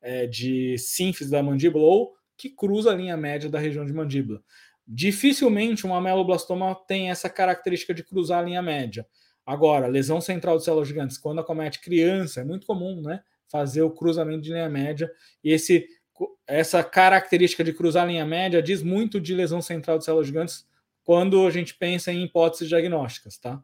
é, 0.00 0.26
de 0.26 0.78
sínfise 0.78 1.30
da 1.30 1.42
mandíbula 1.42 1.84
ou 1.84 2.14
que 2.36 2.48
cruza 2.48 2.92
a 2.92 2.94
linha 2.94 3.16
média 3.16 3.50
da 3.50 3.58
região 3.58 3.84
de 3.84 3.92
mandíbula. 3.92 4.40
Dificilmente 4.86 5.86
um 5.86 5.94
ameloblastoma 5.94 6.74
tem 6.86 7.10
essa 7.10 7.28
característica 7.28 7.92
de 7.92 8.04
cruzar 8.04 8.38
a 8.38 8.42
linha 8.42 8.62
média. 8.62 9.06
Agora, 9.44 9.88
lesão 9.88 10.20
central 10.20 10.58
de 10.58 10.64
células 10.64 10.86
gigantes, 10.86 11.18
quando 11.18 11.40
acomete 11.40 11.80
criança, 11.80 12.40
é 12.40 12.44
muito 12.44 12.66
comum, 12.66 13.00
né? 13.00 13.22
Fazer 13.48 13.82
o 13.82 13.90
cruzamento 13.90 14.42
de 14.42 14.52
linha 14.52 14.68
média 14.68 15.10
e 15.42 15.50
esse 15.50 15.86
essa 16.46 16.82
característica 16.82 17.62
de 17.62 17.72
cruzar 17.72 18.04
a 18.04 18.06
linha 18.06 18.26
média 18.26 18.62
diz 18.62 18.82
muito 18.82 19.20
de 19.20 19.34
lesão 19.34 19.62
central 19.62 19.98
de 19.98 20.04
células 20.04 20.26
gigantes 20.26 20.66
quando 21.04 21.46
a 21.46 21.50
gente 21.50 21.74
pensa 21.74 22.12
em 22.12 22.24
hipóteses 22.24 22.68
diagnósticas, 22.68 23.38
tá? 23.38 23.62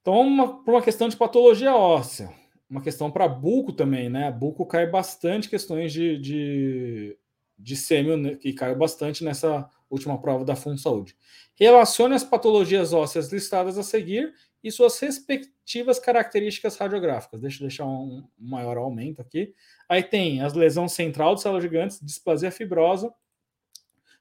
Então, 0.00 0.20
uma, 0.20 0.44
uma 0.66 0.82
questão 0.82 1.08
de 1.08 1.16
patologia 1.16 1.74
óssea, 1.74 2.32
uma 2.68 2.82
questão 2.82 3.10
para 3.10 3.28
buco 3.28 3.72
também, 3.72 4.08
né? 4.08 4.32
Buco 4.32 4.66
cai 4.66 4.86
bastante 4.86 5.48
questões 5.48 5.92
de, 5.92 6.18
de, 6.18 7.18
de 7.56 7.76
sêmio, 7.76 8.16
né, 8.16 8.34
que 8.34 8.52
caiu 8.52 8.76
bastante 8.76 9.22
nessa 9.22 9.68
última 9.88 10.20
prova 10.20 10.44
da 10.44 10.56
Fundo 10.56 10.80
Saúde. 10.80 11.16
Relacione 11.54 12.14
as 12.14 12.24
patologias 12.24 12.92
ósseas 12.92 13.32
listadas 13.32 13.78
a 13.78 13.82
seguir 13.82 14.34
e 14.62 14.70
suas 14.70 14.98
respectivas 15.00 15.98
características 15.98 16.76
radiográficas. 16.76 17.40
Deixa 17.40 17.58
eu 17.58 17.68
deixar 17.68 17.84
um 17.86 18.26
maior 18.38 18.76
aumento 18.76 19.20
aqui. 19.20 19.54
Aí 19.88 20.02
tem 20.02 20.40
as 20.40 20.54
lesões 20.54 20.92
central 20.92 21.34
de 21.34 21.42
células 21.42 21.62
gigantes, 21.62 22.00
displasia 22.00 22.50
fibrosa, 22.50 23.12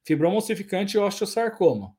fibroma 0.03 0.37
ossificante 0.37 0.97
e 0.97 0.99
osteosarcoma. 0.99 1.95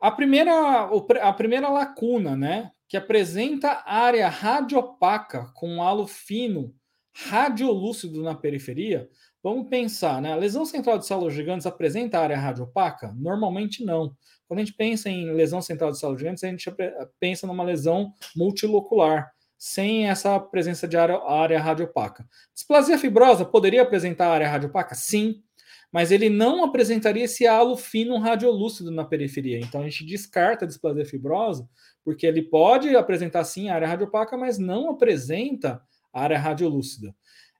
A 0.00 0.10
primeira, 0.10 0.90
a 1.20 1.32
primeira 1.32 1.68
lacuna, 1.68 2.36
né, 2.36 2.72
que 2.88 2.96
apresenta 2.96 3.82
área 3.86 4.28
radiopaca 4.28 5.46
com 5.54 5.82
halo 5.82 6.06
fino 6.06 6.74
radiolúcido 7.12 8.22
na 8.22 8.34
periferia, 8.34 9.08
vamos 9.42 9.68
pensar, 9.68 10.22
né? 10.22 10.32
A 10.32 10.36
lesão 10.36 10.64
central 10.64 10.98
de 10.98 11.06
células 11.06 11.34
gigantes 11.34 11.66
apresenta 11.66 12.20
área 12.20 12.38
radiopaca? 12.38 13.12
Normalmente 13.16 13.84
não. 13.84 14.14
Quando 14.46 14.60
a 14.60 14.64
gente 14.64 14.76
pensa 14.76 15.08
em 15.08 15.32
lesão 15.32 15.60
central 15.62 15.90
de 15.90 15.98
células 15.98 16.20
gigantes, 16.20 16.44
a 16.44 16.48
gente 16.48 16.70
pensa 17.18 17.46
numa 17.46 17.64
lesão 17.64 18.12
multilocular, 18.36 19.32
sem 19.56 20.08
essa 20.08 20.38
presença 20.38 20.86
de 20.86 20.96
área, 20.96 21.18
área 21.26 21.60
radiopaca. 21.60 22.26
Displasia 22.54 22.98
fibrosa 22.98 23.44
poderia 23.44 23.82
apresentar 23.82 24.28
área 24.28 24.48
radiopaca? 24.48 24.94
Sim, 24.94 25.42
mas 25.90 26.10
ele 26.10 26.28
não 26.28 26.64
apresentaria 26.64 27.24
esse 27.24 27.46
halo 27.46 27.76
fino 27.76 28.18
radiolúcido 28.18 28.90
na 28.90 29.04
periferia. 29.04 29.58
Então 29.58 29.82
a 29.82 29.84
gente 29.84 30.04
descarta 30.04 30.64
a 30.64 30.68
displasia 30.68 31.04
fibrosa, 31.04 31.68
porque 32.04 32.26
ele 32.26 32.42
pode 32.42 32.96
apresentar 32.96 33.44
sim 33.44 33.68
área 33.68 33.86
radiopaca, 33.86 34.36
mas 34.36 34.58
não 34.58 34.90
apresenta 34.90 35.80
área 36.12 36.38
radiolúcida. 36.38 37.14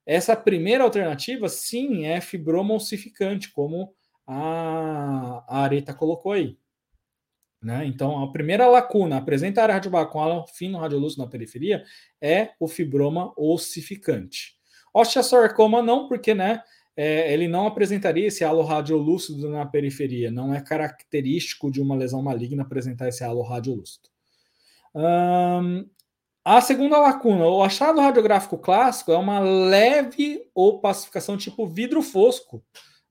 Essa 0.05 0.37
primeira 0.37 0.85
alternativa, 0.85 1.49
sim, 1.49 2.05
é 2.07 2.21
fibroma 2.21 2.75
ossificante, 2.75 3.51
como 3.53 3.95
a, 4.27 5.45
a 5.49 5.63
Areta 5.63 5.95
colocou 5.95 6.33
aí. 6.33 6.59
Né? 7.63 7.87
Então, 7.87 8.23
a 8.23 8.33
primeira 8.33 8.67
lacuna 8.67 9.19
apresenta 9.19 9.63
área 9.63 9.75
radiopaca 9.75 10.11
com 10.11 10.47
fino 10.49 10.79
radiolúcido 10.79 11.23
na 11.23 11.31
periferia 11.31 11.85
é 12.21 12.51
o 12.59 12.67
fibroma 12.67 13.33
ossificante. 13.37 14.57
Osteosarcoma 14.93 15.81
não, 15.81 16.09
porque 16.09 16.35
né, 16.35 16.61
é, 16.97 17.33
ele 17.33 17.47
não 17.47 17.67
apresentaria 17.67 18.27
esse 18.27 18.43
halo 18.43 18.63
radiolúcido 18.63 19.49
na 19.49 19.65
periferia. 19.65 20.31
Não 20.31 20.53
é 20.53 20.61
característico 20.61 21.71
de 21.71 21.81
uma 21.81 21.95
lesão 21.95 22.21
maligna 22.21 22.63
apresentar 22.63 23.09
esse 23.09 23.23
halo 23.23 23.43
radiolúcido. 23.43 24.09
Hum, 24.95 25.89
a 26.45 26.61
segunda 26.61 26.99
lacuna, 26.99 27.47
o 27.47 27.63
achado 27.63 28.01
radiográfico 28.01 28.59
clássico 28.59 29.13
é 29.13 29.17
uma 29.17 29.39
leve 29.39 30.43
opacificação 30.55 31.37
tipo 31.37 31.67
vidro 31.67 32.03
fosco, 32.03 32.65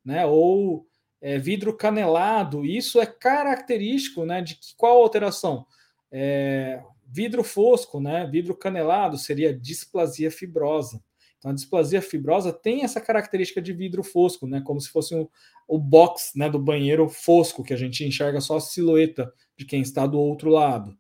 né? 0.04 0.26
Ou 0.26 0.86
é, 1.22 1.38
vidro 1.38 1.76
canelado. 1.76 2.66
Isso 2.66 3.00
é 3.00 3.06
característico, 3.06 4.26
né? 4.26 4.42
De 4.42 4.56
que, 4.56 4.76
qual 4.76 5.02
alteração? 5.02 5.66
É, 6.12 6.84
vidro 7.08 7.44
fosco, 7.44 8.02
né? 8.02 8.28
Vidro 8.30 8.56
canelado 8.56 9.18
seria 9.18 9.58
displasia 9.58 10.30
fibrosa. 10.30 11.02
Então, 11.38 11.52
a 11.52 11.56
displasia 11.56 12.02
fibrosa 12.02 12.52
tem 12.52 12.84
essa 12.84 13.00
característica 13.00 13.62
de 13.62 13.72
vidro 13.72 14.04
fosco, 14.04 14.46
né? 14.46 14.62
Como 14.62 14.80
se 14.82 14.90
fosse 14.90 15.16
um, 15.16 15.28
o 15.68 15.80
box 15.80 16.34
né, 16.36 16.50
do 16.50 16.60
banheiro 16.60 17.08
fosco, 17.08 17.64
que 17.64 17.74
a 17.74 17.78
gente 17.78 18.04
enxerga 18.04 18.42
só 18.42 18.58
a 18.58 18.62
silhueta 18.62 19.32
de 19.58 19.66
quem 19.66 19.82
está 19.82 20.06
do 20.06 20.20
outro 20.20 20.50
lado. 20.50 20.96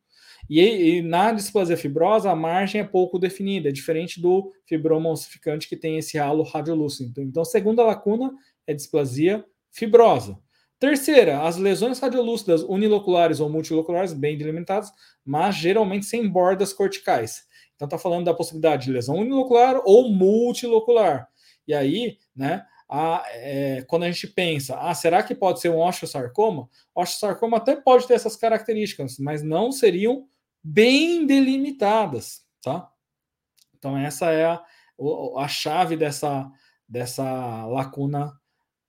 E, 0.54 0.98
e, 0.98 1.02
na 1.02 1.32
displasia 1.32 1.78
fibrosa, 1.78 2.30
a 2.30 2.36
margem 2.36 2.82
é 2.82 2.84
pouco 2.84 3.18
definida, 3.18 3.70
é 3.70 3.72
diferente 3.72 4.20
do 4.20 4.52
fibroma 4.66 5.10
ossificante 5.10 5.66
que 5.66 5.78
tem 5.78 5.98
esse 5.98 6.20
halo 6.20 6.44
radiolúcido. 6.44 7.22
Então, 7.22 7.46
segunda 7.46 7.86
lacuna 7.86 8.34
é 8.68 8.74
displasia 8.74 9.46
fibrosa. 9.72 10.38
Terceira, 10.78 11.44
as 11.44 11.56
lesões 11.56 12.00
radiolúcidas 12.00 12.64
uniloculares 12.64 13.40
ou 13.40 13.50
multiloculares, 13.50 14.12
bem 14.12 14.38
delimitadas, 14.38 14.92
mas 15.24 15.56
geralmente 15.56 16.06
sem 16.06 16.28
bordas 16.28 16.74
corticais. 16.74 17.44
Então, 17.78 17.86
está 17.86 17.98
falando 17.98 18.26
da 18.26 18.34
possibilidade 18.34 18.88
de 18.88 18.92
lesão 18.92 19.16
unilocular 19.16 19.80
ou 19.86 20.10
multilocular. 20.10 21.30
E 21.66 21.74
aí, 21.74 22.18
né, 22.36 22.66
a, 22.90 23.24
é, 23.28 23.86
quando 23.88 24.04
a 24.04 24.12
gente 24.12 24.28
pensa, 24.28 24.78
ah, 24.82 24.94
será 24.94 25.24
que 25.24 25.34
pode 25.34 25.62
ser 25.62 25.70
um 25.70 25.80
osteosarcoma? 25.80 26.68
Osteosarcoma 26.94 27.56
até 27.56 27.78
pode 27.78 28.06
ter 28.06 28.16
essas 28.16 28.36
características, 28.36 29.18
mas 29.18 29.42
não 29.42 29.72
seriam 29.72 30.28
bem 30.64 31.26
delimitadas, 31.26 32.42
tá? 32.62 32.92
Então 33.78 33.98
essa 33.98 34.32
é 34.32 34.46
a, 34.46 34.64
a 35.38 35.48
chave 35.48 35.98
dessa, 35.98 36.50
dessa 36.88 37.66
lacuna 37.66 38.32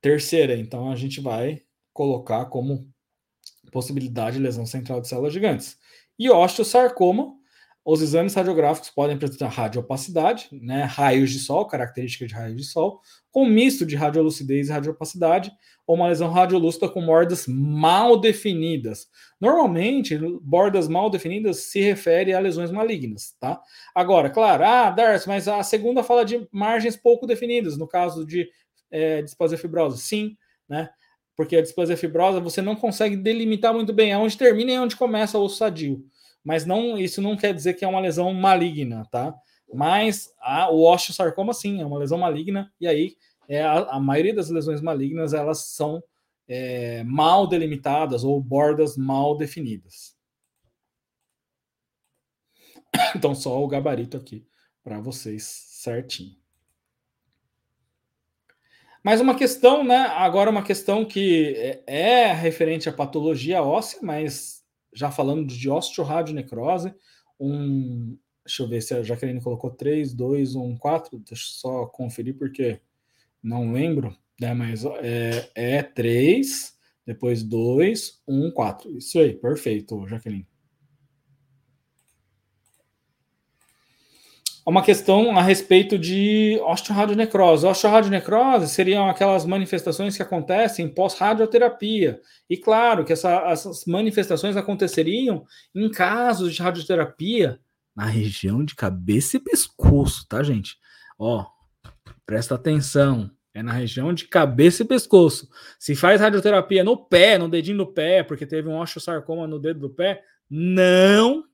terceira. 0.00 0.56
Então 0.56 0.90
a 0.90 0.96
gente 0.96 1.20
vai 1.20 1.62
colocar 1.92 2.46
como 2.46 2.90
possibilidade 3.70 4.36
de 4.36 4.42
lesão 4.42 4.66
central 4.66 5.00
de 5.00 5.08
células 5.08 5.32
gigantes. 5.32 5.78
E 6.18 6.30
osteosarcoma 6.30 7.34
os 7.84 8.00
exames 8.00 8.34
radiográficos 8.34 8.90
podem 8.90 9.16
apresentar 9.16 9.48
radiopacidade, 9.48 10.48
né, 10.52 10.84
raios 10.84 11.30
de 11.30 11.40
sol, 11.40 11.66
característica 11.66 12.26
de 12.26 12.34
raios 12.34 12.56
de 12.56 12.64
sol, 12.64 13.00
com 13.30 13.44
misto 13.44 13.84
de 13.84 13.96
radiolucidez 13.96 14.68
e 14.68 14.72
radiopacidade, 14.72 15.52
ou 15.84 15.96
uma 15.96 16.06
lesão 16.06 16.30
radiolúcida 16.30 16.88
com 16.88 17.04
bordas 17.04 17.46
mal 17.48 18.20
definidas. 18.20 19.08
Normalmente, 19.40 20.16
bordas 20.40 20.86
mal 20.86 21.10
definidas 21.10 21.64
se 21.64 21.80
refere 21.80 22.32
a 22.32 22.38
lesões 22.38 22.70
malignas, 22.70 23.34
tá? 23.40 23.60
Agora, 23.92 24.30
claro, 24.30 24.64
ah, 24.64 24.90
Darcy, 24.90 25.26
mas 25.26 25.48
a 25.48 25.62
segunda 25.64 26.04
fala 26.04 26.24
de 26.24 26.46
margens 26.52 26.96
pouco 26.96 27.26
definidas, 27.26 27.76
no 27.76 27.88
caso 27.88 28.24
de 28.24 28.48
é, 28.92 29.22
displasia 29.22 29.58
fibrosa. 29.58 29.96
Sim, 29.96 30.36
né? 30.68 30.88
Porque 31.36 31.56
a 31.56 31.62
displasia 31.62 31.96
fibrosa 31.96 32.38
você 32.38 32.62
não 32.62 32.76
consegue 32.76 33.16
delimitar 33.16 33.74
muito 33.74 33.92
bem 33.92 34.12
aonde 34.12 34.38
termina 34.38 34.70
e 34.70 34.78
onde 34.78 34.94
começa 34.94 35.36
o 35.36 35.42
osso 35.42 35.56
sadio 35.56 36.04
mas 36.44 36.66
não 36.66 36.98
isso 36.98 37.22
não 37.22 37.36
quer 37.36 37.54
dizer 37.54 37.74
que 37.74 37.84
é 37.84 37.88
uma 37.88 38.00
lesão 38.00 38.32
maligna, 38.34 39.06
tá? 39.10 39.34
Mas 39.72 40.32
a, 40.40 40.70
o 40.70 40.82
osteosarcoma 40.84 41.54
sim 41.54 41.80
é 41.80 41.86
uma 41.86 41.98
lesão 41.98 42.18
maligna 42.18 42.72
e 42.80 42.86
aí 42.86 43.16
é 43.48 43.62
a, 43.62 43.78
a 43.94 44.00
maioria 44.00 44.34
das 44.34 44.50
lesões 44.50 44.80
malignas 44.80 45.32
elas 45.32 45.66
são 45.66 46.02
é, 46.48 47.02
mal 47.04 47.46
delimitadas 47.46 48.24
ou 48.24 48.40
bordas 48.40 48.96
mal 48.96 49.36
definidas. 49.36 50.16
Então 53.16 53.34
só 53.34 53.62
o 53.62 53.68
gabarito 53.68 54.16
aqui 54.16 54.46
para 54.82 55.00
vocês 55.00 55.44
certinho. 55.44 56.36
Mas 59.02 59.20
uma 59.20 59.34
questão, 59.34 59.82
né? 59.82 59.96
Agora 59.96 60.50
uma 60.50 60.62
questão 60.62 61.04
que 61.04 61.54
é, 61.56 61.82
é 61.86 62.32
referente 62.32 62.88
à 62.88 62.92
patologia 62.92 63.62
óssea, 63.62 63.98
mas 64.02 64.61
já 64.92 65.10
falando 65.10 65.46
de 65.46 65.70
osteoradionecrose, 65.70 66.94
um. 67.38 68.16
Deixa 68.44 68.64
eu 68.64 68.68
ver 68.68 68.82
se 68.82 68.92
a 68.92 69.02
Jaqueline 69.04 69.40
colocou 69.40 69.70
3, 69.70 70.14
2, 70.14 70.56
1, 70.56 70.76
4. 70.76 71.18
Deixa 71.20 71.44
eu 71.44 71.54
só 71.54 71.86
conferir 71.86 72.36
porque 72.36 72.80
não 73.40 73.72
lembro, 73.72 74.16
né? 74.40 74.52
Mas 74.52 74.84
é, 74.84 75.48
é 75.54 75.82
3, 75.82 76.76
depois 77.06 77.42
2, 77.44 78.20
1, 78.26 78.50
4. 78.50 78.98
Isso 78.98 79.20
aí, 79.20 79.34
perfeito, 79.34 80.06
Jaqueline. 80.08 80.46
Uma 84.64 84.82
questão 84.82 85.36
a 85.36 85.42
respeito 85.42 85.98
de 85.98 86.60
osteoradionecrose. 86.64 87.66
Osteoradionecrose 87.66 88.68
seriam 88.68 89.08
aquelas 89.08 89.44
manifestações 89.44 90.16
que 90.16 90.22
acontecem 90.22 90.88
pós-radioterapia. 90.88 92.20
E 92.48 92.56
claro 92.56 93.04
que 93.04 93.12
essa, 93.12 93.30
essas 93.50 93.84
manifestações 93.86 94.56
aconteceriam 94.56 95.44
em 95.74 95.90
casos 95.90 96.54
de 96.54 96.62
radioterapia 96.62 97.58
na 97.94 98.06
região 98.06 98.64
de 98.64 98.74
cabeça 98.74 99.36
e 99.36 99.40
pescoço, 99.40 100.26
tá, 100.26 100.42
gente? 100.42 100.76
Ó, 101.18 101.44
presta 102.24 102.54
atenção. 102.54 103.30
É 103.54 103.62
na 103.62 103.72
região 103.72 104.14
de 104.14 104.26
cabeça 104.28 104.82
e 104.82 104.86
pescoço. 104.86 105.46
Se 105.78 105.94
faz 105.94 106.22
radioterapia 106.22 106.82
no 106.82 106.96
pé, 106.96 107.36
no 107.36 107.50
dedinho 107.50 107.78
do 107.78 107.86
pé, 107.86 108.22
porque 108.22 108.46
teve 108.46 108.66
um 108.66 108.80
osteosarcoma 108.80 109.46
no 109.46 109.58
dedo 109.58 109.80
do 109.80 109.90
pé, 109.90 110.22
não 110.48 111.44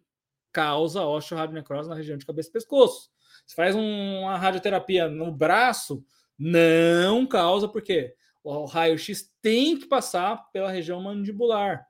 causa 0.59 1.07
osteoradionecrose 1.07 1.89
na 1.89 1.95
região 1.95 2.19
de 2.19 2.27
cabeça 2.27 2.49
e 2.49 2.53
pescoço. 2.53 3.13
Se 3.47 3.55
faz 3.55 3.77
um, 3.77 4.23
uma 4.23 4.37
radioterapia 4.37 5.09
no 5.09 5.31
braço, 5.31 6.05
não 6.37 7.25
causa, 7.25 7.69
porque 7.69 8.13
o 8.43 8.65
raio-x 8.65 9.33
tem 9.41 9.79
que 9.79 9.87
passar 9.87 10.51
pela 10.51 10.69
região 10.69 11.01
mandibular. 11.01 11.87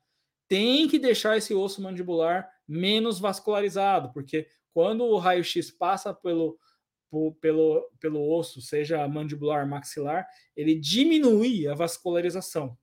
Tem 0.47 0.87
que 0.87 0.99
deixar 0.99 1.39
esse 1.39 1.55
osso 1.55 1.81
mandibular 1.81 2.47
menos 2.69 3.19
vascularizado, 3.19 4.13
porque 4.13 4.47
quando 4.75 5.03
o 5.03 5.17
raio-x 5.17 5.71
passa 5.71 6.13
pelo, 6.13 6.59
pelo, 7.41 7.91
pelo 7.99 8.31
osso, 8.31 8.61
seja 8.61 9.09
mandibular, 9.09 9.67
maxilar, 9.67 10.27
ele 10.55 10.75
diminui 10.75 11.67
a 11.67 11.75
vascularização. 11.75 12.77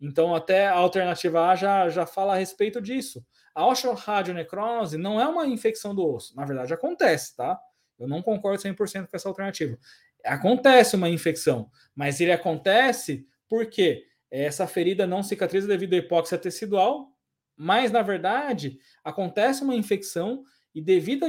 Então, 0.00 0.34
até 0.34 0.66
a 0.66 0.74
alternativa 0.74 1.48
A 1.48 1.54
já, 1.54 1.88
já 1.88 2.04
fala 2.04 2.34
a 2.34 2.36
respeito 2.36 2.82
disso. 2.82 3.24
A 3.54 3.66
osteoradionecrose 3.66 4.98
não 4.98 5.20
é 5.20 5.26
uma 5.26 5.46
infecção 5.46 5.94
do 5.94 6.06
osso. 6.06 6.34
Na 6.34 6.44
verdade, 6.44 6.74
acontece, 6.74 7.36
tá? 7.36 7.58
Eu 7.98 8.08
não 8.08 8.20
concordo 8.22 8.60
100% 8.60 9.06
com 9.06 9.16
essa 9.16 9.28
alternativa. 9.28 9.78
acontece 10.24 10.96
uma 10.96 11.08
infecção, 11.08 11.70
mas 11.94 12.20
ele 12.20 12.32
acontece 12.32 13.26
porque 13.48 14.06
essa 14.30 14.66
ferida 14.66 15.06
não 15.06 15.22
cicatriza 15.22 15.68
devido 15.68 15.94
à 15.94 15.96
hipóxia 15.98 16.38
tecidual, 16.38 17.12
mas 17.56 17.92
na 17.92 18.02
verdade 18.02 18.78
acontece 19.04 19.62
uma 19.62 19.76
infecção 19.76 20.42
e 20.74 20.80
devido 20.80 21.26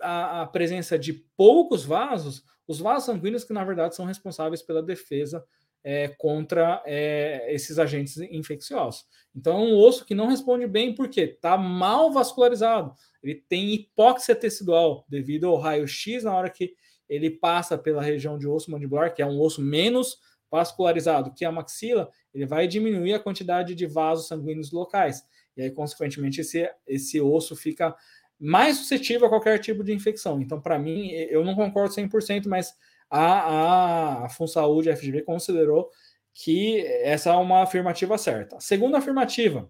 à 0.00 0.46
presença 0.46 0.98
de 0.98 1.14
poucos 1.36 1.84
vasos, 1.84 2.44
os 2.66 2.78
vasos 2.78 3.06
sanguíneos 3.06 3.44
que 3.44 3.52
na 3.54 3.64
verdade 3.64 3.96
são 3.96 4.04
responsáveis 4.04 4.60
pela 4.60 4.82
defesa 4.82 5.42
é, 5.84 6.08
contra 6.08 6.82
é, 6.86 7.52
esses 7.52 7.78
agentes 7.78 8.16
infecciosos. 8.18 9.04
Então, 9.34 9.58
é 9.58 9.60
um 9.60 9.76
osso 9.76 10.04
que 10.04 10.14
não 10.14 10.28
responde 10.28 10.66
bem 10.66 10.94
porque 10.94 11.22
está 11.22 11.56
mal 11.56 12.12
vascularizado. 12.12 12.94
Ele 13.22 13.34
tem 13.48 13.72
hipóxia 13.72 14.34
tecidual 14.34 15.04
devido 15.08 15.46
ao 15.46 15.58
raio-x 15.58 16.24
na 16.24 16.34
hora 16.34 16.50
que 16.50 16.74
ele 17.08 17.30
passa 17.30 17.76
pela 17.76 18.02
região 18.02 18.38
de 18.38 18.46
osso 18.46 18.70
mandibular, 18.70 19.12
que 19.12 19.22
é 19.22 19.26
um 19.26 19.40
osso 19.40 19.60
menos 19.60 20.18
vascularizado 20.50 21.32
que 21.32 21.46
a 21.46 21.50
maxila, 21.52 22.10
ele 22.34 22.44
vai 22.44 22.68
diminuir 22.68 23.14
a 23.14 23.18
quantidade 23.18 23.74
de 23.74 23.86
vasos 23.86 24.28
sanguíneos 24.28 24.70
locais. 24.70 25.24
E 25.56 25.62
aí, 25.62 25.70
consequentemente, 25.70 26.42
esse, 26.42 26.70
esse 26.86 27.20
osso 27.20 27.56
fica 27.56 27.94
mais 28.38 28.76
suscetível 28.76 29.26
a 29.26 29.30
qualquer 29.30 29.58
tipo 29.58 29.82
de 29.82 29.92
infecção. 29.92 30.42
Então, 30.42 30.60
para 30.60 30.78
mim, 30.78 31.10
eu 31.10 31.44
não 31.44 31.54
concordo 31.54 31.94
100%, 31.94 32.46
mas 32.48 32.74
a, 33.20 34.24
a 34.24 34.28
FunSaúde, 34.30 34.90
a 34.90 34.96
FGV, 34.96 35.22
considerou 35.22 35.90
que 36.34 36.80
essa 37.02 37.30
é 37.30 37.34
uma 37.34 37.62
afirmativa 37.62 38.16
certa. 38.16 38.58
Segunda 38.58 38.98
afirmativa, 38.98 39.68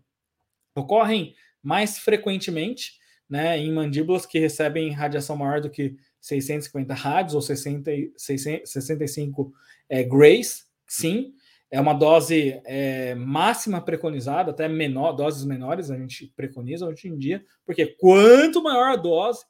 ocorrem 0.76 1.34
mais 1.60 1.98
frequentemente 1.98 2.92
né, 3.28 3.58
em 3.58 3.72
mandíbulas 3.72 4.26
que 4.26 4.38
recebem 4.38 4.92
radiação 4.92 5.36
maior 5.36 5.60
do 5.60 5.70
que 5.70 5.96
650 6.20 6.94
rádios 6.94 7.34
ou 7.34 7.42
60, 7.42 7.90
65 8.16 9.52
é, 9.88 10.04
grays, 10.04 10.66
sim, 10.86 11.34
é 11.68 11.80
uma 11.80 11.94
dose 11.94 12.60
é, 12.64 13.14
máxima 13.16 13.80
preconizada, 13.80 14.52
até 14.52 14.68
menor, 14.68 15.12
doses 15.12 15.44
menores 15.44 15.90
a 15.90 15.96
gente 15.96 16.32
preconiza 16.36 16.86
hoje 16.86 17.08
em 17.08 17.16
dia, 17.16 17.44
porque 17.64 17.86
quanto 17.86 18.62
maior 18.62 18.92
a 18.92 18.96
dose, 18.96 19.44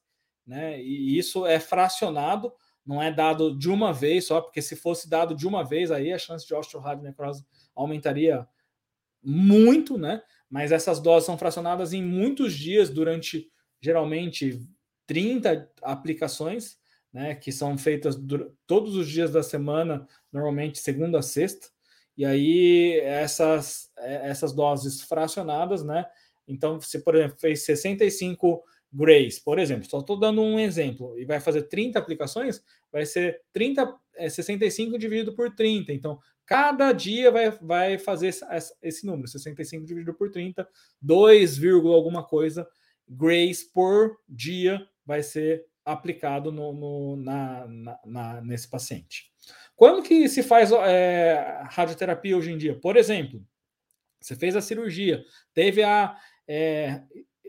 né, 0.47 0.81
e 0.81 1.19
isso 1.19 1.45
é 1.45 1.61
fracionado, 1.61 2.53
não 2.85 3.01
é 3.01 3.13
dado 3.13 3.57
de 3.57 3.71
uma 3.71 3.93
vez 3.93 4.27
só, 4.27 4.41
porque 4.41 4.61
se 4.61 4.75
fosse 4.75 5.09
dado 5.09 5.35
de 5.35 5.47
uma 5.47 5.65
vez, 5.65 5.91
aí 5.91 6.13
a 6.13 6.19
chance 6.19 6.47
de 6.47 6.55
osteoradionecrose 6.55 7.45
aumentaria 7.75 8.47
muito, 9.23 9.97
né? 9.97 10.23
Mas 10.51 10.73
essas 10.73 11.01
doses 11.01 11.27
são 11.27 11.39
fracionadas 11.39 11.93
em 11.93 12.03
muitos 12.03 12.55
dias, 12.55 12.91
durante 12.91 13.51
geralmente 13.81 14.61
30 15.07 15.71
aplicações, 15.83 16.77
né? 17.13 17.35
Que 17.35 17.53
são 17.53 17.79
feitas 17.79 18.17
todos 18.67 18.97
os 18.97 19.09
dias 19.09 19.31
da 19.31 19.43
semana, 19.43 20.07
normalmente 20.33 20.79
segunda 20.79 21.21
a 21.21 21.23
sexta. 21.23 21.69
E 22.17 22.25
aí 22.25 23.01
essas, 23.01 23.91
é, 23.99 24.29
essas 24.29 24.53
doses 24.53 25.03
fracionadas, 25.03 25.85
né? 25.85 26.05
Então, 26.47 26.81
se 26.81 26.99
por 26.99 27.15
exemplo 27.15 27.39
fez 27.39 27.65
65 27.65 28.63
grays, 28.93 29.39
por 29.39 29.59
exemplo, 29.59 29.89
só 29.89 30.01
estou 30.01 30.19
dando 30.19 30.43
um 30.43 30.59
exemplo, 30.59 31.19
e 31.19 31.25
vai 31.25 31.41
fazer 31.41 31.63
30 31.63 31.99
aplicações, 31.99 32.63
vai 32.91 33.07
ser 33.07 33.41
30, 33.53 33.95
é, 34.17 34.29
65 34.29 34.99
dividido 34.99 35.35
por 35.35 35.55
30. 35.55 35.93
Então, 35.93 36.19
cada 36.45 36.93
dia 36.93 37.31
vai, 37.31 37.51
vai 37.51 37.99
fazer 37.99 38.29
esse, 38.29 38.45
esse 38.83 39.07
número, 39.07 39.29
65 39.29 39.87
dividido 39.87 40.15
por 40.15 40.31
30, 40.31 40.69
2, 41.01 41.65
alguma 41.87 42.23
coisa 42.23 42.69
grays 43.09 43.63
por 43.63 44.19
dia 44.29 44.87
vai 45.05 45.23
ser 45.23 45.65
aplicado 45.85 46.53
no, 46.53 46.73
no 46.73 47.17
na, 47.17 47.67
na, 47.67 47.99
na, 48.05 48.41
nesse 48.41 48.69
paciente. 48.69 49.31
Quando 49.75 50.03
que 50.03 50.29
se 50.29 50.43
faz 50.43 50.71
é, 50.71 51.63
radioterapia 51.71 52.37
hoje 52.37 52.53
em 52.53 52.59
dia? 52.59 52.79
Por 52.79 52.97
exemplo, 52.97 53.45
você 54.21 54.37
fez 54.37 54.55
a 54.55 54.61
cirurgia, 54.61 55.25
teve 55.53 55.83
a 55.83 56.17
é, 56.47 57.03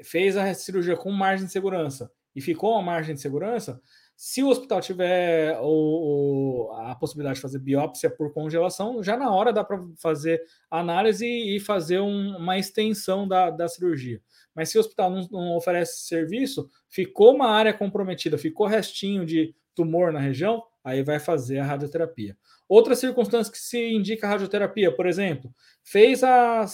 fez 0.03 0.37
a 0.37 0.53
cirurgia 0.53 0.95
com 0.95 1.11
margem 1.11 1.45
de 1.45 1.51
segurança 1.51 2.11
e 2.35 2.41
ficou 2.41 2.75
a 2.75 2.81
margem 2.81 3.13
de 3.13 3.21
segurança, 3.21 3.79
se 4.15 4.43
o 4.43 4.47
hospital 4.47 4.79
tiver 4.79 5.57
o, 5.61 6.71
a 6.77 6.95
possibilidade 6.95 7.35
de 7.35 7.41
fazer 7.41 7.59
biópsia 7.59 8.09
por 8.09 8.33
congelação, 8.33 9.03
já 9.03 9.17
na 9.17 9.31
hora 9.31 9.51
dá 9.51 9.63
para 9.63 9.79
fazer 10.01 10.41
análise 10.69 11.25
e 11.25 11.59
fazer 11.59 11.99
um, 11.99 12.37
uma 12.37 12.57
extensão 12.57 13.27
da, 13.27 13.49
da 13.49 13.67
cirurgia. 13.67 14.21
Mas 14.55 14.69
se 14.69 14.77
o 14.77 14.81
hospital 14.81 15.11
não, 15.11 15.27
não, 15.31 15.55
oferece 15.55 16.07
serviço, 16.07 16.69
ficou 16.89 17.33
uma 17.33 17.49
área 17.49 17.73
comprometida, 17.73 18.37
ficou 18.37 18.67
restinho 18.67 19.25
de 19.25 19.53
tumor 19.75 20.11
na 20.13 20.19
região, 20.19 20.63
aí 20.83 21.03
vai 21.03 21.19
fazer 21.19 21.59
a 21.59 21.65
radioterapia. 21.65 22.37
Outra 22.69 22.95
circunstância 22.95 23.51
que 23.51 23.57
se 23.57 23.93
indica 23.93 24.27
a 24.27 24.29
radioterapia, 24.29 24.95
por 24.95 25.07
exemplo, 25.07 25.53
fez 25.83 26.23
a 26.23 26.65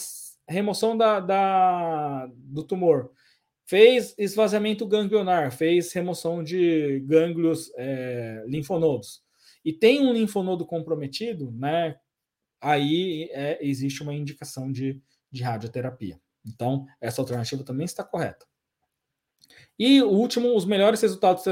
remoção 0.50 0.98
da, 0.98 1.20
da, 1.20 2.30
do 2.34 2.64
tumor, 2.64 3.12
fez 3.66 4.16
esvaziamento 4.18 4.86
ganglionar, 4.88 5.52
fez 5.52 5.94
remoção 5.94 6.44
de 6.44 7.02
gânglios 7.02 7.72
é, 7.78 8.44
linfonodos, 8.48 9.22
e 9.64 9.72
tem 9.72 10.02
um 10.02 10.12
linfonodo 10.12 10.66
comprometido, 10.66 11.52
né? 11.52 11.96
Aí 12.62 13.30
é, 13.32 13.60
existe 13.62 14.02
uma 14.02 14.14
indicação 14.14 14.72
de, 14.72 15.02
de 15.32 15.44
radioterapia. 15.44 16.20
Então, 16.46 16.86
essa 17.00 17.22
alternativa 17.22 17.64
também 17.64 17.86
está 17.86 18.04
correta. 18.04 18.46
E 19.78 20.02
o 20.02 20.10
último, 20.10 20.56
os 20.56 20.66
melhores 20.66 21.02
resultados 21.02 21.44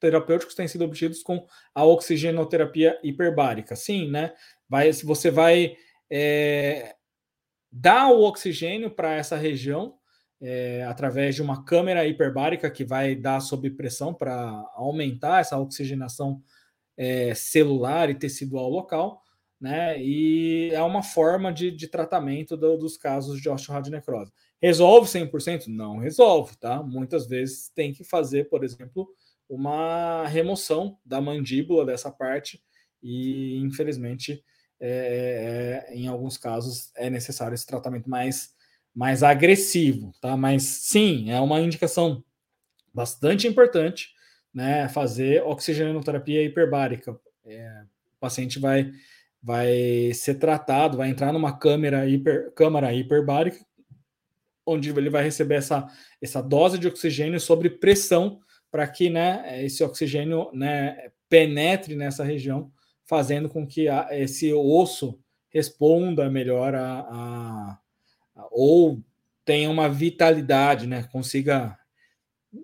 terapêuticos 0.00 0.54
têm 0.54 0.66
sido 0.66 0.84
obtidos 0.84 1.22
com 1.22 1.46
a 1.74 1.84
oxigenoterapia 1.84 2.98
hiperbárica. 3.02 3.76
Sim, 3.76 4.10
né? 4.10 4.34
Vai, 4.68 4.92
se 4.92 5.06
você 5.06 5.30
vai 5.30 5.76
é, 6.10 6.96
dar 7.70 8.10
o 8.10 8.22
oxigênio 8.22 8.90
para 8.90 9.14
essa 9.14 9.36
região 9.36 9.94
é, 10.40 10.84
através 10.84 11.34
de 11.34 11.42
uma 11.42 11.64
câmera 11.64 12.06
hiperbárica 12.06 12.70
que 12.70 12.84
vai 12.84 13.14
dar 13.14 13.40
sob 13.40 13.70
pressão 13.70 14.14
para 14.14 14.40
aumentar 14.74 15.40
essa 15.40 15.58
oxigenação 15.58 16.42
é, 16.96 17.34
celular 17.34 18.10
e 18.10 18.14
tecidual 18.14 18.68
local, 18.68 19.22
né? 19.60 20.02
E 20.02 20.70
é 20.72 20.82
uma 20.82 21.02
forma 21.02 21.52
de, 21.52 21.70
de 21.70 21.86
tratamento 21.86 22.56
do, 22.56 22.76
dos 22.78 22.96
casos 22.96 23.40
de 23.40 23.48
osteoradionecrose. 23.48 24.32
Resolve 24.60 25.08
100%? 25.08 25.66
Não 25.68 25.98
resolve, 25.98 26.56
tá? 26.56 26.82
Muitas 26.82 27.26
vezes 27.26 27.70
tem 27.74 27.92
que 27.92 28.04
fazer, 28.04 28.48
por 28.48 28.64
exemplo, 28.64 29.08
uma 29.48 30.26
remoção 30.26 30.98
da 31.04 31.20
mandíbula 31.20 31.84
dessa 31.84 32.10
parte 32.10 32.62
e, 33.02 33.56
infelizmente, 33.58 34.42
é, 34.80 35.86
é, 35.90 35.94
em 35.94 36.08
alguns 36.08 36.36
casos 36.38 36.90
é 36.96 37.10
necessário 37.10 37.54
esse 37.54 37.66
tratamento 37.66 38.08
mais, 38.08 38.54
mais 38.94 39.22
agressivo, 39.22 40.12
tá? 40.20 40.36
Mas 40.36 40.62
sim, 40.62 41.30
é 41.30 41.40
uma 41.40 41.60
indicação 41.60 42.24
bastante 42.92 43.46
importante, 43.46 44.08
né? 44.52 44.88
Fazer 44.88 45.42
oxigenoterapia 45.42 46.42
hiperbárica. 46.42 47.18
É, 47.44 47.82
o 48.16 48.20
paciente 48.20 48.58
vai, 48.58 48.90
vai 49.42 50.12
ser 50.14 50.34
tratado, 50.36 50.96
vai 50.96 51.10
entrar 51.10 51.32
numa 51.32 51.56
câmera 51.58 52.06
hiper, 52.08 52.52
câmara 52.54 52.92
hiperbárica 52.92 53.64
onde 54.70 54.90
ele 54.90 55.10
vai 55.10 55.24
receber 55.24 55.56
essa, 55.56 55.86
essa 56.20 56.42
dose 56.42 56.78
de 56.78 56.86
oxigênio 56.86 57.40
sobre 57.40 57.68
pressão 57.68 58.40
para 58.70 58.86
que 58.86 59.10
né, 59.10 59.64
esse 59.64 59.82
oxigênio 59.82 60.50
né, 60.52 61.10
penetre 61.28 61.96
nessa 61.96 62.22
região, 62.22 62.70
fazendo 63.10 63.48
com 63.48 63.66
que 63.66 63.88
a, 63.88 64.08
esse 64.12 64.52
osso 64.54 65.20
responda 65.50 66.30
melhor 66.30 66.74
a, 66.74 67.00
a, 67.00 67.78
a, 68.36 68.48
ou 68.50 69.02
tenha 69.44 69.68
uma 69.68 69.88
vitalidade, 69.88 70.86
né, 70.86 71.02
consiga, 71.10 71.76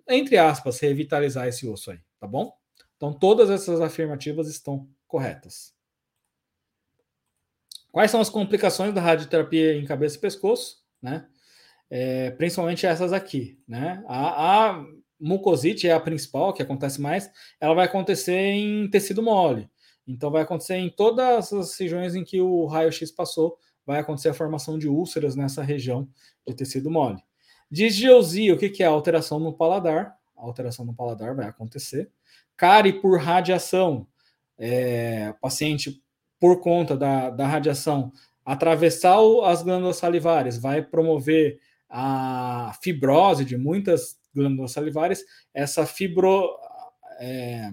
entre 0.09 0.39
aspas, 0.39 0.79
revitalizar 0.79 1.49
esse 1.49 1.67
osso 1.67 1.91
aí, 1.91 1.99
tá 2.19 2.27
bom? 2.27 2.57
Então 2.97 3.13
todas 3.13 3.51
essas 3.51 3.81
afirmativas 3.81 4.49
estão 4.49 4.89
corretas. 5.07 5.75
Quais 7.91 8.11
são 8.11 8.21
as 8.21 8.31
complicações 8.31 8.95
da 8.95 9.01
radioterapia 9.01 9.75
em 9.75 9.85
cabeça 9.85 10.17
e 10.17 10.21
pescoço? 10.21 10.85
Né? 11.03 11.27
é, 11.91 12.31
principalmente 12.33 12.87
essas 12.87 13.13
aqui, 13.13 13.59
né? 13.67 14.03
A, 14.07 14.71
a, 14.71 14.85
mucosite 15.19 15.89
é 15.89 15.93
a 15.93 16.01
principal, 16.01 16.53
que 16.53 16.63
acontece 16.63 17.01
mais, 17.01 17.31
ela 17.59 17.75
vai 17.75 17.87
acontecer 17.87 18.37
em 18.37 18.89
tecido 18.91 19.23
mole. 19.23 19.69
Então 20.07 20.31
vai 20.31 20.43
acontecer 20.43 20.77
em 20.77 20.89
todas 20.89 21.53
as 21.53 21.79
regiões 21.79 22.15
em 22.15 22.25
que 22.25 22.41
o 22.41 22.67
raio-x 22.67 23.11
passou, 23.11 23.59
vai 23.85 24.01
acontecer 24.01 24.29
a 24.29 24.35
formação 24.35 24.79
de 24.79 24.89
úlceras 24.89 25.35
nessa 25.35 25.63
região 25.63 26.09
de 26.47 26.55
tecido 26.55 26.91
mole. 26.91 27.23
Disgeusia, 27.71 28.55
o 28.55 28.59
que, 28.59 28.83
é? 28.83 28.87
Alteração 28.87 29.41
no 29.41 29.53
paladar. 29.53 30.17
A 30.37 30.43
alteração 30.43 30.85
no 30.85 30.95
paladar 30.95 31.35
vai 31.35 31.47
acontecer. 31.47 32.11
Cárie 32.57 33.01
por 33.01 33.21
radiação. 33.21 34.07
É, 34.59 35.35
paciente, 35.41 36.03
por 36.41 36.61
conta 36.61 36.97
da, 36.97 37.31
da 37.31 37.47
radiação, 37.47 38.13
atravessar 38.45 39.19
as 39.45 39.63
glândulas 39.63 39.97
salivares, 39.97 40.57
vai 40.57 40.81
promover 40.83 41.59
a 41.89 42.73
fibrose 42.83 43.45
de 43.45 43.57
muitas 43.57 44.19
glândulas 44.35 44.73
salivares, 44.73 45.25
essa 45.53 45.87
fibro, 45.87 46.49
é, 47.19 47.71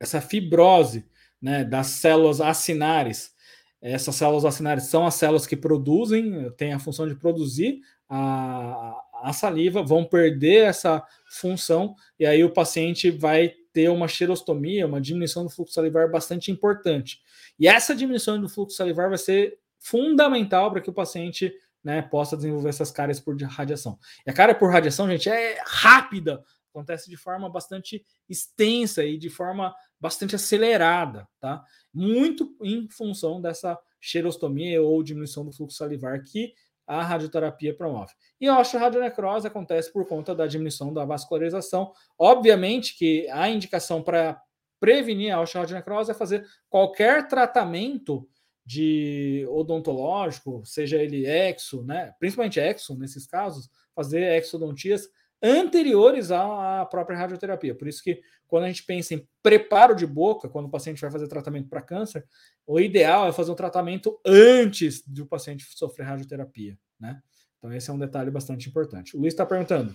essa 0.00 0.20
fibrose 0.20 1.06
né, 1.40 1.62
das 1.62 1.88
células 1.88 2.40
acinares. 2.40 3.32
Essas 3.80 4.14
células 4.14 4.44
acinares 4.44 4.84
são 4.84 5.06
as 5.06 5.14
células 5.14 5.46
que 5.46 5.56
produzem, 5.56 6.50
têm 6.52 6.72
a 6.72 6.78
função 6.78 7.06
de 7.06 7.14
produzir 7.14 7.80
a, 8.08 9.00
a 9.22 9.32
saliva, 9.32 9.82
vão 9.82 10.04
perder 10.04 10.64
essa 10.64 11.02
função, 11.30 11.94
e 12.18 12.26
aí 12.26 12.42
o 12.42 12.52
paciente 12.52 13.10
vai 13.10 13.54
ter 13.72 13.88
uma 13.88 14.08
xerostomia, 14.08 14.86
uma 14.86 15.00
diminuição 15.00 15.44
do 15.44 15.50
fluxo 15.50 15.74
salivar 15.74 16.10
bastante 16.10 16.50
importante. 16.50 17.20
E 17.58 17.68
essa 17.68 17.94
diminuição 17.94 18.40
do 18.40 18.48
fluxo 18.48 18.76
salivar 18.76 19.08
vai 19.08 19.18
ser 19.18 19.58
fundamental 19.78 20.70
para 20.70 20.80
que 20.80 20.90
o 20.90 20.94
paciente 20.94 21.52
né, 21.82 22.02
possa 22.02 22.36
desenvolver 22.36 22.68
essas 22.68 22.90
cáries 22.90 23.20
por 23.20 23.40
radiação. 23.42 23.98
E 24.26 24.30
a 24.30 24.34
cárie 24.34 24.54
por 24.54 24.70
radiação, 24.70 25.08
gente, 25.08 25.28
é 25.28 25.62
rápida, 25.64 26.42
acontece 26.70 27.08
de 27.08 27.16
forma 27.16 27.48
bastante 27.48 28.04
extensa 28.28 29.04
e 29.04 29.16
de 29.16 29.30
forma 29.30 29.74
bastante 30.00 30.34
acelerada, 30.34 31.28
tá? 31.38 31.62
Muito 31.92 32.56
em 32.62 32.88
função 32.88 33.40
dessa 33.40 33.78
xerostomia 34.00 34.82
ou 34.82 35.02
diminuição 35.02 35.44
do 35.44 35.52
fluxo 35.52 35.76
salivar 35.76 36.22
que 36.24 36.54
a 36.86 37.02
radioterapia 37.02 37.72
promove. 37.72 38.12
E 38.40 38.48
a 38.48 38.58
osteoradionecrose 38.58 39.46
acontece 39.46 39.92
por 39.92 40.06
conta 40.08 40.34
da 40.34 40.46
diminuição 40.46 40.92
da 40.92 41.04
vascularização. 41.04 41.92
Obviamente 42.18 42.96
que 42.96 43.28
a 43.30 43.48
indicação 43.48 44.02
para 44.02 44.40
prevenir 44.80 45.32
a 45.32 45.40
osteoradionecrose 45.40 46.10
é 46.10 46.14
fazer 46.14 46.44
qualquer 46.68 47.28
tratamento 47.28 48.26
de 48.64 49.46
odontológico, 49.48 50.62
seja 50.64 50.96
ele 50.96 51.26
exo, 51.26 51.84
né, 51.84 52.12
principalmente 52.18 52.58
exo 52.58 52.96
nesses 52.98 53.26
casos, 53.26 53.68
fazer 53.94 54.36
exodontias 54.36 55.08
anteriores 55.42 56.30
à 56.30 56.86
própria 56.86 57.16
radioterapia. 57.16 57.74
Por 57.74 57.88
isso 57.88 58.02
que 58.02 58.20
quando 58.46 58.64
a 58.64 58.66
gente 58.68 58.84
pensa 58.84 59.14
em 59.14 59.26
preparo 59.42 59.94
de 59.94 60.06
boca, 60.06 60.48
quando 60.48 60.66
o 60.66 60.70
paciente 60.70 61.00
vai 61.00 61.10
fazer 61.10 61.28
tratamento 61.28 61.68
para 61.68 61.80
câncer, 61.80 62.26
o 62.66 62.80
ideal 62.80 63.26
é 63.28 63.32
fazer 63.32 63.50
um 63.50 63.54
tratamento 63.56 64.20
antes 64.26 65.02
do 65.06 65.26
paciente 65.26 65.64
sofrer 65.76 66.04
radioterapia, 66.04 66.78
né? 66.98 67.20
Então 67.58 67.72
esse 67.72 67.90
é 67.90 67.92
um 67.92 67.98
detalhe 67.98 68.30
bastante 68.30 68.68
importante. 68.68 69.16
O 69.16 69.20
Luiz 69.20 69.32
está 69.32 69.46
perguntando. 69.46 69.94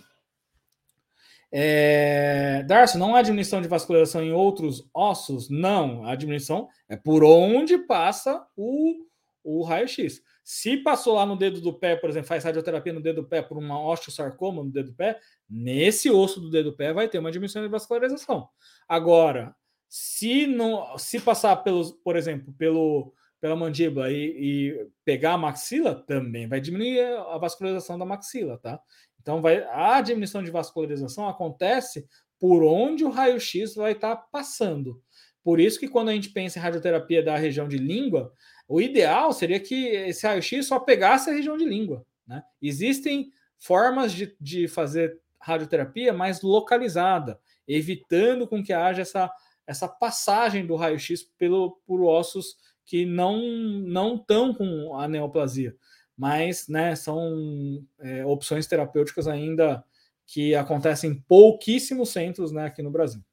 É, 1.51 2.63
Darcy, 2.63 2.97
não 2.97 3.15
há 3.15 3.21
diminuição 3.21 3.61
de 3.61 3.67
vascularização 3.67 4.21
em 4.21 4.31
outros 4.31 4.87
ossos? 4.93 5.49
Não, 5.49 6.05
a 6.05 6.15
diminuição 6.15 6.67
é 6.89 6.95
por 6.95 7.23
onde 7.23 7.77
passa 7.77 8.45
o, 8.55 9.05
o 9.43 9.63
raio-x. 9.63 10.21
Se 10.47 10.77
passou 10.77 11.15
lá 11.15 11.25
no 11.25 11.35
dedo 11.35 11.59
do 11.59 11.73
pé, 11.73 11.95
por 11.95 12.07
exemplo, 12.07 12.27
faz 12.27 12.43
radioterapia 12.43 12.93
no 12.93 13.01
dedo 13.01 13.23
do 13.23 13.27
pé 13.27 13.41
por 13.41 13.57
uma 13.57 13.83
osteosarcoma 13.83 14.63
no 14.63 14.71
dedo 14.71 14.91
do 14.91 14.95
pé, 14.95 15.19
nesse 15.49 16.11
osso 16.11 16.39
do 16.39 16.51
dedo 16.51 16.69
do 16.69 16.77
pé 16.77 16.93
vai 16.93 17.09
ter 17.09 17.17
uma 17.17 17.31
diminuição 17.31 17.63
de 17.63 17.67
vascularização. 17.67 18.47
Agora, 18.87 19.55
se 19.89 20.45
não, 20.45 20.95
se 20.99 21.19
passar 21.19 21.55
pelos, 21.57 21.91
por 21.91 22.15
exemplo, 22.15 22.53
pelo 22.53 23.11
pela 23.41 23.55
mandíbula 23.55 24.11
e, 24.11 24.15
e, 24.15 24.87
pegar 25.03 25.33
a 25.33 25.37
maxila, 25.37 25.93
também 25.93 26.47
vai 26.47 26.59
diminuir 26.59 26.99
a 26.99 27.37
vascularização 27.37 27.97
da 27.97 28.05
maxila, 28.05 28.57
tá? 28.57 28.79
Então, 29.21 29.39
vai, 29.39 29.63
a 29.69 30.01
diminuição 30.01 30.43
de 30.43 30.49
vascularização 30.49 31.27
acontece 31.27 32.07
por 32.39 32.63
onde 32.63 33.03
o 33.03 33.09
raio-x 33.09 33.75
vai 33.75 33.91
estar 33.91 34.15
tá 34.15 34.27
passando. 34.31 35.01
Por 35.43 35.59
isso 35.59 35.79
que 35.79 35.87
quando 35.87 36.09
a 36.09 36.13
gente 36.13 36.29
pensa 36.29 36.57
em 36.57 36.61
radioterapia 36.61 37.21
da 37.21 37.37
região 37.37 37.67
de 37.67 37.77
língua, 37.77 38.33
o 38.67 38.81
ideal 38.81 39.31
seria 39.31 39.59
que 39.59 39.87
esse 39.87 40.25
raio-x 40.25 40.67
só 40.67 40.79
pegasse 40.79 41.29
a 41.29 41.33
região 41.33 41.57
de 41.57 41.65
língua. 41.65 42.05
Né? 42.27 42.43
Existem 42.61 43.31
formas 43.57 44.11
de, 44.11 44.35
de 44.39 44.67
fazer 44.67 45.19
radioterapia 45.39 46.11
mais 46.11 46.41
localizada, 46.41 47.39
evitando 47.67 48.47
com 48.47 48.63
que 48.63 48.73
haja 48.73 49.03
essa, 49.03 49.31
essa 49.67 49.87
passagem 49.87 50.65
do 50.65 50.75
raio-x 50.75 51.23
pelo, 51.37 51.79
por 51.85 52.03
ossos 52.03 52.57
que 52.85 53.05
não 53.05 53.39
não 53.39 54.15
estão 54.15 54.53
com 54.53 54.95
a 54.95 55.07
neoplasia, 55.07 55.75
mas 56.17 56.67
né, 56.67 56.95
são 56.95 57.83
é, 57.99 58.25
opções 58.25 58.67
terapêuticas 58.67 59.27
ainda 59.27 59.83
que 60.25 60.55
acontecem 60.55 61.11
em 61.11 61.21
pouquíssimos 61.21 62.09
centros 62.09 62.51
né, 62.51 62.65
aqui 62.65 62.81
no 62.81 62.91
Brasil. 62.91 63.23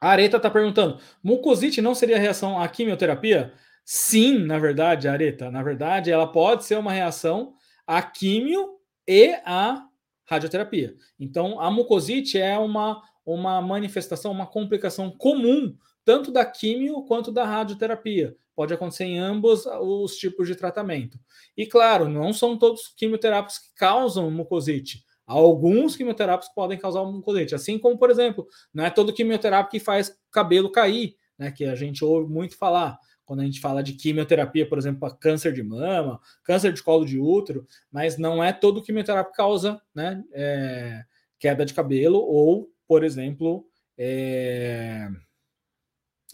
A 0.00 0.10
Areta 0.10 0.38
está 0.38 0.50
perguntando: 0.50 0.98
mucosite 1.22 1.82
não 1.82 1.94
seria 1.94 2.18
reação 2.18 2.58
à 2.60 2.66
quimioterapia? 2.68 3.52
Sim, 3.84 4.38
na 4.38 4.58
verdade, 4.58 5.08
Areta. 5.08 5.50
Na 5.50 5.62
verdade, 5.62 6.10
ela 6.10 6.30
pode 6.30 6.64
ser 6.64 6.78
uma 6.78 6.92
reação 6.92 7.54
à 7.86 8.00
quimio 8.02 8.78
e 9.06 9.34
à 9.44 9.84
radioterapia. 10.24 10.94
Então, 11.18 11.60
a 11.60 11.70
mucosite 11.70 12.38
é 12.38 12.56
uma, 12.56 13.02
uma 13.26 13.60
manifestação, 13.60 14.30
uma 14.30 14.46
complicação 14.46 15.10
comum, 15.10 15.76
tanto 16.04 16.30
da 16.30 16.44
quimio 16.44 17.02
quanto 17.02 17.32
da 17.32 17.44
radioterapia. 17.44 18.36
Pode 18.54 18.72
acontecer 18.72 19.04
em 19.04 19.18
ambos 19.18 19.66
os 19.66 20.16
tipos 20.16 20.46
de 20.46 20.54
tratamento. 20.54 21.18
E 21.56 21.66
claro, 21.66 22.08
não 22.08 22.32
são 22.32 22.56
todos 22.56 22.88
quimioterápicos 22.96 23.58
que 23.58 23.74
causam 23.74 24.30
mucosite. 24.30 25.02
Alguns 25.30 25.94
quimioterápicos 25.94 26.52
podem 26.52 26.76
causar 26.76 27.04
mucosite, 27.04 27.54
assim 27.54 27.78
como, 27.78 27.96
por 27.96 28.10
exemplo, 28.10 28.48
não 28.74 28.84
é 28.84 28.90
todo 28.90 29.12
quimioterápico 29.12 29.70
que 29.70 29.78
faz 29.78 30.12
cabelo 30.32 30.72
cair, 30.72 31.14
né? 31.38 31.52
Que 31.52 31.66
a 31.66 31.76
gente 31.76 32.04
ouve 32.04 32.28
muito 32.28 32.58
falar 32.58 32.98
quando 33.24 33.38
a 33.38 33.44
gente 33.44 33.60
fala 33.60 33.80
de 33.80 33.92
quimioterapia, 33.92 34.68
por 34.68 34.76
exemplo, 34.76 34.98
para 34.98 35.14
câncer 35.14 35.52
de 35.52 35.62
mama, 35.62 36.20
câncer 36.42 36.72
de 36.72 36.82
colo 36.82 37.04
de 37.04 37.16
útero, 37.20 37.64
mas 37.92 38.18
não 38.18 38.42
é 38.42 38.52
todo 38.52 38.82
quimioterápico 38.82 39.30
que 39.30 39.36
causa 39.36 39.80
né, 39.94 40.20
é, 40.32 41.04
queda 41.38 41.64
de 41.64 41.72
cabelo 41.72 42.18
ou, 42.18 42.68
por 42.88 43.04
exemplo, 43.04 43.64
é... 43.96 45.08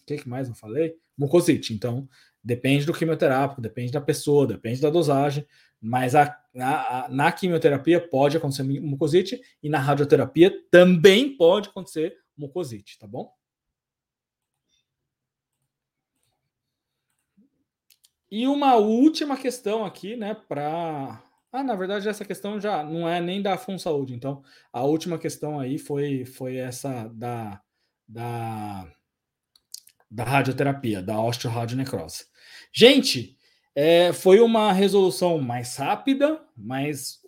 o 0.07 0.15
que, 0.15 0.23
que 0.23 0.29
mais 0.29 0.49
eu 0.49 0.55
falei? 0.55 0.97
Mucosite. 1.19 1.75
Então, 1.75 2.09
depende 2.43 2.87
do 2.87 2.93
quimioterápico, 2.93 3.61
depende 3.61 3.91
da 3.91 4.01
pessoa, 4.01 4.47
depende 4.47 4.81
da 4.81 4.89
dosagem, 4.89 5.45
mas 5.81 6.15
a, 6.15 6.41
a, 6.55 7.09
na 7.11 7.33
quimioterapia 7.33 8.01
pode 8.09 8.37
acontecer 8.37 8.63
mucosite 8.63 9.41
e 9.61 9.69
na 9.69 9.79
radioterapia 9.81 10.53
também 10.71 11.37
pode 11.37 11.69
acontecer 11.69 12.17
mucosite, 12.37 12.99
tá 13.01 13.07
bom? 13.07 13.35
E 18.31 18.47
uma 18.47 18.77
última 18.77 19.37
questão 19.37 19.85
aqui, 19.85 20.15
né, 20.15 20.35
para 20.35 21.23
ah, 21.53 21.63
na 21.65 21.75
verdade 21.75 22.09
essa 22.09 22.25
questão 22.25 22.61
já 22.61 22.85
não 22.85 23.09
é 23.09 23.21
nem 23.21 23.43
da 23.43 23.57
Fun 23.59 23.79
Saúde, 23.79 24.15
então 24.15 24.43
a 24.73 24.85
última 24.85 25.19
questão 25.19 25.59
aí 25.59 25.79
foi 25.79 26.25
foi 26.25 26.57
essa 26.57 27.09
da 27.09 27.61
da 28.09 28.89
da 30.11 30.25
radioterapia, 30.25 31.03
da 31.03 31.21
osteoradionecrose. 31.21 32.27
Gente, 32.73 33.37
é, 33.75 34.13
foi 34.13 34.41
uma 34.41 34.73
resolução 34.73 35.39
mais 35.39 35.77
rápida, 35.77 36.41
mas 36.57 37.21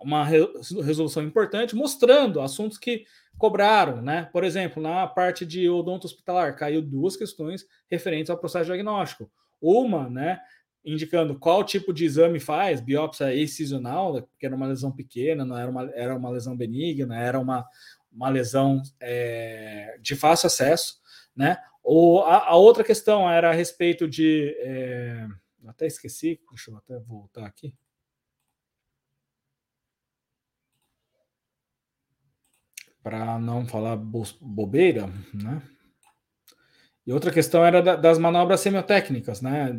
uma 0.00 0.24
re 0.24 0.40
resolução 0.82 1.22
importante, 1.22 1.76
mostrando 1.76 2.40
assuntos 2.40 2.76
que 2.76 3.04
cobraram, 3.38 4.02
né? 4.02 4.28
Por 4.32 4.44
exemplo, 4.44 4.82
na 4.82 5.06
parte 5.06 5.46
de 5.46 5.68
odonto 5.68 6.06
hospitalar, 6.06 6.56
caiu 6.56 6.82
duas 6.82 7.16
questões 7.16 7.64
referentes 7.90 8.30
ao 8.30 8.38
processo 8.38 8.66
diagnóstico. 8.66 9.30
Uma, 9.60 10.10
né, 10.10 10.40
indicando 10.84 11.38
qual 11.38 11.62
tipo 11.62 11.92
de 11.92 12.04
exame 12.04 12.40
faz, 12.40 12.80
biópsia 12.80 13.34
excisional, 13.34 14.28
que 14.38 14.44
era 14.44 14.56
uma 14.56 14.66
lesão 14.66 14.90
pequena, 14.90 15.44
não 15.44 15.56
era 15.56 15.70
uma, 15.70 15.90
era 15.94 16.16
uma 16.16 16.30
lesão 16.30 16.56
benigna, 16.56 17.16
era 17.16 17.38
uma, 17.38 17.64
uma 18.12 18.28
lesão 18.28 18.82
é, 19.00 19.96
de 20.00 20.16
fácil 20.16 20.48
acesso, 20.48 20.96
né? 21.34 21.58
Ou 21.82 22.24
a, 22.24 22.48
a, 22.48 22.54
outra 22.56 22.84
questão 22.84 23.28
era 23.28 23.50
a 23.50 23.54
respeito 23.54 24.08
de 24.08 24.54
é, 24.58 25.26
até 25.66 25.86
esqueci, 25.86 26.40
deixa 26.48 26.70
eu 26.70 26.76
até 26.76 26.98
voltar 27.00 27.44
aqui. 27.44 27.74
Para 33.02 33.38
não 33.38 33.66
falar 33.66 33.96
bobeira, 33.96 35.08
né? 35.34 35.60
E 37.04 37.12
outra 37.12 37.32
questão 37.32 37.64
era 37.64 37.82
da, 37.82 37.96
das 37.96 38.16
manobras 38.16 38.60
semiotécnicas, 38.60 39.40
né? 39.40 39.72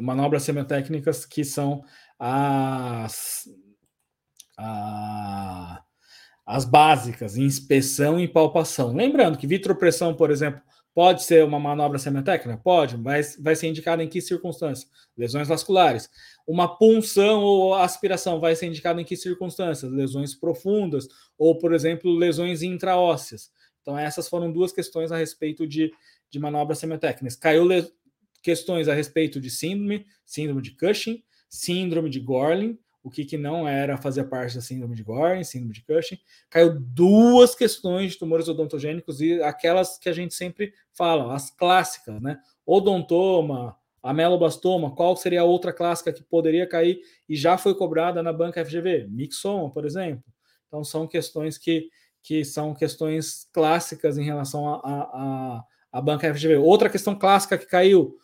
Manobras 0.00 0.42
semiotécnicas 0.42 1.24
que 1.24 1.44
são 1.44 1.84
as, 2.18 3.48
a, 4.58 5.84
as 6.44 6.64
básicas, 6.64 7.36
inspeção 7.36 8.18
e 8.18 8.26
palpação. 8.26 8.92
Lembrando 8.92 9.38
que 9.38 9.46
vitropressão, 9.46 10.14
por 10.16 10.32
exemplo, 10.32 10.60
Pode 10.94 11.24
ser 11.24 11.44
uma 11.44 11.58
manobra 11.58 11.98
semiotécnica? 11.98 12.56
Pode, 12.56 12.96
mas 12.96 13.36
vai 13.40 13.56
ser 13.56 13.66
indicada 13.66 14.02
em 14.02 14.08
que 14.08 14.20
circunstâncias? 14.20 14.88
Lesões 15.16 15.48
vasculares. 15.48 16.08
Uma 16.46 16.78
punção 16.78 17.42
ou 17.42 17.74
aspiração 17.74 18.38
vai 18.38 18.54
ser 18.54 18.66
indicada 18.66 19.00
em 19.00 19.04
que 19.04 19.16
circunstâncias? 19.16 19.90
Lesões 19.90 20.36
profundas 20.36 21.08
ou, 21.36 21.58
por 21.58 21.74
exemplo, 21.74 22.14
lesões 22.14 22.62
intraósseas. 22.62 23.50
Então, 23.82 23.98
essas 23.98 24.28
foram 24.28 24.52
duas 24.52 24.72
questões 24.72 25.10
a 25.10 25.16
respeito 25.16 25.66
de, 25.66 25.92
de 26.30 26.38
manobras 26.38 26.78
semiotécnicas. 26.78 27.34
Caiu 27.34 27.66
questões 28.40 28.86
a 28.86 28.94
respeito 28.94 29.40
de 29.40 29.50
síndrome, 29.50 30.06
síndrome 30.24 30.62
de 30.62 30.76
Cushing, 30.76 31.24
síndrome 31.50 32.08
de 32.08 32.20
Gorlin, 32.20 32.78
o 33.04 33.10
que, 33.10 33.22
que 33.26 33.36
não 33.36 33.68
era 33.68 33.98
fazer 33.98 34.24
parte 34.24 34.54
da 34.54 34.62
síndrome 34.62 34.96
de 34.96 35.02
Gorn, 35.02 35.44
síndrome 35.44 35.74
de 35.74 35.84
Cushing. 35.84 36.18
Caiu 36.48 36.80
duas 36.80 37.54
questões 37.54 38.12
de 38.12 38.18
tumores 38.18 38.48
odontogênicos 38.48 39.20
e 39.20 39.42
aquelas 39.42 39.98
que 39.98 40.08
a 40.08 40.12
gente 40.12 40.32
sempre 40.32 40.72
fala, 40.94 41.34
as 41.34 41.50
clássicas, 41.50 42.18
né? 42.22 42.38
Odontoma, 42.64 43.76
ameloblastoma, 44.02 44.94
qual 44.94 45.14
seria 45.18 45.42
a 45.42 45.44
outra 45.44 45.70
clássica 45.70 46.14
que 46.14 46.22
poderia 46.22 46.66
cair 46.66 47.02
e 47.28 47.36
já 47.36 47.58
foi 47.58 47.74
cobrada 47.74 48.22
na 48.22 48.32
banca 48.32 48.64
FGV? 48.64 49.06
Mixoma, 49.10 49.70
por 49.70 49.84
exemplo. 49.84 50.24
Então 50.66 50.82
são 50.82 51.06
questões 51.06 51.58
que, 51.58 51.90
que 52.22 52.42
são 52.42 52.74
questões 52.74 53.46
clássicas 53.52 54.16
em 54.16 54.24
relação 54.24 54.66
à 54.66 54.80
a, 54.82 55.02
a, 55.58 55.64
a, 55.92 56.00
banca 56.00 56.32
FGV. 56.32 56.56
Outra 56.56 56.88
questão 56.88 57.14
clássica 57.14 57.58
que 57.58 57.66
caiu, 57.66 58.16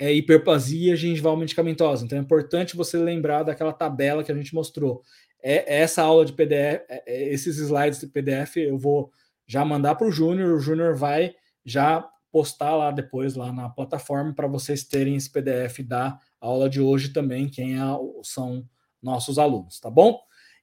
é 0.00 0.10
hiperplasia 0.10 0.96
gengival 0.96 1.36
medicamentosa. 1.36 2.06
Então 2.06 2.16
é 2.16 2.22
importante 2.22 2.74
você 2.74 2.96
lembrar 2.96 3.42
daquela 3.42 3.72
tabela 3.72 4.24
que 4.24 4.32
a 4.32 4.34
gente 4.34 4.54
mostrou. 4.54 5.02
É, 5.42 5.76
é 5.76 5.80
essa 5.82 6.02
aula 6.02 6.24
de 6.24 6.32
PDF, 6.32 6.82
é, 6.88 7.02
é, 7.06 7.28
esses 7.28 7.58
slides 7.58 8.00
de 8.00 8.06
PDF 8.06 8.56
eu 8.56 8.78
vou 8.78 9.12
já 9.46 9.62
mandar 9.62 9.96
para 9.96 10.06
o 10.06 10.10
Júnior, 10.10 10.54
o 10.54 10.60
Júnior 10.60 10.96
vai 10.96 11.34
já 11.64 12.02
postar 12.32 12.76
lá 12.76 12.90
depois 12.90 13.34
lá 13.34 13.52
na 13.52 13.68
plataforma 13.68 14.32
para 14.32 14.46
vocês 14.46 14.84
terem 14.84 15.16
esse 15.16 15.30
PDF 15.30 15.80
da 15.80 16.18
aula 16.40 16.70
de 16.70 16.80
hoje 16.80 17.10
também, 17.10 17.48
quem 17.48 17.78
é, 17.78 17.82
são 18.22 18.66
nossos 19.02 19.38
alunos, 19.38 19.78
tá 19.80 19.90
bom? 19.90 20.18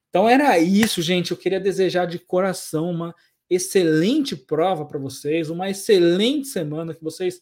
Então 0.08 0.28
era 0.28 0.58
isso, 0.58 1.00
gente. 1.00 1.30
Eu 1.30 1.36
queria 1.36 1.60
desejar 1.60 2.06
de 2.06 2.18
coração 2.18 2.90
uma 2.90 3.14
excelente 3.48 4.34
prova 4.34 4.84
para 4.84 4.98
vocês, 4.98 5.48
uma 5.48 5.70
excelente 5.70 6.48
semana 6.48 6.92
que 6.92 7.04
vocês 7.04 7.40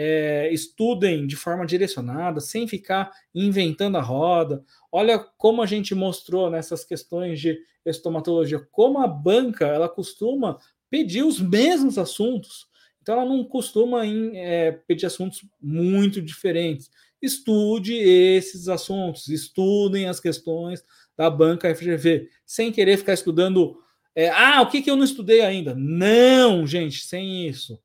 é, 0.00 0.48
estudem 0.52 1.26
de 1.26 1.34
forma 1.34 1.66
direcionada, 1.66 2.40
sem 2.40 2.68
ficar 2.68 3.10
inventando 3.34 3.98
a 3.98 4.00
roda. 4.00 4.62
Olha 4.92 5.18
como 5.18 5.60
a 5.60 5.66
gente 5.66 5.92
mostrou 5.92 6.48
nessas 6.48 6.84
questões 6.84 7.40
de 7.40 7.58
estomatologia, 7.84 8.64
como 8.70 9.00
a 9.00 9.08
banca 9.08 9.66
ela 9.66 9.88
costuma 9.88 10.56
pedir 10.88 11.24
os 11.24 11.40
mesmos 11.40 11.98
assuntos. 11.98 12.68
Então 13.02 13.16
ela 13.16 13.28
não 13.28 13.42
costuma 13.42 14.06
em, 14.06 14.36
é, 14.36 14.70
pedir 14.86 15.06
assuntos 15.06 15.44
muito 15.60 16.22
diferentes. 16.22 16.88
Estude 17.20 17.94
esses 17.94 18.68
assuntos, 18.68 19.26
estudem 19.26 20.06
as 20.06 20.20
questões 20.20 20.84
da 21.16 21.28
banca 21.28 21.74
FGV, 21.74 22.28
sem 22.46 22.70
querer 22.70 22.98
ficar 22.98 23.14
estudando. 23.14 23.76
É, 24.14 24.28
ah, 24.28 24.62
o 24.62 24.70
que, 24.70 24.80
que 24.80 24.88
eu 24.88 24.94
não 24.94 25.02
estudei 25.02 25.40
ainda? 25.40 25.74
Não, 25.74 26.64
gente, 26.64 27.00
sem 27.00 27.48
isso. 27.48 27.76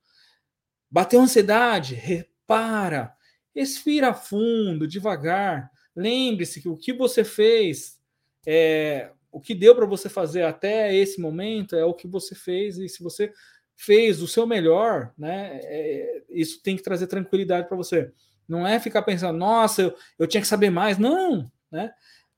Bateu 0.94 1.20
ansiedade? 1.20 1.96
Repara. 1.96 3.16
Respira 3.56 4.14
fundo, 4.14 4.88
devagar. 4.88 5.72
Lembre-se 5.96 6.62
que 6.62 6.70
o 6.70 6.78
que 6.78 6.94
você 6.94 7.24
fez, 7.24 8.00
é, 8.46 9.10
o 9.32 9.42
que 9.42 9.56
deu 9.56 9.76
para 9.76 9.88
você 9.88 10.08
fazer 10.08 10.44
até 10.44 10.96
esse 10.96 11.20
momento 11.20 11.76
é 11.76 11.84
o 11.84 11.96
que 11.96 12.08
você 12.08 12.36
fez, 12.36 12.78
e 12.78 12.88
se 12.88 13.02
você 13.02 13.34
fez 13.76 14.22
o 14.22 14.28
seu 14.28 14.46
melhor, 14.46 15.12
né, 15.18 15.60
é, 15.64 16.22
isso 16.30 16.62
tem 16.62 16.78
que 16.78 16.84
trazer 16.84 17.08
tranquilidade 17.08 17.68
para 17.68 17.76
você. 17.76 18.12
Não 18.48 18.68
é 18.68 18.80
ficar 18.80 19.02
pensando, 19.02 19.36
nossa, 19.36 19.82
eu, 19.82 19.98
eu 20.20 20.28
tinha 20.28 20.42
que 20.42 20.48
saber 20.48 20.70
mais. 20.70 21.00
Não, 21.00 21.52
né? 21.72 21.92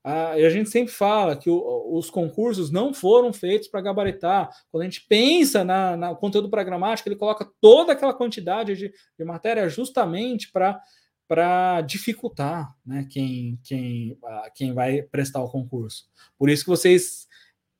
A, 0.06 0.34
a 0.34 0.50
gente 0.50 0.70
sempre 0.70 0.92
fala 0.92 1.34
que 1.34 1.50
o, 1.50 1.98
os 1.98 2.08
concursos 2.08 2.70
não 2.70 2.94
foram 2.94 3.32
feitos 3.32 3.66
para 3.66 3.80
gabaritar. 3.80 4.48
Quando 4.70 4.82
a 4.82 4.84
gente 4.84 5.04
pensa 5.08 5.64
na, 5.64 5.96
na 5.96 6.14
conteúdo 6.14 6.48
programático, 6.48 7.08
ele 7.08 7.16
coloca 7.16 7.50
toda 7.60 7.92
aquela 7.92 8.14
quantidade 8.14 8.76
de, 8.76 8.92
de 9.18 9.24
matéria 9.24 9.68
justamente 9.68 10.52
para 10.52 10.80
para 11.28 11.80
dificultar 11.80 12.72
né, 12.86 13.04
quem, 13.10 13.58
quem, 13.64 14.16
quem 14.54 14.72
vai 14.72 15.02
prestar 15.02 15.42
o 15.42 15.50
concurso. 15.50 16.04
Por 16.38 16.48
isso 16.48 16.62
que 16.62 16.70
vocês 16.70 17.26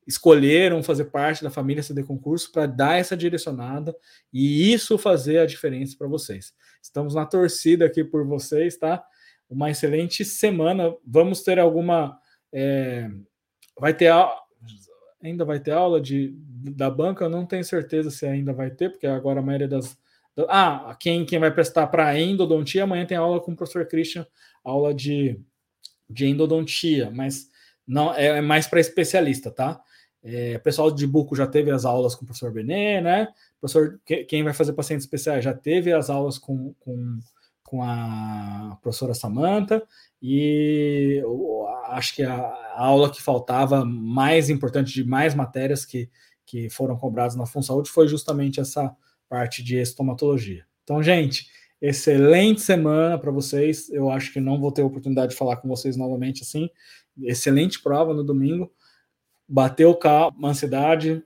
escolheram 0.05 0.83
fazer 0.83 1.05
parte 1.05 1.41
da 1.41 1.49
família 1.49 1.81
CD 1.81 2.03
Concurso 2.03 2.51
para 2.51 2.65
dar 2.65 2.99
essa 2.99 3.15
direcionada 3.15 3.95
e 4.33 4.73
isso 4.73 4.97
fazer 4.97 5.39
a 5.39 5.45
diferença 5.45 5.95
para 5.97 6.09
vocês. 6.09 6.53
Estamos 6.81 7.15
na 7.15 7.25
torcida 7.25 7.85
aqui 7.85 8.03
por 8.03 8.27
vocês, 8.27 8.75
tá? 8.75 9.01
Uma 9.49 9.69
excelente 9.69 10.23
semana. 10.25 10.93
Vamos 11.05 11.41
ter 11.41 11.59
alguma. 11.59 12.19
É, 12.51 13.09
vai 13.79 13.93
ter 13.93 14.11
ainda 15.21 15.45
vai 15.45 15.59
ter 15.59 15.71
aula 15.71 15.99
de, 15.99 16.33
da 16.37 16.89
banca, 16.89 17.25
eu 17.25 17.29
não 17.29 17.45
tenho 17.45 17.63
certeza 17.63 18.11
se 18.11 18.25
ainda 18.25 18.53
vai 18.53 18.69
ter, 18.69 18.89
porque 18.89 19.07
agora 19.07 19.39
a 19.39 19.43
maioria 19.43 19.67
das. 19.67 19.97
Ah, 20.47 20.95
quem, 20.99 21.25
quem 21.25 21.39
vai 21.39 21.51
prestar 21.51 21.87
para 21.87 22.17
endodontia, 22.19 22.83
amanhã 22.83 23.05
tem 23.05 23.17
aula 23.17 23.39
com 23.41 23.51
o 23.51 23.55
professor 23.55 23.87
Christian, 23.87 24.25
aula 24.63 24.93
de, 24.93 25.39
de 26.07 26.27
endodontia, 26.27 27.09
mas 27.09 27.49
não 27.87 28.13
é, 28.13 28.27
é 28.27 28.41
mais 28.41 28.67
para 28.67 28.79
especialista, 28.79 29.49
tá? 29.49 29.81
É, 30.23 30.59
pessoal 30.59 30.91
de 30.91 31.07
Buco 31.07 31.35
já 31.35 31.47
teve 31.47 31.71
as 31.71 31.85
aulas 31.85 32.13
com 32.13 32.23
o 32.23 32.25
professor 32.25 32.51
Benê, 32.51 33.01
né? 33.01 33.29
Professor, 33.59 33.99
quem 34.27 34.43
vai 34.43 34.53
fazer 34.53 34.73
pacientes 34.73 35.05
especiais 35.05 35.43
já 35.43 35.53
teve 35.53 35.91
as 35.91 36.09
aulas 36.09 36.37
com, 36.37 36.73
com 36.79 37.17
com 37.67 37.83
a 37.83 38.79
professora 38.81 39.13
Samanta 39.13 39.85
e 40.21 41.21
acho 41.89 42.15
que 42.15 42.23
a, 42.23 42.39
aula 42.77 43.11
que 43.11 43.21
faltava 43.21 43.83
mais 43.83 44.49
importante 44.49 44.93
de 44.93 45.03
mais 45.03 45.35
matérias 45.35 45.85
que, 45.85 46.09
que 46.45 46.69
foram 46.69 46.95
cobradas 46.95 47.35
na 47.35 47.45
Função 47.45 47.75
Saúde 47.75 47.89
foi 47.89 48.07
justamente 48.07 48.61
essa 48.61 48.95
parte 49.27 49.61
de 49.61 49.75
estomatologia. 49.75 50.65
Então, 50.85 51.03
gente, 51.03 51.49
excelente 51.81 52.61
semana 52.61 53.19
para 53.19 53.31
vocês. 53.31 53.89
Eu 53.89 54.09
acho 54.09 54.31
que 54.31 54.39
não 54.39 54.61
vou 54.61 54.71
ter 54.71 54.83
oportunidade 54.83 55.31
de 55.31 55.37
falar 55.37 55.57
com 55.57 55.67
vocês 55.67 55.97
novamente 55.97 56.43
assim. 56.43 56.69
Excelente 57.21 57.83
prova 57.83 58.13
no 58.13 58.23
domingo. 58.23 58.71
Bateu 59.45 59.93
calma, 59.93 60.51
ansiedade, 60.51 61.21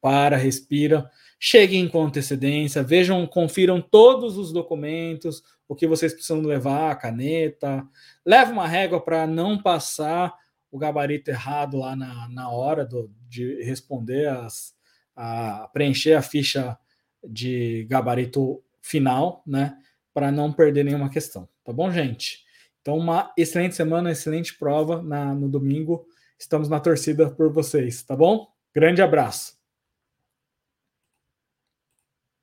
para, 0.00 0.38
respira, 0.38 1.10
cheguem 1.38 1.88
com 1.88 2.04
antecedência, 2.04 2.82
vejam, 2.82 3.26
confiram 3.26 3.82
todos 3.82 4.38
os 4.38 4.52
documentos, 4.52 5.42
o 5.72 5.74
que 5.74 5.86
vocês 5.86 6.12
precisam 6.12 6.42
levar, 6.42 6.90
a 6.90 6.94
caneta, 6.94 7.86
leva 8.24 8.52
uma 8.52 8.68
régua 8.68 9.00
para 9.00 9.26
não 9.26 9.60
passar 9.60 10.34
o 10.70 10.78
gabarito 10.78 11.30
errado 11.30 11.78
lá 11.78 11.96
na, 11.96 12.28
na 12.28 12.50
hora 12.50 12.84
do, 12.84 13.10
de 13.28 13.62
responder 13.62 14.28
as, 14.28 14.74
a 15.16 15.68
preencher 15.72 16.12
a 16.12 16.22
ficha 16.22 16.78
de 17.24 17.86
gabarito 17.88 18.62
final, 18.82 19.42
né? 19.46 19.76
Para 20.12 20.30
não 20.30 20.52
perder 20.52 20.84
nenhuma 20.84 21.08
questão, 21.08 21.48
tá 21.64 21.72
bom, 21.72 21.90
gente? 21.90 22.44
Então, 22.82 22.98
uma 22.98 23.32
excelente 23.36 23.74
semana, 23.74 24.10
excelente 24.10 24.58
prova 24.58 25.02
na, 25.02 25.34
no 25.34 25.48
domingo. 25.48 26.04
Estamos 26.38 26.68
na 26.68 26.80
torcida 26.80 27.30
por 27.30 27.50
vocês, 27.50 28.02
tá 28.02 28.14
bom? 28.14 28.46
Grande 28.74 29.00
abraço. 29.00 29.61